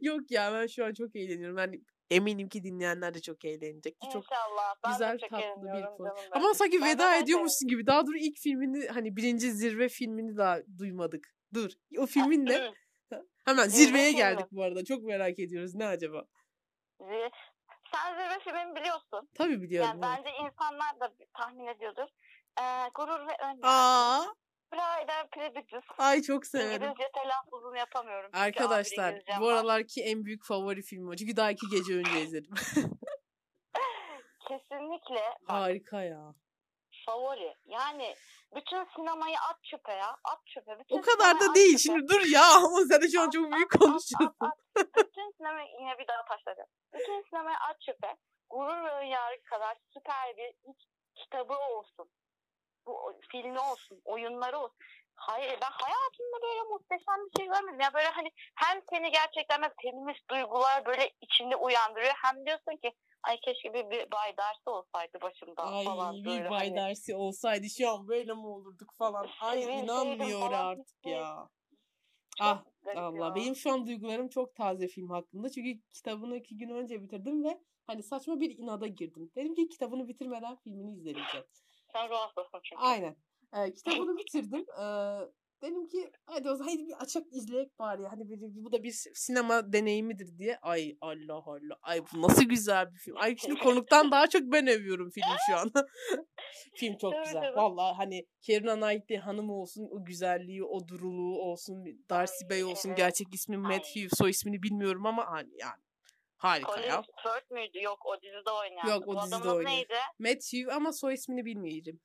Yok 0.00 0.20
ya 0.30 0.52
ben 0.52 0.66
şu 0.66 0.84
an 0.84 0.92
çok 0.94 1.16
eğleniyorum. 1.16 1.58
Yani 1.58 1.80
eminim 2.10 2.48
ki 2.48 2.64
dinleyenler 2.64 3.14
de 3.14 3.20
çok 3.20 3.44
eğlenecek. 3.44 3.96
Çok 4.12 4.24
İnşallah. 4.24 4.74
Ben 4.84 4.92
güzel, 4.92 5.18
çok 5.18 5.30
tatlı 5.30 5.62
bir 5.62 5.96
konu. 5.96 6.14
Ama 6.30 6.54
sanki 6.54 6.80
Ben 6.80 6.88
veda 6.88 7.16
ediyormuşsun 7.16 7.68
gibi. 7.68 7.86
Daha 7.86 8.06
dur 8.06 8.14
ilk 8.18 8.38
filmini 8.38 8.88
hani 8.88 9.16
birinci 9.16 9.52
zirve 9.52 9.88
filmini 9.88 10.36
daha 10.36 10.58
duymadık. 10.78 11.28
Dur. 11.54 11.70
O 11.98 12.06
filmin 12.06 12.46
ne? 12.46 12.72
Hemen 13.44 13.68
Zirve 13.68 13.86
zirveye 13.86 14.12
geldik 14.12 14.46
bu 14.50 14.62
arada. 14.62 14.84
Çok 14.84 15.02
merak 15.02 15.38
ediyoruz. 15.38 15.74
Ne 15.74 15.86
acaba? 15.86 16.24
Sen 17.92 18.14
zirve 18.14 18.38
filmini 18.44 18.76
biliyorsun. 18.76 19.28
Tabii 19.34 19.62
biliyorum. 19.62 19.90
Yani 19.90 20.02
bence 20.02 20.30
insanlar 20.30 21.00
da 21.00 21.14
tahmin 21.38 21.66
ediyordur. 21.66 22.08
Ee, 22.60 22.88
gurur 22.94 23.26
ve 23.26 23.36
ön 23.42 23.48
yargı. 23.48 23.66
Aa, 23.68 24.24
Pride 24.70 25.12
and 25.12 25.28
Prejudice. 25.30 25.80
ay 25.98 26.22
çok 26.22 26.46
severim. 26.46 26.82
İngilizce 26.82 27.10
telaffuzunu 27.14 27.76
yapamıyorum. 27.76 28.30
çünkü 28.34 28.38
A1 28.38 28.46
Arkadaşlar 28.46 29.14
bu 29.40 29.48
aralarki 29.48 30.02
en 30.02 30.24
büyük 30.24 30.44
favori 30.44 30.82
filmi 30.82 31.10
o. 31.10 31.16
Çünkü 31.16 31.36
daha 31.36 31.50
iki 31.50 31.66
gece 31.70 31.94
önce 31.94 32.20
izledim. 32.22 32.54
Kesinlikle 34.48 35.24
bak, 35.48 35.50
Harika 35.50 36.02
ya. 36.02 36.34
favori. 37.06 37.54
Yani 37.66 38.14
bütün 38.56 38.86
sinemayı 38.96 39.36
at 39.50 39.64
çöpe 39.64 39.92
ya. 39.92 40.08
At 40.24 40.46
çöpe. 40.46 40.78
Bütün 40.78 40.98
o 40.98 41.02
kadar 41.02 41.40
da 41.40 41.54
değil. 41.54 41.68
çöpe. 41.78 41.82
Şimdi 41.82 42.08
dur 42.08 42.20
ya 42.32 42.42
ama 42.56 42.80
sen 42.90 43.02
de 43.02 43.08
şu 43.08 43.20
an 43.20 43.26
At, 43.26 43.32
çok 43.32 43.52
büyük 43.52 43.74
at, 43.74 43.80
at, 43.82 43.88
konuşuyorsun. 43.88 44.36
at, 44.40 44.52
at. 44.76 44.86
Bütün 44.96 45.32
sinemayı 45.36 45.68
yine 45.80 45.98
bir 45.98 46.08
daha 46.08 46.24
taşlayacağım. 46.24 46.68
Bütün 46.94 47.22
sinemayı 47.30 47.56
at 47.70 47.80
çöpe. 47.80 48.16
Gurur 48.50 48.84
ve 48.84 48.90
Önyargı 48.92 49.42
kadar 49.42 49.76
süper 49.94 50.36
bir 50.36 50.52
hiç 50.68 50.80
kitabı 51.14 51.54
olsun. 51.58 52.10
Bu 52.86 53.20
filmi 53.32 53.60
olsun, 53.60 54.00
oyunları 54.04 54.58
olsun. 54.58 54.76
Hayır 55.14 55.58
ben 55.62 55.70
hayatımda 55.70 56.42
böyle 56.42 56.62
muhteşem 56.62 57.26
bir 57.26 57.40
şey 57.40 57.46
görmedim. 57.46 57.80
Ya 57.80 57.94
böyle 57.94 58.08
hani 58.08 58.30
hem 58.54 58.82
seni 58.90 59.10
gerçekten 59.10 59.62
böyle 59.62 59.74
feminist 59.82 60.30
duygular 60.30 60.86
böyle 60.86 61.10
içinde 61.20 61.56
uyandırıyor. 61.56 62.12
Hem 62.24 62.46
diyorsun 62.46 62.76
ki 62.76 62.92
ay 63.22 63.40
keşke 63.40 63.74
bir, 63.74 63.90
bir 63.90 64.10
Bay 64.10 64.36
Darcy 64.36 64.70
olsaydı 64.70 65.18
başımda 65.22 65.62
Ay 65.62 65.84
falan 65.84 66.14
bir 66.14 66.26
böyle. 66.26 66.50
bay 66.50 66.66
hani. 66.66 66.76
dersi 66.76 67.14
olsaydı 67.16 67.66
şu 67.78 67.90
an 67.90 68.08
böyle 68.08 68.34
mi 68.34 68.46
olurduk 68.46 68.94
falan. 68.98 69.28
Ay 69.40 69.62
inanmıyor 69.62 70.40
falan 70.40 70.66
artık 70.66 71.06
ya. 71.06 71.48
Çok 72.38 72.46
Ah 72.46 72.62
Allah 72.96 73.26
ya. 73.26 73.34
benim 73.34 73.56
şu 73.56 73.72
an 73.72 73.86
duygularım 73.86 74.28
çok 74.28 74.54
taze 74.54 74.88
film 74.88 75.10
hakkında. 75.10 75.50
Çünkü 75.50 75.80
kitabını 75.92 76.36
iki 76.36 76.56
gün 76.58 76.68
önce 76.68 77.02
bitirdim 77.02 77.44
ve 77.44 77.60
hani 77.86 78.02
saçma 78.02 78.40
bir 78.40 78.58
inada 78.58 78.86
girdim. 78.86 79.30
Dedim 79.36 79.54
ki 79.54 79.68
kitabını 79.68 80.08
bitirmeden 80.08 80.56
filmini 80.56 80.92
izlemeyeceğim. 80.92 81.46
Sen 81.92 82.08
ruh 82.10 82.16
hastasın 82.16 82.60
çünkü. 82.64 82.82
Aynen. 82.82 83.16
Ee, 83.56 83.74
kitabını 83.74 84.16
bitirdim. 84.18 84.64
Ee, 84.80 84.84
dedim 85.62 85.88
ki 85.88 86.10
hadi 86.26 86.50
o 86.50 86.54
zaman 86.56 86.70
hadi 86.72 86.86
bir 86.86 86.94
açık 87.02 87.32
izleyek 87.32 87.78
bari. 87.78 88.06
Hani 88.06 88.28
bir, 88.28 88.38
bu 88.40 88.72
da 88.72 88.82
bir 88.82 88.92
sinema 89.14 89.72
deneyimidir 89.72 90.38
diye. 90.38 90.58
Ay 90.62 90.96
Allah 91.00 91.42
Allah. 91.46 91.76
Ay 91.82 92.00
bu 92.14 92.22
nasıl 92.22 92.42
güzel 92.42 92.92
bir 92.92 92.98
film. 92.98 93.16
Ay 93.16 93.36
şimdi 93.36 93.60
konuktan 93.60 94.10
daha 94.10 94.26
çok 94.28 94.42
ben 94.42 94.66
övüyorum 94.66 95.10
filmi 95.10 95.36
şu 95.50 95.56
an. 95.56 95.70
Film 96.76 96.96
çok 97.00 97.14
Evet, 97.14 97.26
güzel. 97.26 97.42
evet. 97.44 97.56
Vallahi 97.56 97.96
hani 97.96 98.26
Keira 98.42 98.74
Knightley 98.80 99.18
hanım 99.18 99.50
olsun, 99.50 99.88
o 99.92 100.04
güzelliği, 100.04 100.64
o 100.64 100.88
duruluğu 100.88 101.38
olsun, 101.38 101.84
Darcy 102.10 102.44
Ay, 102.44 102.50
Bey 102.50 102.64
olsun. 102.64 102.88
evet. 102.88 102.98
Gerçek 102.98 103.34
ismi. 103.34 103.56
Matthew, 103.56 104.08
soy 104.16 104.30
ismini 104.30 104.62
bilmiyorum 104.62 105.06
ama 105.06 105.26
hani 105.26 105.50
yani 105.58 105.82
harika 106.40 106.72
Colin 106.72 106.88
ya. 106.88 107.02
Firth 107.02 107.50
müydü? 107.50 107.82
Yok 107.82 108.06
o 108.06 108.22
dizide 108.22 108.50
oynayan. 108.50 108.88
Yok, 108.88 109.08
o 109.08 109.14
Bu 109.14 109.22
dizide 109.22 109.64
neydi? 109.64 109.94
Matthew 110.18 110.72
ama 110.72 110.92
soy 110.92 111.14
ismini 111.14 111.44
bilmiyorum. 111.44 112.00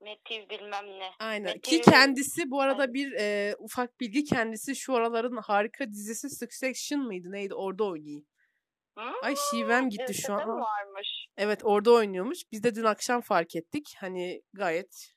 Matthew 0.00 0.50
bilmem 0.50 0.86
ne. 0.86 1.10
Aynen. 1.18 1.52
Peki- 1.52 1.70
Ki 1.70 1.90
kendisi 1.90 2.50
bu 2.50 2.60
arada 2.60 2.94
bir 2.94 3.12
e, 3.12 3.54
ufak 3.58 4.00
bilgi 4.00 4.24
kendisi 4.24 4.76
şu 4.76 4.94
araların 4.94 5.36
harika 5.36 5.88
dizisi 5.88 6.30
Succession 6.30 7.02
mıydı 7.02 7.32
neydi 7.32 7.54
orada 7.54 7.84
oynuyor. 7.84 8.22
Hmm, 8.98 9.12
Ay 9.22 9.34
şivem 9.50 9.88
gitti 9.88 10.14
şu 10.14 10.34
an. 10.34 10.48
varmış? 10.48 11.26
Evet 11.36 11.60
orada 11.64 11.92
oynuyormuş. 11.92 12.38
Biz 12.52 12.62
de 12.62 12.74
dün 12.74 12.84
akşam 12.84 13.20
fark 13.20 13.56
ettik. 13.56 13.94
Hani 13.98 14.42
gayet 14.52 15.14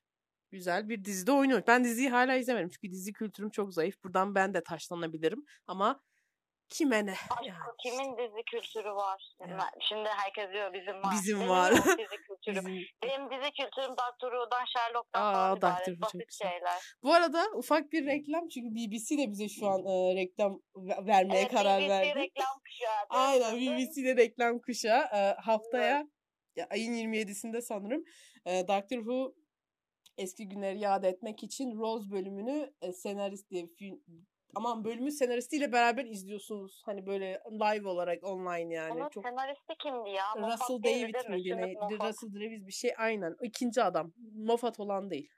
güzel 0.51 0.89
bir 0.89 1.05
dizide 1.05 1.31
oynuyor. 1.31 1.63
Ben 1.67 1.83
diziyi 1.83 2.09
hala 2.09 2.35
izlemedim 2.35 2.69
çünkü 2.69 2.91
dizi 2.91 3.13
kültürüm 3.13 3.49
çok 3.49 3.73
zayıf. 3.73 4.03
Buradan 4.03 4.35
ben 4.35 4.53
de 4.53 4.63
taşlanabilirim 4.63 5.45
ama 5.67 6.01
kime 6.73 7.05
ne? 7.05 7.13
Yani 7.43 7.57
kimin 7.83 8.17
dizi 8.17 8.43
kültürü 8.51 8.89
var? 8.91 9.23
Evet. 9.39 9.61
Şimdi 9.89 10.09
herkes 10.09 10.51
diyor 10.53 10.73
bizim 10.73 10.95
var. 10.95 11.11
Bizim 11.13 11.39
Benim 11.39 11.49
var. 11.49 11.71
dizi 11.71 11.85
kültürüm. 12.27 12.65
bizim- 12.65 12.87
Benim 13.03 13.29
dizi 13.31 13.51
kültürüm 13.51 13.95
Doctor 13.97 14.31
Sherlock'tan 14.77 15.21
Aa, 15.21 15.33
falan 15.33 15.55
Doctor 15.55 15.67
ibaret. 15.67 15.85
Çok 15.85 16.01
Basit 16.01 16.33
şeyler. 16.33 16.81
Bu 17.03 17.13
arada 17.13 17.43
ufak 17.55 17.91
bir 17.91 18.05
reklam 18.05 18.47
çünkü 18.47 18.75
BBC 18.75 19.17
de 19.17 19.31
bize 19.31 19.49
şu 19.49 19.67
an 19.67 19.85
e, 19.85 20.15
reklam 20.15 20.59
ve- 20.75 21.05
vermeye 21.07 21.41
Evet, 21.41 21.51
karar 21.51 21.79
BBC 21.81 21.89
verdi. 21.89 22.19
reklam 22.19 22.59
kuşağı. 22.65 23.05
Aynen 23.09 23.55
BBC'de 23.57 24.15
reklam 24.17 24.59
kuşağı. 24.61 25.03
Ee, 25.15 25.35
haftaya 25.41 26.07
ya, 26.55 26.67
ayın 26.71 26.93
27'sinde 26.93 27.61
sanırım 27.61 28.03
e, 28.45 28.67
Doctor 28.67 28.97
Who 28.97 29.35
eski 30.17 30.49
günleri 30.49 30.79
yad 30.79 31.03
etmek 31.03 31.43
için 31.43 31.79
Rose 31.79 32.11
bölümünü 32.11 32.73
e, 32.81 32.93
senarist 32.93 33.49
diye 33.49 33.67
film 33.79 34.03
aman 34.55 34.83
bölümü 34.83 35.11
senaristiyle 35.11 35.71
beraber 35.71 36.05
izliyorsunuz. 36.05 36.81
Hani 36.85 37.05
böyle 37.05 37.41
live 37.51 37.87
olarak 37.87 38.23
online 38.23 38.75
yani. 38.75 38.93
Onun 38.93 39.09
Çok 39.09 39.23
senaristi 39.23 39.73
kimdi 39.79 40.09
ya? 40.09 40.23
Moffat 40.37 40.59
Russell 40.59 40.83
David 40.83 41.29
mi? 41.29 41.73
Moffat. 41.73 42.09
Russell 42.09 42.33
Davies 42.33 42.67
bir 42.67 42.71
şey 42.71 42.93
aynen. 42.97 43.35
İkinci 43.41 43.83
adam. 43.83 44.13
Moffat 44.33 44.79
olan 44.79 45.09
değil. 45.09 45.29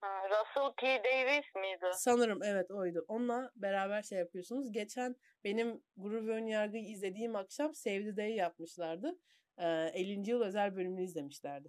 Ha, 0.00 0.28
Russell 0.28 0.72
T. 0.76 1.04
Davies 1.04 1.54
miydi? 1.54 1.90
Sanırım 1.92 2.42
evet 2.42 2.70
oydu. 2.70 3.04
Onunla 3.08 3.50
beraber 3.56 4.02
şey 4.02 4.18
yapıyorsunuz. 4.18 4.72
Geçen 4.72 5.16
benim 5.44 5.82
Gurur 5.96 6.26
ve 6.26 6.32
Önyargı'yı 6.32 6.84
izlediğim 6.84 7.36
akşam 7.36 7.74
Save 7.74 8.04
the 8.04 8.16
Day 8.16 8.34
yapmışlardı. 8.34 9.18
Ee, 9.58 9.90
50. 9.94 10.30
yıl 10.30 10.42
özel 10.42 10.76
bölümünü 10.76 11.02
izlemişlerdi. 11.02 11.68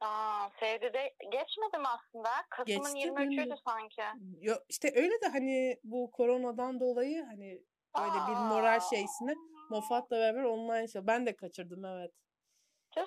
Aa, 0.00 0.48
sevdi 0.60 0.92
de 0.94 1.14
geçmedim 1.22 1.86
aslında. 1.86 2.28
Kasım'ın 2.50 2.94
Geçti 2.94 3.08
23'üydü 3.08 3.36
benim 3.36 3.50
de. 3.50 3.54
sanki. 3.68 4.02
Yo, 4.40 4.54
işte 4.68 4.92
öyle 4.96 5.20
de 5.20 5.26
hani 5.32 5.76
bu 5.84 6.10
koronadan 6.10 6.80
dolayı 6.80 7.24
hani 7.24 7.62
böyle 7.98 8.12
bir 8.28 8.36
moral 8.48 8.76
Aa. 8.76 8.80
şeysine 8.80 9.34
Moffat'la 9.70 10.16
beraber 10.16 10.42
online 10.42 10.88
şey. 10.88 11.06
Ben 11.06 11.26
de 11.26 11.36
kaçırdım 11.36 11.84
evet. 11.84 12.12
Tüh. 12.94 13.06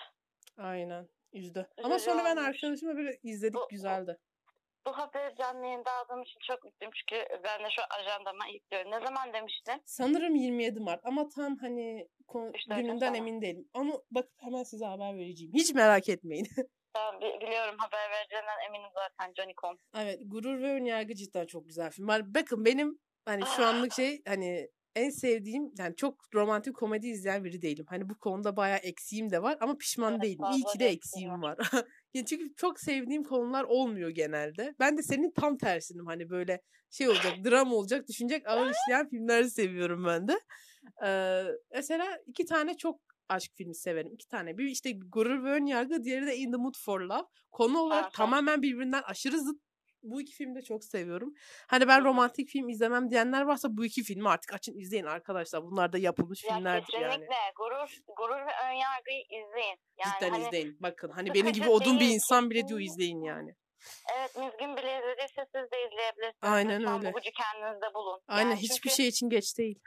Aynen. 0.57 1.07
Üzdü. 1.33 1.67
Ama 1.83 1.95
Üzücü 1.95 2.11
sonra 2.11 2.23
ben 2.25 2.37
olmuş. 2.37 2.47
arkadaşımla 2.47 2.95
böyle 2.97 3.17
izledik 3.23 3.55
Bu- 3.55 3.67
güzeldi. 3.69 4.17
Bu 4.87 4.91
haberi 4.97 5.35
canlı 5.35 5.65
yayında 5.65 5.91
aldığım 5.91 6.21
için 6.21 6.39
çok 6.47 6.63
mutluyum 6.63 6.91
çünkü 6.95 7.25
ben 7.43 7.59
de 7.65 7.67
şu 7.75 7.81
ajandama 7.99 8.45
yüklüyorum. 8.53 8.91
Ne 8.91 8.99
zaman 9.05 9.33
demiştin? 9.33 9.81
Sanırım 9.85 10.35
27 10.35 10.79
Mart 10.79 11.05
ama 11.05 11.29
tam 11.29 11.57
hani 11.57 12.07
kon- 12.27 12.51
İşte 12.53 12.75
gününden 12.75 13.13
emin 13.13 13.41
değilim. 13.41 13.69
Onu 13.73 14.03
bakıp 14.11 14.41
hemen 14.43 14.63
size 14.63 14.85
haber 14.85 15.17
vereceğim. 15.17 15.53
Hiç 15.53 15.73
merak 15.73 16.09
etmeyin. 16.09 16.47
Ben 16.95 17.21
bi- 17.21 17.45
biliyorum 17.45 17.75
haber 17.77 18.11
vereceğinden 18.11 18.67
eminim 18.67 18.89
zaten 18.93 19.33
Johnny 19.33 19.53
Con. 19.61 19.77
Evet 19.97 20.19
Gurur 20.25 20.61
ve 20.61 20.73
Önyargı 20.73 21.15
cidden 21.15 21.45
çok 21.45 21.67
güzel 21.67 21.91
film. 21.91 22.07
Bakın 22.07 22.65
benim 22.65 22.99
hani 23.25 23.43
şu 23.55 23.65
anlık 23.65 23.93
şey 23.95 24.21
hani 24.27 24.67
en 24.95 25.09
sevdiğim 25.09 25.71
yani 25.77 25.95
çok 25.95 26.15
romantik 26.35 26.75
komedi 26.75 27.07
izleyen 27.07 27.43
biri 27.43 27.61
değilim. 27.61 27.85
Hani 27.89 28.09
bu 28.09 28.17
konuda 28.17 28.55
bayağı 28.57 28.77
eksiğim 28.77 29.31
de 29.31 29.41
var 29.41 29.57
ama 29.61 29.77
pişman 29.77 30.13
Evet, 30.13 30.23
değilim. 30.23 30.45
İyi 30.53 30.63
ki 30.63 30.79
de 30.79 30.87
eksiğim 30.87 31.41
var. 31.41 31.57
Yani 32.13 32.25
çünkü 32.25 32.55
çok 32.55 32.79
sevdiğim 32.79 33.23
konular 33.23 33.63
olmuyor 33.63 34.09
genelde. 34.09 34.75
Ben 34.79 34.97
de 34.97 35.03
senin 35.03 35.31
tam 35.31 35.57
tersinim. 35.57 36.05
Hani 36.05 36.29
böyle 36.29 36.61
şey 36.89 37.07
olacak, 37.09 37.33
dram 37.45 37.73
olacak, 37.73 38.07
düşünecek 38.07 38.47
ağır 38.47 38.71
işleyen 38.71 39.09
filmleri 39.09 39.49
seviyorum 39.49 40.05
ben 40.05 40.27
de. 40.27 40.39
Ee, 41.05 41.43
mesela 41.73 42.17
iki 42.27 42.45
tane 42.45 42.77
çok 42.77 42.99
aşk 43.32 43.51
filmi 43.55 43.75
severim. 43.75 44.13
İki 44.13 44.27
tane. 44.27 44.57
Bir 44.57 44.65
işte 44.65 44.91
Gurur 44.91 45.43
ve 45.43 45.51
Önyargı, 45.51 46.03
diğeri 46.03 46.27
de 46.27 46.36
In 46.38 46.51
the 46.51 46.57
Mood 46.57 46.75
for 46.86 47.01
Love. 47.01 47.27
Konu 47.51 47.79
olarak 47.79 48.03
Aha. 48.03 48.09
tamamen 48.11 48.61
birbirinden 48.61 49.01
aşırı 49.01 49.39
zıt. 49.39 49.61
Bu 50.03 50.21
iki 50.21 50.34
filmi 50.34 50.55
de 50.55 50.61
çok 50.61 50.84
seviyorum. 50.84 51.34
Hani 51.67 51.88
ben 51.88 52.03
romantik 52.03 52.49
film 52.49 52.69
izlemem 52.69 53.09
diyenler 53.09 53.41
varsa 53.41 53.67
bu 53.71 53.86
iki 53.86 54.03
filmi 54.03 54.29
artık 54.29 54.53
açın 54.53 54.79
izleyin 54.79 55.05
arkadaşlar. 55.05 55.63
Bunlar 55.63 55.93
da 55.93 55.97
yapılmış 55.97 56.43
Ya 56.43 56.49
kesinlikle 56.49 56.99
yani. 56.99 57.25
gurur, 57.55 57.97
gurur 58.17 58.36
ve 58.47 58.51
önyargıyı 58.71 59.21
izleyin. 59.21 59.77
Yani 59.97 60.13
Cidden 60.19 60.29
hani, 60.29 60.45
izleyin. 60.45 60.77
Bakın 60.79 61.09
hani 61.09 61.34
benim 61.34 61.53
gibi 61.53 61.69
odun 61.69 61.99
bir 61.99 62.07
insan 62.09 62.49
bile 62.49 62.67
diyor 62.67 62.79
kesinlikle. 62.79 63.03
izleyin 63.03 63.21
yani. 63.21 63.55
Evet 64.17 64.36
Mizgin 64.36 64.77
bile 64.77 64.99
izlediyse 64.99 65.45
siz 65.55 65.71
de 65.71 65.77
izleyebilirsiniz. 65.88 66.41
Aynen 66.41 66.79
Lütfen 66.79 66.97
öyle. 66.97 67.13
Bu 67.13 67.17
gücü 67.17 67.32
kendinizde 67.32 67.93
bulun. 67.93 68.19
Aynen 68.27 68.49
Yani 68.49 68.59
hiçbir 68.59 68.75
çünkü 68.75 68.95
şey 68.95 69.07
için 69.07 69.29
geç 69.29 69.57
değil. 69.57 69.79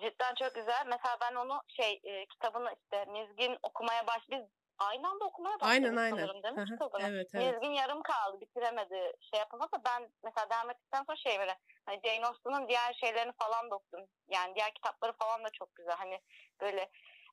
Cidden 0.00 0.34
çok 0.34 0.54
güzel. 0.54 0.86
Mesela 0.86 1.16
ben 1.20 1.34
onu 1.34 1.62
şey 1.68 2.00
e, 2.04 2.26
kitabını 2.26 2.74
işte 2.82 3.04
Mizgin 3.04 3.58
okumaya 3.62 4.06
baş 4.06 4.22
biz 4.30 4.42
aynı 4.78 5.08
anda 5.08 5.24
okumaya 5.24 5.60
başladık 5.60 5.84
Aynen 5.84 5.96
aynen. 5.96 6.16
sanırım 6.16 6.42
değil 6.42 6.54
mi 6.54 6.64
kitabını? 6.64 7.02
evet 7.08 7.30
evet. 7.34 7.52
Mizgin 7.52 7.74
yarım 7.74 8.02
kaldı 8.02 8.40
bitiremedi 8.40 9.12
şey 9.30 9.40
yapamadı. 9.40 9.76
Ben 9.86 10.10
mesela 10.24 10.50
devam 10.50 10.70
ettikten 10.70 11.04
sonra 11.04 11.16
şey 11.16 11.38
böyle 11.38 11.58
hani 11.86 12.00
Jane 12.04 12.26
Austen'ın 12.26 12.68
diğer 12.68 12.94
şeylerini 12.94 13.32
falan 13.32 13.70
da 13.70 13.74
okudum. 13.74 14.06
Yani 14.28 14.54
diğer 14.54 14.74
kitapları 14.74 15.12
falan 15.12 15.44
da 15.44 15.50
çok 15.50 15.74
güzel. 15.74 15.96
Hani 15.96 16.20
böyle 16.60 16.90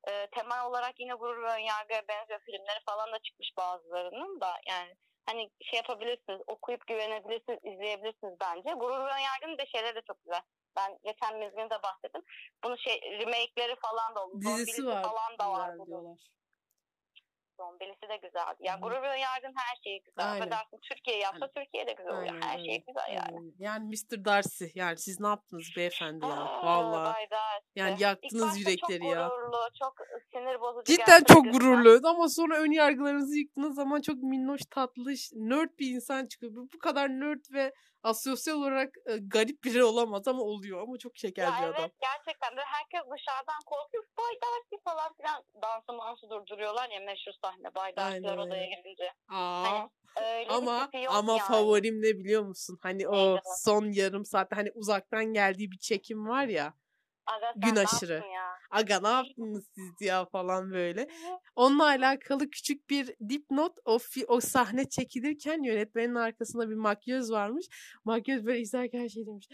e, 0.10 0.28
temel 0.28 0.66
olarak 0.66 1.00
yine 1.00 1.14
gurur 1.14 1.44
ve 1.44 1.52
önyargıya 1.52 2.08
benziyor 2.08 2.40
filmleri 2.40 2.80
falan 2.86 3.12
da 3.12 3.20
çıkmış 3.20 3.50
bazılarının 3.58 4.42
da 4.42 4.54
yani 4.68 4.96
hani 5.26 5.50
şey 5.62 5.78
yapabilirsiniz 5.78 6.42
okuyup 6.48 6.88
güvenebilirsiniz 6.88 7.60
izleyebilirsiniz 7.64 8.34
bence. 8.42 8.70
Gurur 8.74 9.06
ve 9.06 9.12
önyargının 9.18 9.58
da 9.58 9.66
şeyleri 9.66 9.96
de 9.96 10.02
çok 10.08 10.24
güzel. 10.24 10.42
Ben 10.76 11.00
geçen 11.04 11.40
Mizgin'de 11.40 11.70
de 11.70 11.84
bahsettim. 11.84 12.22
Bunun 12.64 12.76
şey 12.76 13.02
remake'leri 13.02 13.76
falan 13.76 14.16
da 14.16 14.26
oldu. 14.26 14.40
Dizisi 14.42 14.86
var. 14.86 15.04
falan 15.04 15.38
da 15.40 15.52
var 15.52 15.88
diyorlar. 15.88 16.18
Zombilisi 17.62 18.10
de 18.10 18.18
güzel. 18.18 18.56
Yani 18.60 18.78
Hı. 18.78 18.82
gurur 18.82 19.02
ve 19.02 19.10
önyargın 19.10 19.54
her 19.56 19.76
şeyi 19.84 20.04
güzel. 20.04 20.32
Aynen. 20.32 20.42
Affedersin 20.42 20.80
Türkiye 20.90 21.18
yapsa 21.18 21.46
Aynen. 21.46 21.54
Türkiye 21.56 21.88
de 21.88 21.94
güzel 21.94 22.14
oluyor. 22.14 22.34
Aynen 22.34 22.42
Her 22.42 22.58
şey 22.58 22.84
güzel 22.88 23.10
yani. 23.10 23.38
Aynen. 23.38 23.54
Yani 23.60 23.84
Mr. 23.90 24.26
Darcy 24.26 24.66
yani 24.76 24.98
siz 24.98 25.20
ne 25.20 25.28
yaptınız 25.28 25.66
beyefendi 25.78 26.26
ya? 26.26 26.36
Darcy. 27.32 27.66
Yani 27.76 27.96
yaktınız 28.04 28.60
yürekleri 28.60 29.06
ya. 29.06 29.28
Çok 29.28 29.32
gururlu, 29.32 29.70
çok 29.80 29.96
sinir 30.32 30.62
bozucu. 30.62 30.94
Cidden 30.94 31.24
çok 31.24 31.44
güzel. 31.44 31.60
gururlu 31.60 32.08
ama 32.08 32.30
sonra 32.30 32.58
ön 32.58 32.72
yargılarınızı 32.72 33.38
yıktığınız 33.38 33.76
zaman 33.76 34.02
çok 34.02 34.18
minnoş, 34.24 34.62
tatlış, 34.72 35.32
nerd 35.34 35.70
bir 35.80 35.96
insan 35.96 36.26
çıkıyor. 36.26 36.52
Bu 36.74 36.80
kadar 36.80 37.10
nerd 37.10 37.46
ve 37.54 37.74
asosyal 38.04 38.56
olarak 38.56 38.90
e, 39.06 39.18
garip 39.18 39.64
biri 39.64 39.84
olamaz 39.84 40.28
ama 40.28 40.42
oluyor 40.44 40.82
ama 40.82 40.98
çok 40.98 41.18
şeker 41.18 41.48
bir 41.58 41.64
evet 41.64 41.80
adam. 41.80 41.90
gerçekten 42.02 42.58
de 42.58 42.62
herkes 42.66 43.02
dışarıdan 43.02 43.62
korkuyor. 43.66 44.04
Bay 44.18 44.36
Darcy 44.44 44.76
falan 44.84 45.14
filan 45.18 45.44
dansı 45.62 45.94
mansı 45.94 46.30
durduruyorlar 46.30 46.90
ya 46.90 47.00
meşhur 47.00 47.32
sahne. 47.42 47.76
Bay 47.76 47.96
Darcy'ler 47.96 48.30
Aynen 48.30 48.38
odaya 48.38 48.64
öyle. 48.64 48.76
girince. 48.76 49.14
Aa. 49.30 49.64
Hani 49.64 49.90
öyle 50.22 50.50
Ama 50.50 50.90
ama 51.10 51.32
yani. 51.32 51.42
favorim 51.42 51.96
ne 52.02 52.18
biliyor 52.20 52.44
musun? 52.44 52.78
Hani 52.82 53.08
o 53.08 53.18
o? 53.18 53.40
son 53.64 53.92
yarım 53.92 54.26
saatte 54.26 54.56
hani 54.56 54.72
uzaktan 54.76 55.26
geldiği 55.26 55.72
bir 55.72 55.78
çekim 55.80 56.28
var 56.28 56.46
ya. 56.46 56.74
Aga 57.26 57.54
gün 57.56 57.76
aşırı. 57.76 58.14
ya? 58.14 58.52
Aga 58.72 59.00
ne 59.00 59.08
yaptınız 59.08 59.70
siz 59.76 60.08
ya 60.08 60.26
falan 60.26 60.72
böyle. 60.72 61.08
Onunla 61.56 61.86
alakalı 61.86 62.50
küçük 62.50 62.90
bir 62.90 63.16
dipnot 63.30 63.78
o, 63.86 64.00
o 64.28 64.40
sahne 64.40 64.90
çekilirken 64.90 65.64
yönetmenin 65.64 66.16
arkasında 66.16 66.70
bir 66.70 66.76
makyöz 66.76 67.32
varmış. 67.32 67.66
Makyöz 68.06 68.46
böyle 68.46 68.60
izlerken 68.60 69.08
şey 69.08 69.26
demiş. 69.26 69.48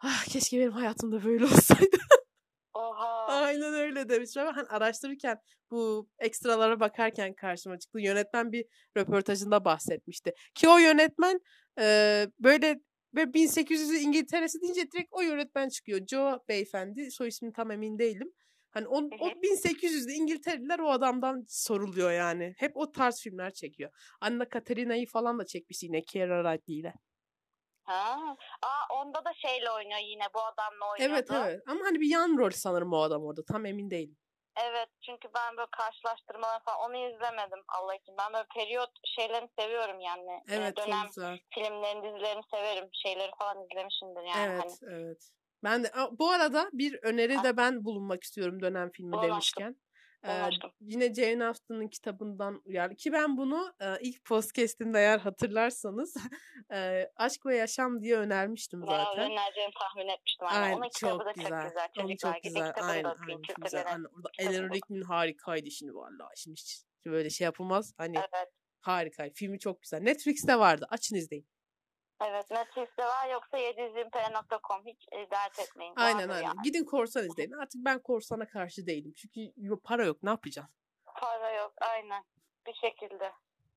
Ah 0.00 0.24
keşke 0.24 0.58
benim 0.60 0.72
hayatımda 0.72 1.24
böyle 1.24 1.44
olsaydı. 1.44 1.96
Oha. 2.74 3.26
Aynen 3.26 3.74
öyle 3.74 4.08
demiş. 4.08 4.36
Ama 4.36 4.56
hani 4.56 4.66
araştırırken 4.68 5.38
bu 5.70 6.08
ekstralara 6.18 6.80
bakarken 6.80 7.34
karşıma 7.34 7.78
çıktı. 7.78 8.00
Yönetmen 8.00 8.52
bir 8.52 8.64
röportajında 8.96 9.64
bahsetmişti. 9.64 10.32
Ki 10.54 10.68
o 10.68 10.78
yönetmen 10.78 11.40
e, 11.80 12.26
böyle 12.38 12.80
böyle 13.14 13.34
1800 13.34 14.02
İngiltere'si 14.02 14.60
deyince 14.60 14.90
direkt 14.90 15.08
o 15.10 15.20
yönetmen 15.20 15.68
çıkıyor. 15.68 16.06
Joe 16.06 16.38
beyefendi. 16.48 17.10
Soy 17.10 17.28
ismini 17.28 17.52
tam 17.52 17.70
emin 17.70 17.98
değilim. 17.98 18.32
Hani 18.70 18.88
o, 18.88 18.96
o 18.96 19.00
Hı 19.00 19.04
hı. 19.04 19.40
1800'lü 19.42 20.12
İngiltereliler 20.12 20.78
o 20.78 20.90
adamdan 20.90 21.44
soruluyor 21.48 22.12
yani. 22.12 22.54
Hep 22.58 22.76
o 22.76 22.92
tarz 22.92 23.20
filmler 23.20 23.50
çekiyor. 23.52 23.90
Anna 24.20 24.48
Katerina'yı 24.48 25.06
falan 25.06 25.38
da 25.38 25.46
çekmiş 25.46 25.82
yine 25.82 26.02
Keira 26.02 26.42
Knightley 26.42 26.78
ile. 26.78 26.94
Ha. 27.82 28.36
Aa 28.62 29.00
onda 29.00 29.24
da 29.24 29.32
şeyle 29.34 29.70
oynuyor 29.70 30.00
yine 30.10 30.24
bu 30.34 30.40
adamla 30.40 30.92
oynuyordu. 30.92 31.14
Evet 31.14 31.30
evet. 31.30 31.60
Ama 31.66 31.80
hani 31.84 32.00
bir 32.00 32.10
yan 32.10 32.38
rol 32.38 32.50
sanırım 32.50 32.92
o 32.92 33.00
adam 33.00 33.24
orada. 33.24 33.44
Tam 33.44 33.66
emin 33.66 33.90
değilim. 33.90 34.16
Evet 34.56 34.88
çünkü 35.06 35.28
ben 35.34 35.56
böyle 35.56 35.70
karşılaştırmalar 35.70 36.64
falan 36.64 36.90
onu 36.90 36.96
izlemedim 36.96 37.62
Allah 37.68 37.94
için. 37.94 38.14
Ben 38.18 38.32
böyle 38.32 38.46
periyot 38.54 38.90
şeylerini 39.16 39.48
seviyorum 39.58 40.00
yani. 40.00 40.30
Ee, 40.48 40.56
Evet 40.56 40.76
Dönem 40.76 41.00
çok 41.00 41.08
güzel. 41.08 41.38
filmlerini 41.54 42.02
dizilerini 42.02 42.42
severim. 42.50 42.88
Şeyleri 42.92 43.30
falan 43.38 43.64
izlemişimdir 43.64 44.22
yani. 44.22 44.52
Evet, 44.52 44.78
Hani. 44.80 44.94
evet. 44.94 45.30
Ben 45.64 45.84
de 45.84 45.88
bu 46.12 46.30
arada 46.30 46.70
bir 46.72 46.98
öneri 47.02 47.42
de 47.42 47.56
ben 47.56 47.84
bulunmak 47.84 48.22
istiyorum 48.22 48.60
dönem 48.62 48.90
filmi 48.90 49.12
Bulun 49.12 49.30
aşkım, 49.30 49.74
Ee, 50.24 50.42
yine 50.80 51.14
Jane 51.14 51.44
Austen'ın 51.46 51.88
kitabından 51.88 52.62
uyarlı 52.64 52.94
ki 52.96 53.12
ben 53.12 53.36
bunu 53.36 53.72
e, 53.80 53.86
ilk 54.00 54.24
podcast'imde 54.24 54.98
eğer 54.98 55.18
hatırlarsanız 55.18 56.14
e, 56.72 57.10
Aşk 57.16 57.46
ve 57.46 57.56
Yaşam 57.56 58.02
diye 58.02 58.16
önermiştim 58.16 58.80
zaten. 58.86 59.30
önereceğimi 59.30 59.72
tahmin 59.78 60.08
etmiştim. 60.08 60.46
Aynen. 60.50 60.62
Aynen 60.62 60.76
Onun 60.76 60.88
kitabı 60.88 61.18
çok 61.18 61.26
da 61.26 61.32
güzel. 61.32 61.50
çok 61.50 61.68
güzel. 61.68 61.88
Çocuklar 61.94 62.32
çok 62.34 62.42
güzel. 62.42 62.72
Aynen, 62.82 63.04
da 63.04 63.16
aynen 63.28 63.42
çok 63.42 63.64
güzel. 63.64 63.84
Aynen. 63.86 64.04
Orada 64.16 64.28
Ellen 64.38 64.70
da. 64.70 64.74
Rickman 64.74 65.02
harikaydı 65.02 65.70
şimdi 65.70 65.94
vallahi. 65.94 66.32
Şimdi 66.36 66.60
hiç 66.60 66.82
böyle 67.06 67.30
şey 67.30 67.44
yapılmaz. 67.44 67.94
Hani 67.96 68.16
Evet. 68.16 68.48
harikaydı. 68.80 69.34
Filmi 69.34 69.58
çok 69.58 69.82
güzel. 69.82 70.00
Netflix'te 70.00 70.58
vardı. 70.58 70.86
Açın 70.90 71.16
izleyin. 71.16 71.46
Evet. 72.28 72.50
Netflix'te 72.50 73.04
var 73.04 73.30
yoksa 73.32 73.58
720p.com 73.58 74.86
hiç 74.86 75.08
e, 75.12 75.30
dert 75.30 75.58
etmeyin. 75.58 75.94
Aynen 75.96 76.28
aynen. 76.28 76.42
yani. 76.42 76.56
Gidin 76.64 76.84
korsan 76.84 77.26
izleyin. 77.26 77.52
Artık 77.52 77.84
ben 77.84 78.02
korsana 78.02 78.48
karşı 78.48 78.86
değilim. 78.86 79.12
Çünkü 79.16 79.40
para 79.84 80.04
yok. 80.04 80.22
Ne 80.22 80.30
yapacaksın? 80.30 80.74
Para 81.20 81.50
yok. 81.54 81.72
Aynen. 81.80 82.24
Bir 82.66 82.74
şekilde. 82.74 83.32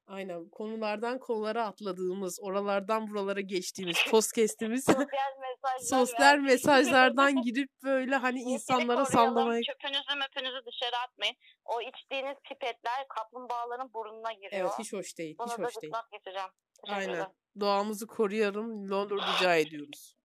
Aynen. 0.08 0.50
Konulardan 0.50 1.20
konulara 1.20 1.66
atladığımız, 1.66 2.40
oralardan 2.42 3.10
buralara 3.10 3.42
geçtiğimiz, 3.42 3.98
podcast'imiz 4.12 4.86
Sosyal 4.86 5.34
mesajlar. 5.42 5.80
sosyal 6.00 6.38
mesajlardan 6.38 7.42
girip 7.42 7.70
böyle 7.84 8.16
hani 8.16 8.40
insanlara 8.40 9.06
sallamayı. 9.06 9.64
Çöpünüzü 9.64 10.16
möpünüzü 10.18 10.66
dışarı 10.66 10.98
atmayın. 10.98 11.36
O 11.66 11.82
içtiğiniz 11.82 12.38
pipetler 12.50 13.08
kaplumbağaların 13.08 13.94
burnuna 13.94 14.34
giriyor. 14.34 14.52
Evet 14.62 14.72
hiç 14.80 14.94
hoş 14.94 15.18
değil. 15.18 15.36
Bunu 15.40 15.48
Hiç 15.48 15.60
hoş 15.60 15.82
değil. 15.82 15.94
Teşekkür 16.12 16.40
Aynen. 16.88 17.28
Doğamızı 17.60 18.08
koruyalım. 18.08 18.90
Ne 18.90 18.96
olur 18.96 19.26
rica 19.26 19.56
ediyoruz. 19.56 20.16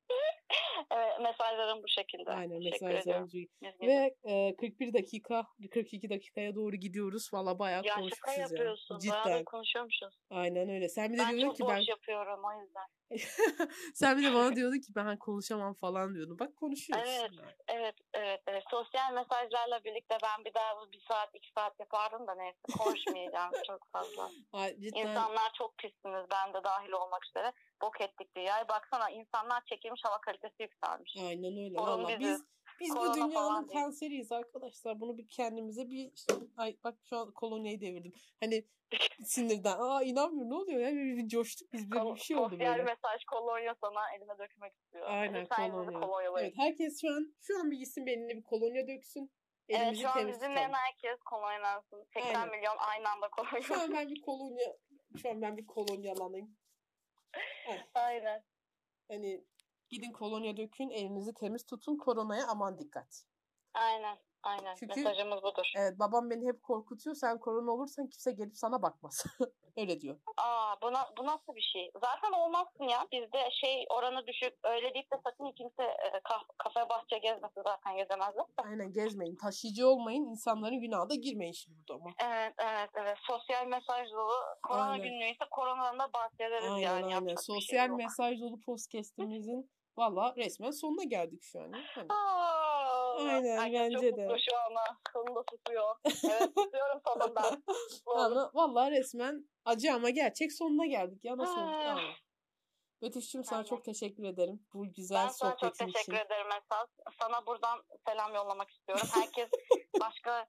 Evet, 0.90 1.20
mesajlarım 1.20 1.82
bu 1.82 1.88
şekilde. 1.88 2.30
Aynen 2.30 2.62
mesajlarımızı. 2.62 3.38
Üzgünüm. 3.38 3.74
Ve 3.82 4.14
e, 4.24 4.56
41 4.56 4.92
dakika, 4.92 5.46
42 5.70 6.10
dakikaya 6.10 6.54
doğru 6.54 6.76
gidiyoruz. 6.76 7.30
Valla 7.32 7.58
bayağı 7.58 7.82
ya 7.84 7.88
şaka 7.88 8.00
konuşmuşuz 8.00 8.38
ya. 8.38 8.42
yapıyorsun. 8.42 8.98
Cidden. 8.98 9.24
Bayağı 9.24 9.44
konuşuyormuşuz. 9.44 10.18
Aynen 10.30 10.68
öyle. 10.68 10.88
Sen 10.88 11.12
bir 11.12 11.18
de 11.18 11.22
Ben 11.22 11.36
diyordun 11.36 11.46
çok 11.46 11.56
ki 11.56 11.62
boş 11.62 11.70
ben 11.70 11.84
yapıyorum 11.88 12.40
o 12.44 12.62
yüzden. 12.62 12.88
sen 13.94 14.18
bir 14.18 14.24
de 14.24 14.34
bana 14.34 14.52
diyordun 14.56 14.80
ki 14.80 14.92
ben 14.96 15.18
konuşamam 15.18 15.74
falan 15.74 16.14
diyordun. 16.14 16.38
Bak 16.38 16.56
konuşuyoruz. 16.56 17.08
Evet. 17.08 17.30
yani. 17.38 17.52
Evet, 17.68 17.94
evet, 18.14 18.40
evet. 18.46 18.64
Sosyal 18.70 19.12
mesajlarla 19.12 19.84
birlikte 19.84 20.18
ben 20.22 20.44
bir 20.44 20.54
daha 20.54 20.76
bu 20.80 20.92
bir 20.92 21.04
saat, 21.08 21.30
iki 21.34 21.52
saat 21.52 21.80
yapardım 21.80 22.26
da 22.26 22.34
neyse 22.34 22.58
konuşmayacağım 22.78 23.52
çok 23.66 23.88
fazla. 23.92 24.30
Ay, 24.52 24.76
cidden 24.80 25.00
İnsanlar 25.00 25.52
çok 25.58 25.78
pissiniz, 25.78 26.26
ben 26.30 26.54
de 26.54 26.64
dahil 26.64 26.92
olmak 26.92 27.26
üzere. 27.26 27.52
Bok 27.82 28.00
ettik 28.00 28.36
dünyayı. 28.36 28.68
Baksana 28.68 29.10
insanlar 29.10 29.64
çekilmiş 29.64 30.00
hava 30.04 30.20
kalitesi 30.20 30.62
yükselmiş. 30.62 31.14
aynen 31.20 31.64
öyle. 31.64 31.74
Valla 31.74 32.08
biziz. 32.08 32.20
biz 32.20 32.44
biz 32.80 32.96
bu 32.96 33.14
dünyanın 33.14 33.66
kanseriyiz 33.66 34.32
arkadaşlar. 34.32 35.00
Bunu 35.00 35.18
bir 35.18 35.28
kendimize 35.28 35.90
bir 35.90 36.12
ay 36.56 36.76
bak 36.84 36.94
şu 37.08 37.16
an 37.16 37.32
kolonyayı 37.32 37.80
devirdim. 37.80 38.12
Hani 38.40 38.64
sinirden. 39.24 39.76
Aa 39.78 40.02
inanmıyorum 40.02 40.50
ne 40.50 40.54
oluyor 40.54 40.80
ya? 40.80 40.92
Bir, 40.92 41.16
bir 41.16 41.28
coştuk 41.28 41.72
biz 41.72 41.90
böyle 41.90 42.14
bir 42.14 42.20
şey 42.20 42.36
oldu 42.36 42.50
Sosyal 42.50 42.72
böyle. 42.72 42.82
mesaj 42.82 43.24
kolonya 43.24 43.74
sana 43.80 44.14
elime 44.16 44.38
dökmek 44.38 44.72
istiyor. 44.76 45.06
Aynen 45.10 45.42
Lütfen 45.42 45.70
kolonya. 45.70 46.30
Evet 46.40 46.52
herkes 46.56 47.00
şu 47.00 47.08
an 47.08 47.34
şu 47.40 47.60
an 47.60 47.70
bir 47.70 47.76
gitsin 47.76 48.06
beline 48.06 48.36
bir 48.36 48.42
kolonya 48.42 48.88
döksün. 48.88 49.30
Evet 49.68 49.80
Elimizi 49.80 50.02
şu 50.02 50.08
an 50.08 50.32
tutalım. 50.32 50.72
herkes 50.72 51.18
kolonyalansın. 51.24 52.04
80 52.14 52.34
Aynen. 52.34 52.48
milyon 52.48 52.76
aynı 52.78 53.10
anda 53.10 53.28
kolonya. 53.28 53.62
Şu 53.62 53.80
an 53.80 53.92
ben 53.92 54.08
bir 54.08 54.20
kolonya 54.20 54.76
şu 55.22 55.30
an 55.30 55.42
ben 55.42 55.56
bir 55.56 55.66
kolonyalanayım. 55.66 56.56
Aynen. 57.94 58.42
Hani 59.08 59.44
gidin 59.88 60.12
kolonya 60.12 60.56
dökün, 60.56 60.90
elinizi 60.90 61.34
temiz 61.34 61.66
tutun, 61.66 61.96
koronaya 61.96 62.46
aman 62.48 62.78
dikkat. 62.78 63.24
Aynen. 63.74 64.18
Aynen. 64.42 64.74
Çünkü- 64.74 65.00
Mesajımız 65.00 65.42
budur. 65.42 65.72
Evet 65.76 65.98
babam 65.98 66.30
beni 66.30 66.46
hep 66.48 66.62
korkutuyor. 66.62 67.16
Sen 67.16 67.38
korona 67.38 67.70
olursan 67.70 68.06
kimse 68.06 68.32
gelip 68.32 68.56
sana 68.56 68.82
bakmaz. 68.82 69.24
Öyle 69.76 70.00
diyor. 70.00 70.16
Aa 70.36 70.74
buna, 70.82 71.06
bu 71.18 71.26
nasıl 71.26 71.56
bir 71.56 71.70
şey? 71.72 71.90
Zaten 71.94 72.32
olmazsın 72.32 72.84
ya. 72.84 73.06
Bizde 73.12 73.50
şey 73.60 73.86
oranı 73.90 74.26
düşük. 74.26 74.54
Öyle 74.64 74.94
deyip 74.94 75.12
de 75.12 75.16
sakın 75.24 75.52
kimse 75.52 75.82
e, 75.82 76.20
kaf, 76.24 76.42
kafe 76.58 76.88
bahçe 76.88 77.18
gezmesin 77.18 77.62
zaten 77.62 77.96
gezemezler. 77.96 78.44
Aynen 78.64 78.92
gezmeyin. 78.92 79.36
Taşıyıcı 79.36 79.88
olmayın. 79.88 80.24
insanların 80.24 80.80
günahına 80.80 81.10
da 81.10 81.14
girmeyin 81.14 81.52
şimdi 81.52 81.78
burada 81.78 81.94
ama. 81.94 82.10
Evet 82.24 82.54
evet 82.58 82.90
evet. 82.94 83.16
Sosyal 83.26 83.66
mesaj 83.66 84.10
dolu. 84.12 84.32
Korona 84.62 84.82
Aynen. 84.90 85.02
günlüğü 85.08 85.24
ise 85.30 85.44
koronadan 85.50 85.98
da 85.98 86.12
bahsederiz 86.12 86.64
Aynen 86.64 86.78
yani. 86.78 87.04
aynen. 87.14 87.26
Şey 87.28 87.36
Sosyal 87.36 87.88
yok. 87.88 87.98
mesaj 87.98 88.40
dolu 88.40 88.60
podcastimizin 88.60 89.70
valla 89.96 90.34
resmen 90.36 90.70
sonuna 90.70 91.04
geldik 91.04 91.42
şu 91.42 91.60
an. 91.60 91.72
Hani. 91.94 92.06
Aa, 92.08 92.57
Aynen, 93.18 93.56
herkes 93.58 93.80
bence 93.80 94.08
çok 94.10 94.18
de. 94.18 94.26
mutlu 94.26 94.38
şu 94.50 94.56
anda. 94.58 94.80
Sonunda 95.12 95.44
susuyor. 95.50 95.94
Evet 96.04 96.50
susuyorum 96.58 97.00
sonunda. 97.06 97.42
Ama 98.16 98.50
valla 98.54 98.90
resmen 98.90 99.48
acı 99.64 99.92
ama 99.94 100.10
gerçek 100.10 100.52
sonuna 100.52 100.86
geldik 100.86 101.24
ya. 101.24 101.36
Nasıl 101.36 101.60
oldu? 101.60 101.72
Tamam. 101.84 102.04
Betüş'cüğüm 103.02 103.44
sana 103.44 103.64
çok 103.64 103.84
teşekkür 103.84 104.24
ederim. 104.24 104.66
Bu 104.74 104.92
güzel 104.92 105.24
Ben 105.24 105.28
sana 105.28 105.50
çok 105.50 105.60
sohbetin 105.60 105.86
teşekkür 105.92 106.12
için. 106.12 106.26
ederim 106.26 106.46
Esas. 106.46 106.88
Sana 107.20 107.46
buradan 107.46 107.82
selam 108.08 108.34
yollamak 108.34 108.70
istiyorum. 108.70 109.06
Herkes 109.14 109.48
başka 110.00 110.46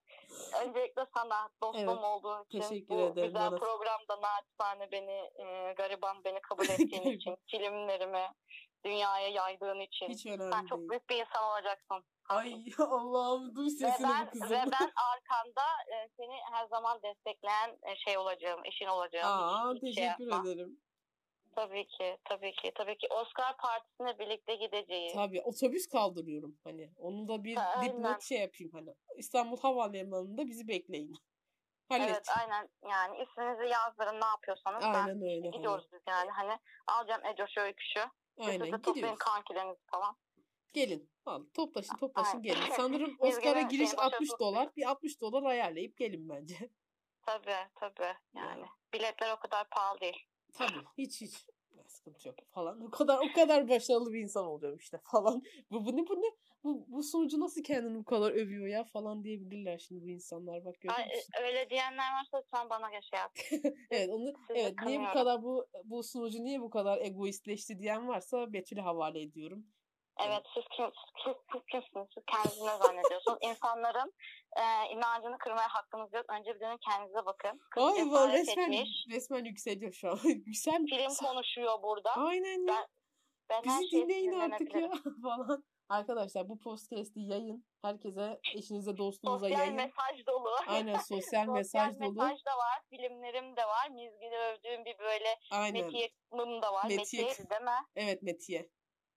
öncelikle 0.66 1.06
sana 1.14 1.50
dostum 1.64 1.90
Evet, 1.90 2.04
olduğu 2.04 2.46
için 2.50 2.60
teşekkür 2.62 2.96
bu 2.96 3.00
ederim 3.00 3.28
güzel 3.28 3.52
bana. 3.52 3.60
programda 3.60 4.22
naçizane 4.22 4.92
beni 4.92 5.32
e, 5.48 5.74
gariban 5.78 6.24
beni 6.24 6.42
kabul 6.50 6.66
ettiğin 6.70 7.04
için 7.18 7.38
filmlerimi 7.48 8.28
dünyaya 8.86 9.28
yaydığın 9.30 9.80
için 9.80 10.10
Hiç 10.10 10.22
sen 10.24 10.40
önemli 10.40 10.68
çok 10.70 10.80
değil. 10.80 10.90
büyük 10.90 11.10
bir 11.10 11.16
insan 11.18 11.44
olacaksın. 11.44 12.04
Ay 12.30 12.54
Allah'ım 12.80 13.56
duy 13.56 13.66
Ve 13.66 13.70
sesini 13.70 14.08
bu 14.08 14.12
ben, 14.12 14.30
kızın. 14.30 14.50
ve 14.50 14.64
ben 14.72 14.92
arkanda 15.14 15.62
e, 15.94 16.10
seni 16.18 16.36
her 16.52 16.66
zaman 16.68 17.00
destekleyen 17.04 17.78
e, 17.84 17.96
şey 17.96 18.18
olacağım, 18.18 18.66
eşin 18.66 18.86
olacağım. 18.88 19.28
Aa 19.28 19.74
Hiç- 19.74 19.84
hiç 19.84 19.96
şey 19.96 20.06
teşekkür 20.08 20.28
yapma. 20.32 20.50
ederim. 20.50 20.80
Tabii 21.56 21.88
ki, 21.88 22.18
tabii 22.26 22.52
ki, 22.56 22.72
tabii 22.76 22.98
ki. 22.98 23.08
Oscar 23.10 23.58
Partisi'ne 23.58 24.20
birlikte 24.20 24.56
gideceğiz. 24.56 25.14
Tabii 25.14 25.42
otobüs 25.42 25.88
kaldırıyorum 25.88 26.58
hani. 26.64 26.92
Onu 26.98 27.28
da 27.28 27.44
bir 27.44 27.56
Ha, 27.56 27.64
aynen. 27.78 27.90
dipnot 27.98 28.24
şey 28.24 28.40
yapayım 28.40 28.72
hani. 28.74 28.96
İstanbul 29.16 29.58
Havalimanı'nda 29.60 30.48
bizi 30.48 30.68
bekleyin. 30.68 31.16
Evet, 31.92 32.02
Hallet. 32.02 32.30
aynen. 32.40 32.70
Yani 32.90 33.24
isminizi 33.24 33.66
yazdırın 33.74 34.22
ne 34.22 34.26
yapıyorsanız. 34.26 34.82
Ben 34.84 34.94
Aynen 34.94 35.22
öyle. 35.22 35.42
hani. 35.42 35.52
gidiyoruz 35.52 35.88
biz 35.94 36.02
yani. 36.08 36.30
Hani 36.32 36.60
alacağım 36.88 37.26
Ecoş'u 37.26 37.62
öyküşü. 37.62 38.00
Siz 38.38 38.48
de 38.48 38.52
Aynen 38.64 38.82
toplayın 38.82 39.16
kankilerinizi 39.16 39.82
falan. 39.92 40.16
Gelin. 40.74 41.10
Vallahi 41.26 41.52
toplaşın 41.54 41.98
toplaşın 41.98 42.42
gelin. 42.42 42.62
Sanırım 42.78 43.16
Oscar'a 43.20 43.62
giriş 43.62 43.90
şeyin 43.90 43.98
60 43.98 44.20
başarılı- 44.20 44.40
dolar. 44.40 44.76
Bir 44.76 44.90
60 44.90 45.22
dolar 45.22 45.44
ayarlayıp 45.44 45.98
gelin 45.98 46.30
bence. 46.30 46.56
Tabii, 47.26 47.70
tabii. 47.76 48.14
Yani 48.36 48.66
biletler 48.94 49.34
o 49.34 49.40
kadar 49.40 49.70
pahalı 49.70 50.00
değil. 50.00 50.18
Tabii 50.54 50.86
hiç 50.98 51.22
hiç. 51.22 51.46
sıkıntı 51.88 52.28
yok 52.28 52.38
falan. 52.50 52.82
O 52.82 52.92
kadar 52.92 53.18
o 53.18 53.34
kadar 53.34 53.70
başarılı 53.70 54.14
bir 54.14 54.20
insan 54.20 54.46
olacağım 54.46 54.78
işte 54.78 55.00
falan. 55.12 55.44
Bu, 55.72 55.86
bu 55.86 55.98
ne 55.98 56.08
bu 56.08 56.22
ne? 56.22 56.28
Bu, 56.64 56.86
bu 56.88 57.04
sunucu 57.04 57.40
nasıl 57.40 57.64
kendini 57.64 57.98
bu 57.98 58.06
kadar 58.06 58.32
övüyor 58.32 58.68
ya 58.68 58.84
falan 58.84 59.24
diyebilirler 59.24 59.78
şimdi 59.78 60.04
bu 60.04 60.10
insanlar 60.10 60.66
bak 60.66 60.82
görüyor 60.82 61.00
musun? 61.00 61.32
e, 61.40 61.44
öyle 61.44 61.70
diyenler 61.70 62.14
varsa 62.14 62.38
lütfen 62.38 62.70
bana 62.70 62.90
şey 62.92 63.20
yap. 63.20 63.32
evet 63.92 64.10
onu 64.10 64.34
Sizi 64.48 64.60
evet 64.60 64.74
niye 64.86 65.00
bu 65.00 65.14
kadar 65.14 65.44
bu 65.44 65.68
bu 65.84 66.04
sunucu 66.04 66.44
niye 66.44 66.62
bu 66.62 66.70
kadar 66.70 67.02
egoistleşti 67.02 67.80
diyen 67.80 68.08
varsa 68.08 68.54
Betül'e 68.54 68.82
havale 68.82 69.22
ediyorum. 69.22 69.66
Evet 70.26 70.44
siz, 70.54 70.64
kim, 70.78 70.86
siz, 71.24 71.34
siz 71.52 71.62
kimsiniz? 71.72 72.08
Siz 72.14 72.24
kendinizi 72.32 72.66
ne 72.66 72.78
zannediyorsunuz? 72.78 73.38
İnsanların 73.50 74.14
e, 74.58 74.64
inancını 74.94 75.38
kırmaya 75.38 75.68
hakkınız 75.68 76.14
yok. 76.14 76.26
Önce 76.30 76.56
bir 76.56 76.60
dönün 76.60 76.78
kendinize 76.90 77.26
bakın. 77.26 77.60
Kız 77.72 77.84
Ay 77.84 78.06
bu 78.06 78.28
resmen 78.32 78.72
etmiş. 78.72 79.06
resmen 79.12 79.46
yükseliyor 79.46 79.94
şu 79.94 80.10
an. 80.12 80.20
Güzel. 80.46 80.86
Film 80.90 81.28
konuşuyor 81.28 81.84
burada. 81.84 82.12
Aynen 82.12 82.68
ya. 82.68 82.88
Ben 83.50 83.56
her 83.56 83.64
Bizi 83.64 83.90
şeyi 83.90 84.04
dinleyin 84.04 84.40
artık 84.40 84.76
ya 84.76 84.90
falan. 85.24 85.64
Arkadaşlar 85.90 86.50
bu 86.50 86.60
podcast'i 86.60 87.20
yayın. 87.20 87.66
Herkese, 87.82 88.40
eşinize, 88.56 88.98
dostunuza 88.98 89.40
Sosyal 89.40 89.60
yayın. 89.60 89.76
mesaj 89.76 90.26
dolu. 90.28 90.50
Aynen 90.68 90.98
sosyal 90.98 91.48
mesaj 91.48 91.88
Sosyal 91.94 92.06
dolu. 92.08 92.14
mesaj 92.24 92.46
da 92.46 92.58
var. 92.58 92.82
Filmlerim 92.90 93.56
de 93.58 93.66
var. 93.66 93.90
Mizgili 93.90 94.36
övdüğüm 94.36 94.86
bir 94.86 95.00
böyle 95.00 95.40
Aynen. 95.52 95.86
Metiye'm 95.86 96.62
da 96.62 96.74
var. 96.74 96.84
Metiye. 96.84 97.24
Metiye'ydi 97.24 97.50
değil 97.50 97.62
mi? 97.62 97.86
Evet 97.96 98.22
Metiye. 98.24 98.70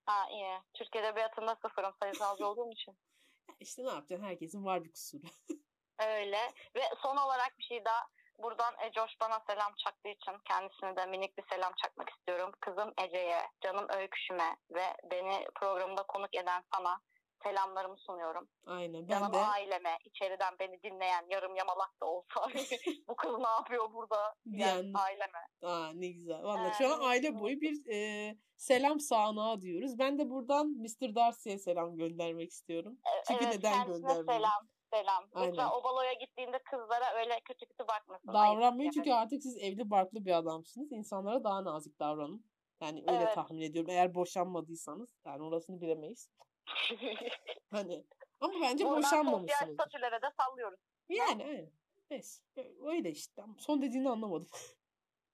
Ha 0.07 0.29
iyi. 0.31 0.59
Türk 0.75 0.97
Edebiyatı'nda 0.97 1.57
sıfırım 1.63 1.95
sayısalcı 2.03 2.47
olduğum 2.47 2.73
için. 2.73 2.99
İşte 3.61 3.85
ne 3.85 3.89
yapacaksın? 3.89 4.27
Herkesin 4.27 4.65
var 4.65 4.85
bir 4.85 4.93
kusuru. 4.93 5.23
Öyle. 5.99 6.39
Ve 6.77 6.83
son 7.03 7.17
olarak 7.17 7.59
bir 7.59 7.65
şey 7.65 7.85
daha. 7.85 8.07
Buradan 8.39 8.75
Ecoş 8.81 9.11
bana 9.21 9.41
selam 9.47 9.75
çaktığı 9.85 10.09
için 10.09 10.33
kendisine 10.45 10.97
de 10.97 11.07
minik 11.07 11.39
bir 11.39 11.45
selam 11.51 11.73
çakmak 11.83 12.11
istiyorum. 12.11 12.53
Kızım 12.61 12.93
Ece'ye, 12.99 13.43
canım 13.61 13.87
Öyküşüme 13.89 14.57
ve 14.71 14.85
beni 15.11 15.47
programda 15.55 16.03
konuk 16.03 16.35
eden 16.35 16.65
sana 16.75 17.01
selamlarımı 17.45 17.97
sunuyorum. 17.99 18.49
Aynen. 18.67 19.03
Ben 19.03 19.07
Canım 19.07 19.33
de 19.33 19.39
aileme, 19.39 19.97
içeriden 20.05 20.55
beni 20.61 20.83
dinleyen 20.83 21.27
yarım 21.31 21.57
yamalak 21.57 22.01
da 22.03 22.07
olsa 22.07 22.41
bu 23.09 23.17
kız 23.17 23.39
ne 23.39 23.49
yapıyor 23.49 23.93
burada 23.93 24.35
diyen 24.45 24.83
Diyen- 24.83 24.93
aileme. 24.95 25.39
Aa 25.63 25.93
ne 25.95 26.09
güzel. 26.09 26.43
Valla 26.43 26.69
Ee, 26.69 26.73
şu 26.79 26.95
an 26.95 27.01
aile 27.01 27.27
evet. 27.27 27.41
boyu 27.41 27.61
bir 27.61 27.87
e, 27.95 28.35
selam 28.57 29.01
sağanağı 29.01 29.61
diyoruz. 29.61 29.99
Ben 29.99 30.19
de 30.19 30.31
buradan 30.31 30.67
Mr. 30.67 31.15
Darcy'ye 31.15 31.59
selam 31.59 31.97
göndermek 31.97 32.51
istiyorum. 32.51 32.99
E- 33.07 33.25
Çünkü 33.29 33.45
evet, 33.45 33.55
neden 33.57 33.87
göndermiyorum? 33.87 34.27
selam. 34.27 34.69
Selam. 34.95 35.25
Lütfen 35.37 35.69
o 35.69 35.85
baloya 35.85 36.13
gittiğinde 36.13 36.59
kızlara 36.71 37.15
öyle 37.21 37.41
kötü 37.45 37.67
kötü 37.67 37.89
bakmasın. 37.89 38.29
Davranmayın 38.33 38.91
çünkü 38.91 39.13
artık 39.13 39.43
siz 39.43 39.57
evli 39.57 39.91
barklı 39.91 40.25
bir 40.25 40.33
adamsınız. 40.33 40.93
İnsanlara 40.93 41.45
daha 41.45 41.65
nazik 41.65 41.99
davranın. 42.01 42.45
Yani 42.83 43.05
öyle 43.09 43.23
Evet. 43.25 43.35
tahmin 43.35 43.63
ediyorum. 43.63 43.91
Eğer 43.91 44.15
boşanmadıysanız 44.15 45.15
yani 45.27 45.43
orasını 45.43 45.81
bilemeyiz. 45.81 46.31
Hani 47.71 48.05
ama 48.41 48.53
bence 48.63 48.85
sosyal 48.85 48.97
boşanmamışsınız. 49.03 49.75
statülere 49.75 50.23
de 50.23 50.27
sallıyoruz. 50.41 50.81
Yani 51.09 51.45
aynen. 51.45 51.71
Neyse. 52.11 52.43
Öyle 52.85 53.11
işte. 53.11 53.43
Son 53.59 53.83
dediğini 53.83 54.11
anlamadım. 54.11 54.49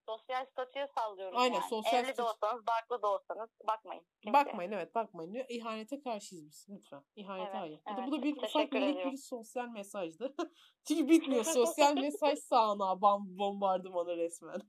Sosyal 0.09 0.47
statüye 0.47 0.89
sallıyoruz 0.99 1.39
Aynen, 1.41 1.55
yani. 1.55 1.69
sosyal 1.69 1.95
Evli 2.05 2.09
de 2.09 2.13
statü- 2.13 2.23
olsanız, 2.23 2.67
barklı 2.67 3.03
da 3.03 3.07
olsanız 3.09 3.51
bakmayın. 3.69 4.07
kimseye. 4.23 4.33
Bakmayın 4.45 4.73
evet 4.73 4.95
bakmayın. 4.95 5.33
diyor. 5.35 5.47
İhanete 5.49 6.01
karşıyız 6.01 6.45
biz 6.47 6.67
lütfen. 6.71 7.05
İhanete 7.17 7.45
Evet, 7.51 7.55
hayır. 7.61 7.81
Bu 7.87 7.97
da, 7.97 8.01
evet. 8.01 8.07
bu 8.07 8.13
da 8.13 8.23
bir 8.23 8.37
ufak 8.43 8.73
minik 8.73 9.13
bir 9.13 9.17
sosyal 9.17 9.69
mesajdı. 9.69 10.35
Çünkü 10.89 11.09
bitmiyor 11.09 11.45
sosyal 11.45 11.95
mesaj 11.95 12.39
sağına 12.39 13.01
bam 13.03 13.39
bombardımanı 13.39 14.17
resmen. 14.17 14.61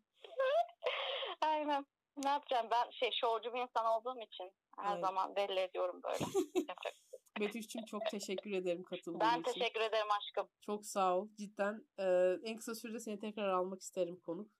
Aynen. 1.41 1.85
Ne 2.23 2.29
yapacağım? 2.29 2.67
Ben 2.71 2.89
şey 2.91 3.09
şovcu 3.11 3.53
bir 3.53 3.59
insan 3.61 3.85
olduğum 3.85 4.19
için 4.21 4.51
her 4.83 4.91
Evet. 4.93 5.05
zaman 5.05 5.35
belli 5.35 5.59
ediyorum 5.59 6.01
böyle. 6.03 6.17
Yapacak. 6.69 6.93
Betüş'cüm 7.39 7.85
çok 7.85 8.05
teşekkür 8.05 8.51
ederim 8.51 8.83
katıldığın 8.83 9.19
ben 9.19 9.41
için. 9.41 9.51
teşekkür 9.53 9.81
ederim 9.81 10.07
aşkım. 10.11 10.47
Çok 10.61 10.85
sağ 10.85 11.17
ol. 11.17 11.27
Cidden 11.37 11.85
e, 11.99 12.35
en 12.43 12.55
kısa 12.57 12.75
sürede 12.75 12.99
seni 12.99 13.19
tekrar 13.19 13.49
almak 13.49 13.81
isterim 13.81 14.19
konuk. 14.25 14.51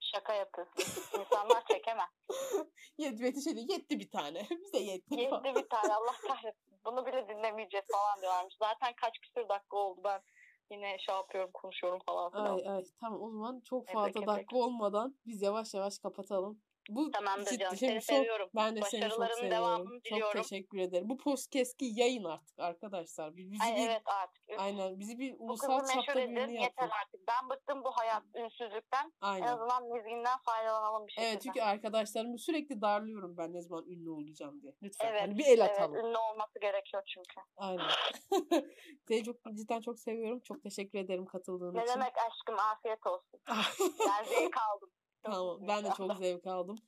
Şaka 0.00 0.34
yapıyorsun. 0.34 1.02
İnsanlar 1.20 1.64
çekemez. 1.66 2.08
Yet, 2.98 3.20
Betüş'e 3.20 3.56
de 3.56 3.60
yetti 3.60 4.00
bir 4.00 4.10
tane. 4.10 4.46
Bize 4.64 4.78
yetti. 4.78 5.14
Yetti 5.20 5.54
bir 5.54 5.68
tane 5.68 5.94
Allah 5.94 6.14
kahretsin. 6.28 6.78
Bunu 6.84 7.06
bile 7.06 7.28
dinlemeyeceğiz 7.28 7.86
falan 7.92 8.20
diyorlarmış. 8.22 8.54
Zaten 8.62 8.92
kaç 9.00 9.18
küsür 9.18 9.48
dakika 9.48 9.76
oldu 9.76 10.00
ben 10.04 10.22
yine 10.70 10.98
şey 10.98 11.14
yapıyorum 11.14 11.50
konuşuyorum 11.54 12.00
falan 12.06 12.30
filan. 12.30 12.56
Ay 12.56 12.68
ay 12.68 12.84
tamam 13.00 13.22
o 13.22 13.30
zaman 13.30 13.60
çok 13.60 13.88
fazla 13.88 14.12
peki. 14.12 14.26
dakika 14.26 14.56
olmadan 14.56 15.18
biz 15.26 15.42
yavaş 15.42 15.74
yavaş 15.74 15.98
kapatalım. 15.98 16.62
Bu 16.88 17.10
Tamamdır 17.10 17.44
ciddi- 17.50 17.58
canım. 17.58 17.76
şimdi 17.76 17.92
Seni 17.92 18.02
son- 18.02 18.14
seviyorum. 18.16 18.48
Ben 18.54 18.76
de 18.76 18.80
seni 18.82 19.08
çok 19.08 19.12
seviyorum. 19.12 19.50
devamını 19.50 19.94
Çok 19.94 20.04
diliyorum. 20.04 20.42
teşekkür 20.42 20.78
ederim. 20.78 21.08
Bu 21.08 21.18
podcast'i 21.18 21.84
yayın 21.84 22.24
artık 22.24 22.58
arkadaşlar. 22.58 23.36
Bi- 23.36 23.50
Bizi 23.52 23.64
Ay 23.64 23.76
bir, 23.76 23.88
evet 23.88 24.02
artık. 24.04 24.42
Aynen 24.58 25.00
bizi 25.00 25.18
bir 25.18 25.34
ulusal 25.38 25.86
çapta 25.86 26.14
birini 26.14 26.62
yeter 26.62 26.90
artık. 27.02 27.20
Ben 27.28 27.50
bıktım 27.50 27.84
bu 27.84 27.90
hayat 27.90 28.22
ünsüzlükten. 28.34 29.04
En 29.04 29.26
Aynen. 29.26 29.46
azından 29.46 29.84
mizginden 29.88 30.38
faydalanalım 30.44 31.06
bir 31.06 31.12
şekilde. 31.12 31.28
Evet 31.30 31.42
çünkü 31.42 31.62
arkadaşlarımı 31.62 32.38
sürekli 32.38 32.80
darlıyorum 32.80 33.36
ben 33.36 33.52
ne 33.52 33.60
zaman 33.62 33.86
ünlü 33.86 34.10
olacağım 34.10 34.62
diye. 34.62 34.74
Lütfen 34.82 35.06
Evet, 35.10 35.20
hani 35.22 35.38
bir 35.38 35.44
el 35.46 35.58
evet, 35.58 35.70
atalım. 35.70 35.94
ünlü 35.96 36.18
olması 36.18 36.58
gerekiyor 36.60 37.02
çünkü. 37.06 37.40
Aynen. 37.56 37.86
Seni 39.08 39.24
çok 39.24 39.36
cidden 39.54 39.80
çok 39.80 39.98
seviyorum. 39.98 40.40
Çok 40.40 40.62
teşekkür 40.62 40.98
ederim 40.98 41.26
katıldığın 41.26 41.74
Ne 41.74 41.82
için. 41.84 41.94
demek 41.94 42.12
aşkım 42.18 42.58
afiyet 42.58 43.06
olsun. 43.06 43.40
Ben 44.08 44.24
zevk 44.24 44.56
aldım. 44.56 44.90
Tamam 45.22 45.68
ben 45.68 45.84
de 45.84 45.90
çok 45.96 46.16
zevk 46.18 46.46
aldım. 46.46 46.78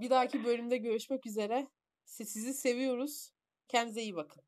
Bir 0.00 0.10
dahaki 0.10 0.44
bölümde 0.44 0.76
görüşmek 0.76 1.26
üzere. 1.26 1.66
Sizi 2.04 2.54
seviyoruz. 2.54 3.30
Kendinize 3.68 4.02
iyi 4.02 4.16
bakın. 4.16 4.42